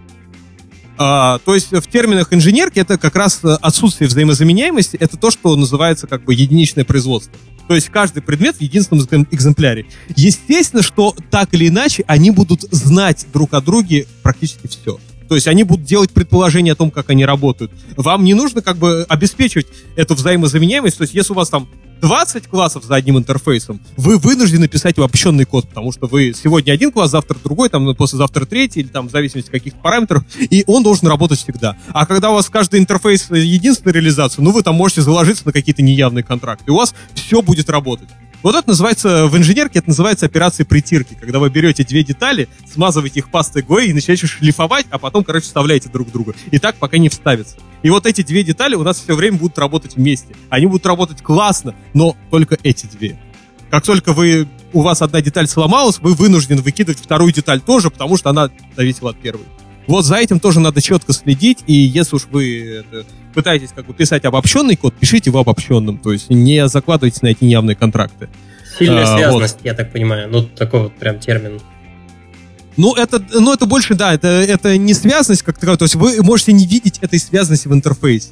[0.96, 5.56] А, то есть в терминах инженерки это как раз э, отсутствие взаимозаменяемости, это то, что
[5.56, 7.32] называется как бы единичное производство.
[7.66, 9.86] То есть каждый предмет в единственном экземпляре.
[10.14, 15.00] Естественно, что так или иначе они будут знать друг о друге практически все.
[15.32, 17.72] То есть они будут делать предположения о том, как они работают.
[17.96, 20.98] Вам не нужно как бы обеспечивать эту взаимозаменяемость.
[20.98, 21.70] То есть если у вас там
[22.02, 26.92] 20 классов за одним интерфейсом, вы вынуждены писать обобщенный код, потому что вы сегодня один
[26.92, 30.82] класс, завтра другой, там послезавтра третий, или там в зависимости от каких-то параметров, и он
[30.82, 31.78] должен работать всегда.
[31.94, 35.80] А когда у вас каждый интерфейс единственная реализация, ну вы там можете заложиться на какие-то
[35.80, 38.10] неявные контракты, и у вас все будет работать.
[38.42, 43.20] Вот это называется, в инженерке это называется операция притирки, когда вы берете две детали, смазываете
[43.20, 46.34] их пастой ГОИ и начинаете шлифовать, а потом, короче, вставляете друг друга.
[46.50, 47.56] И так пока не вставится.
[47.82, 50.34] И вот эти две детали у нас все время будут работать вместе.
[50.50, 53.16] Они будут работать классно, но только эти две.
[53.70, 58.16] Как только вы, у вас одна деталь сломалась, вы вынуждены выкидывать вторую деталь тоже, потому
[58.16, 59.46] что она зависела от первой.
[59.86, 63.04] Вот за этим тоже надо четко следить, и если уж вы это,
[63.34, 67.44] пытаетесь как бы писать обобщенный код, пишите в обобщенном, то есть не закладывайте на эти
[67.44, 68.28] неявные контракты.
[68.78, 69.64] Сильная а, связанность, вот.
[69.64, 71.60] я так понимаю, ну такой вот прям термин.
[72.76, 76.22] Ну, это, ну, это больше, да, это, это не связанность как таковая, то есть вы
[76.22, 78.28] можете не видеть этой связанности в интерфейсе.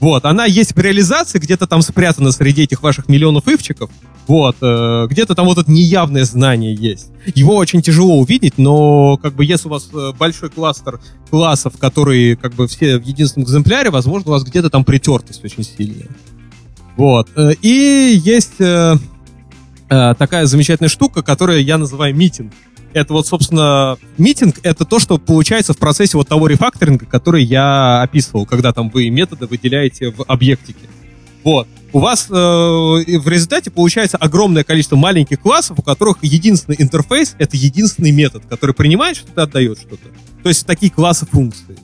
[0.00, 3.90] Вот, она есть в реализации, где-то там спрятана среди этих ваших миллионов ивчиков,
[4.26, 7.08] вот, э, где-то там вот это неявное знание есть.
[7.34, 12.36] Его очень тяжело увидеть, но как бы если у вас э, большой кластер классов, которые
[12.36, 16.08] как бы все в единственном экземпляре, возможно, у вас где-то там притертость очень сильная.
[16.96, 17.28] Вот.
[17.36, 18.96] Э, и есть э,
[19.90, 22.52] э, такая замечательная штука, которую я называю митинг
[22.92, 28.02] это вот, собственно, митинг— это то, что получается в процессе вот того рефакторинга, который я
[28.02, 30.80] описывал, когда там вы методы выделяете в объектике.
[31.44, 31.66] Вот.
[31.92, 37.56] У вас э, в результате получается огромное количество маленьких классов, у которых единственный интерфейс— это
[37.56, 40.08] единственный метод, который принимает что-то отдает что-то.
[40.42, 41.76] То есть такие классы функций.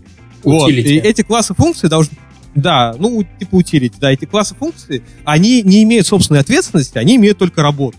[0.45, 0.71] Вот.
[0.71, 2.17] И эти классы функций должны...
[2.55, 7.37] Да, ну, типа утилити, да, эти классы функций, они не имеют собственной ответственности, они имеют
[7.37, 7.99] только работу.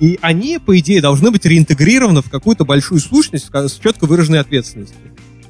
[0.00, 4.98] И они, по идее, должны быть реинтегрированы в какую-то большую сущность с четко выраженной ответственностью.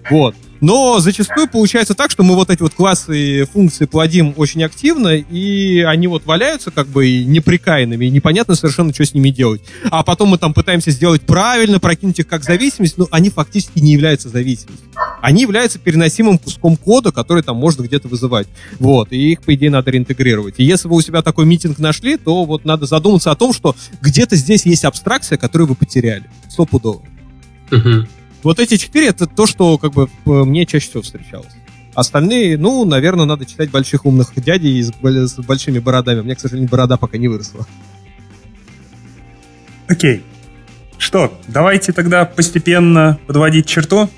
[0.09, 0.36] Вот.
[0.61, 5.16] Но зачастую получается так, что мы вот эти вот классы и функции плодим очень активно,
[5.16, 9.62] и они вот валяются как бы неприкаянными, и непонятно совершенно, что с ними делать.
[9.91, 13.93] А потом мы там пытаемся сделать правильно, прокинуть их как зависимость, но они фактически не
[13.93, 14.87] являются зависимостью.
[15.20, 18.49] Они являются переносимым куском кода, который там можно где-то вызывать.
[18.78, 20.55] Вот, и их, по идее, надо реинтегрировать.
[20.59, 23.74] И если вы у себя такой митинг нашли, то вот надо задуматься о том, что
[24.01, 26.24] где-то здесь есть абстракция, которую вы потеряли.
[26.49, 27.03] Стопудово.
[27.70, 28.07] Угу.
[28.43, 31.53] Вот эти четыре это то, что как бы мне чаще всего встречалось.
[31.95, 36.21] Остальные, ну, наверное, надо читать больших умных дядей с, с большими бородами.
[36.21, 37.67] У меня, к сожалению, борода пока не выросла.
[39.89, 40.23] Окей.
[40.99, 44.11] Что, давайте тогда постепенно подводить черту.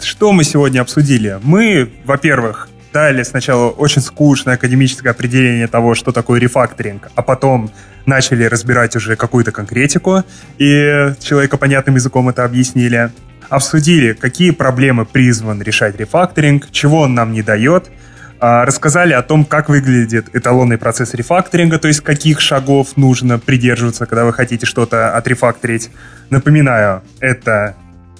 [0.00, 1.38] Что мы сегодня обсудили?
[1.42, 7.70] Мы, во-первых, дали сначала очень скучное академическое определение того, что такое рефакторинг, а потом
[8.06, 10.24] начали разбирать уже какую-то конкретику,
[10.58, 13.10] и человека понятным языком это объяснили.
[13.48, 17.90] Обсудили, какие проблемы призван решать рефакторинг, чего он нам не дает,
[18.38, 24.06] а, рассказали о том, как выглядит эталонный процесс рефакторинга, то есть каких шагов нужно придерживаться,
[24.06, 25.90] когда вы хотите что-то отрефакторить.
[26.30, 27.76] Напоминаю, это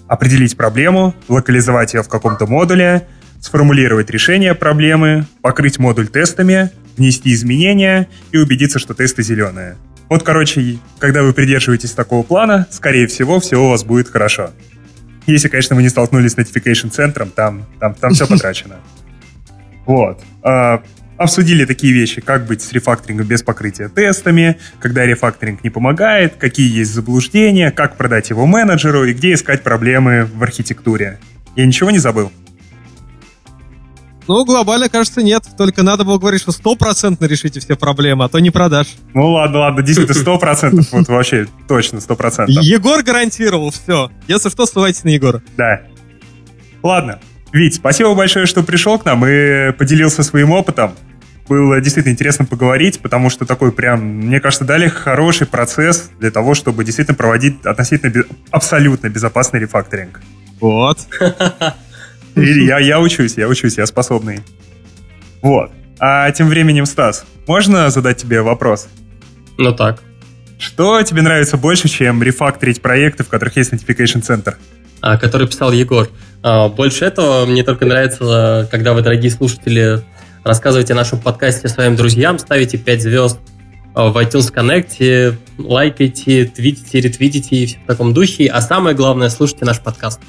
[0.08, 3.06] определить проблему, локализовать ее в каком-то модуле,
[3.40, 9.76] сформулировать решение проблемы, покрыть модуль тестами, внести изменения и убедиться, что тесты зеленые.
[10.08, 14.50] Вот, короче, когда вы придерживаетесь такого плана, скорее всего, все у вас будет хорошо.
[15.26, 18.76] Если, конечно, вы не столкнулись с notification центром, там, там, там все потрачено.
[19.86, 20.20] Вот.
[20.42, 20.82] А,
[21.16, 26.70] обсудили такие вещи, как быть с рефакторингом без покрытия тестами, когда рефакторинг не помогает, какие
[26.70, 31.20] есть заблуждения, как продать его менеджеру и где искать проблемы в архитектуре.
[31.56, 32.32] Я ничего не забыл?
[34.30, 35.42] Ну, глобально, кажется, нет.
[35.58, 38.86] Только надо было говорить, что стопроцентно решите все проблемы, а то не продашь.
[39.12, 42.62] Ну ладно, ладно, действительно, сто процентов, вот вообще точно сто процентов.
[42.62, 44.08] Егор гарантировал, все.
[44.28, 45.42] Если что, ссылайтесь на Егора.
[45.56, 45.80] Да.
[46.80, 47.18] Ладно.
[47.52, 50.94] Вить, спасибо большое, что пришел к нам и поделился своим опытом.
[51.48, 56.54] Было действительно интересно поговорить, потому что такой прям, мне кажется, дали хороший процесс для того,
[56.54, 60.20] чтобы действительно проводить относительно абсолютно безопасный рефакторинг.
[60.60, 61.00] Вот.
[62.36, 64.40] Я, я учусь, я учусь, я способный.
[65.42, 65.70] Вот.
[65.98, 68.88] А тем временем, Стас, можно задать тебе вопрос?
[69.58, 70.02] Ну так.
[70.58, 74.54] Что тебе нравится больше, чем рефакторить проекты, в которых есть Notification Center?
[75.00, 76.08] а, который писал Егор.
[76.42, 80.02] А, Больше этого мне только нравится, когда вы, дорогие слушатели,
[80.44, 83.38] рассказываете о нашем подкасте своим друзьям, ставите 5 звезд
[83.94, 88.46] а, в iTunes Connect, лайкайте, твитите, ретвитите и все в таком духе.
[88.48, 90.20] А самое главное, слушайте наш подкаст.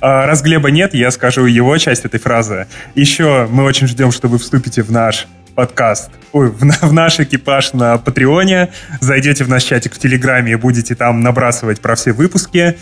[0.00, 2.66] А, раз Глеба нет, я скажу его часть этой фразы.
[2.94, 7.72] Еще мы очень ждем, что вы вступите в наш подкаст, ой, в, в наш экипаж
[7.74, 8.70] на Патреоне,
[9.00, 12.76] зайдете в наш чатик в Телеграме и будете там набрасывать про все выпуски.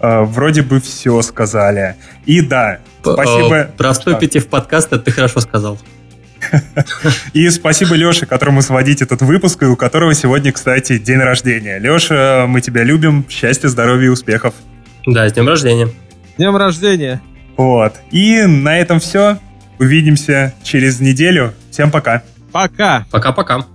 [0.00, 1.96] А, вроде бы все сказали.
[2.24, 3.60] И да, спасибо.
[3.60, 5.78] А, Про вступите в подкаст, это ты хорошо сказал.
[7.32, 11.78] И спасибо Леше, которому сводить этот выпуск, и у которого сегодня, кстати, день рождения.
[11.78, 13.24] Леша, мы тебя любим.
[13.30, 14.54] Счастья, здоровья и успехов.
[15.06, 15.88] Да, с днем рождения.
[16.36, 17.22] Днем рождения.
[17.56, 17.94] Вот.
[18.10, 19.38] И на этом все.
[19.78, 21.52] Увидимся через неделю.
[21.70, 22.22] Всем пока.
[22.52, 23.06] Пока.
[23.10, 23.66] Пока-пока.